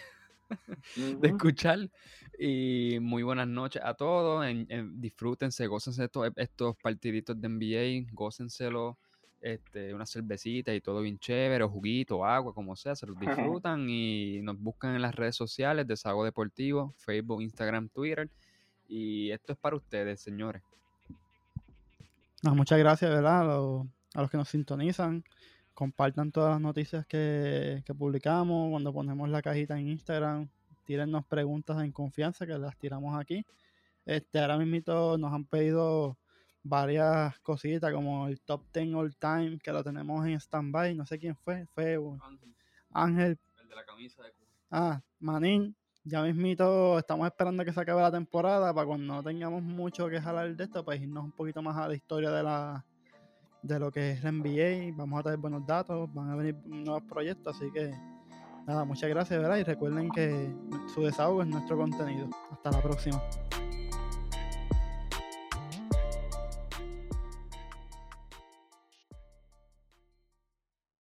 de 0.96 1.28
escuchar. 1.28 1.90
Y 2.38 2.98
muy 3.00 3.22
buenas 3.22 3.46
noches 3.46 3.82
a 3.84 3.94
todos. 3.94 4.44
En, 4.46 5.00
disfrútense, 5.00 5.66
gócense 5.66 6.04
estos, 6.04 6.30
estos 6.36 6.76
partiditos 6.76 7.40
de 7.40 7.48
NBA, 7.48 8.10
gócenselo. 8.12 8.98
Este, 9.40 9.94
una 9.94 10.04
cervecita 10.04 10.74
y 10.74 10.80
todo 10.80 11.00
bien 11.00 11.16
chévere, 11.16 11.62
o 11.62 11.68
juguito, 11.68 12.24
agua, 12.24 12.52
como 12.52 12.74
sea, 12.74 12.96
se 12.96 13.06
los 13.06 13.16
disfrutan 13.60 13.88
y 13.88 14.40
nos 14.42 14.58
buscan 14.58 14.96
en 14.96 15.02
las 15.02 15.14
redes 15.14 15.36
sociales 15.36 15.86
de 15.86 15.96
Sago 15.96 16.24
Deportivo, 16.24 16.92
Facebook, 16.96 17.42
Instagram, 17.42 17.88
Twitter. 17.88 18.28
Y 18.88 19.30
esto 19.30 19.52
es 19.52 19.58
para 19.58 19.76
ustedes, 19.76 20.20
señores. 20.20 20.62
muchas 22.42 22.78
gracias, 22.80 23.10
¿verdad? 23.10 23.42
a 24.14 24.22
los 24.22 24.30
que 24.30 24.38
nos 24.38 24.48
sintonizan 24.48 25.22
compartan 25.78 26.32
todas 26.32 26.50
las 26.50 26.60
noticias 26.60 27.06
que, 27.06 27.84
publicamos, 27.96 28.68
cuando 28.68 28.92
ponemos 28.92 29.28
la 29.28 29.40
cajita 29.40 29.78
en 29.78 29.86
Instagram, 29.86 30.48
tírennos 30.84 31.24
preguntas 31.24 31.80
en 31.84 31.92
confianza 31.92 32.48
que 32.48 32.58
las 32.58 32.76
tiramos 32.76 33.16
aquí. 33.16 33.46
Este, 34.04 34.40
ahora 34.40 34.58
mismo 34.58 35.16
nos 35.16 35.32
han 35.32 35.44
pedido 35.44 36.18
varias 36.64 37.38
cositas 37.44 37.92
como 37.92 38.26
el 38.26 38.40
top 38.40 38.60
10 38.74 38.92
all 38.92 39.16
time 39.18 39.60
que 39.62 39.70
lo 39.70 39.84
tenemos 39.84 40.26
en 40.26 40.40
standby, 40.40 40.96
no 40.96 41.06
sé 41.06 41.16
quién 41.16 41.36
fue, 41.36 41.64
fue 41.66 41.96
Ángel. 42.90 43.38
El 43.62 43.68
de 43.68 43.76
la 43.76 43.84
camisa 43.84 44.24
de 44.24 44.32
Ah, 44.72 45.00
Manín, 45.20 45.76
ya 46.02 46.22
mismito 46.22 46.98
estamos 46.98 47.24
esperando 47.28 47.64
que 47.64 47.72
se 47.72 47.80
acabe 47.80 48.02
la 48.02 48.10
temporada 48.10 48.74
para 48.74 48.84
cuando 48.84 49.14
no 49.14 49.22
tengamos 49.22 49.62
mucho 49.62 50.08
que 50.08 50.20
jalar 50.20 50.56
de 50.56 50.64
esto, 50.64 50.84
pues 50.84 51.00
irnos 51.00 51.22
un 51.22 51.30
poquito 51.30 51.62
más 51.62 51.76
a 51.76 51.86
la 51.86 51.94
historia 51.94 52.32
de 52.32 52.42
la 52.42 52.84
de 53.62 53.78
lo 53.78 53.90
que 53.90 54.12
es 54.12 54.22
la 54.22 54.32
NBA. 54.32 54.96
Vamos 54.96 55.20
a 55.20 55.22
tener 55.24 55.38
buenos 55.38 55.66
datos, 55.66 56.12
van 56.12 56.30
a 56.30 56.36
venir 56.36 56.56
nuevos 56.66 57.02
proyectos, 57.04 57.56
así 57.56 57.70
que 57.72 57.92
nada, 58.66 58.84
muchas 58.84 59.08
gracias, 59.10 59.40
¿verdad? 59.40 59.56
Y 59.56 59.64
recuerden 59.64 60.10
que 60.10 60.50
su 60.94 61.02
desahogo 61.02 61.42
es 61.42 61.48
nuestro 61.48 61.76
contenido. 61.76 62.28
Hasta 62.50 62.70
la 62.70 62.82
próxima. 62.82 63.22